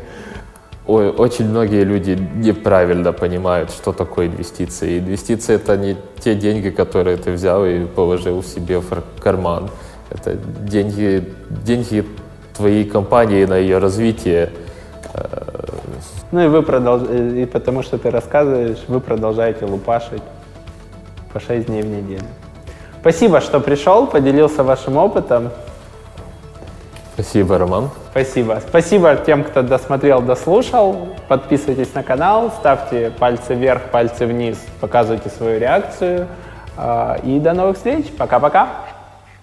Ой, 0.88 1.10
очень 1.10 1.49
многие 1.49 1.84
люди 1.84 2.18
неправильно 2.36 3.14
понимают, 3.14 3.70
что 3.70 3.91
такое 3.91 4.28
инвестиции. 4.28 4.99
Инвестиции— 4.99 5.56
это 5.56 5.78
не 5.78 5.95
те 6.20 6.34
деньги, 6.34 6.70
которые 6.70 7.18
ты 7.18 7.32
взял 7.32 7.66
и 7.66 7.86
положил 7.86 8.44
себе 8.44 8.80
в 8.80 9.03
карман. 9.20 9.70
Это 10.10 10.36
деньги, 10.36 11.24
деньги 11.49 12.03
твоей 12.58 12.86
компании 12.86 13.45
на 13.45 13.58
ее 13.58 13.78
развитие. 13.78 14.49
Ну 16.32 16.41
и 16.41 16.48
вы 16.48 16.62
продолжаете, 16.62 17.41
и 17.41 17.45
потому 17.45 17.84
что 17.84 17.98
ты 17.98 18.10
рассказываешь, 18.10 18.80
вы 18.88 19.02
продолжаете 19.02 19.66
лупашить 19.66 20.24
по 21.34 21.40
6 21.40 21.68
дней 21.68 21.82
в 21.82 21.88
неделю. 21.88 22.24
Спасибо, 23.02 23.41
что 23.41 23.60
пришел, 23.60 24.08
поделился 24.08 24.64
вашим 24.64 24.98
опытом. 24.98 25.49
Спасибо, 27.14 27.58
Роман. 27.58 27.90
Спасибо. 28.12 28.62
Спасибо 28.66 29.16
тем, 29.16 29.44
кто 29.44 29.62
досмотрел, 29.62 30.22
дослушал. 30.22 31.10
Подписывайтесь 31.28 31.94
на 31.94 32.03
канал, 32.03 32.52
ставьте 32.60 33.12
пальцы 33.20 33.53
вверх, 33.53 33.84
пальцы 33.91 34.26
вниз, 34.26 34.58
показывайте 34.80 35.30
свою 35.30 35.60
реакцию. 35.60 36.28
А, 36.78 37.20
и 37.24 37.40
до 37.40 37.53
новых 37.53 37.78
встреч. 37.78 38.06
Пока-пока. 38.18 38.70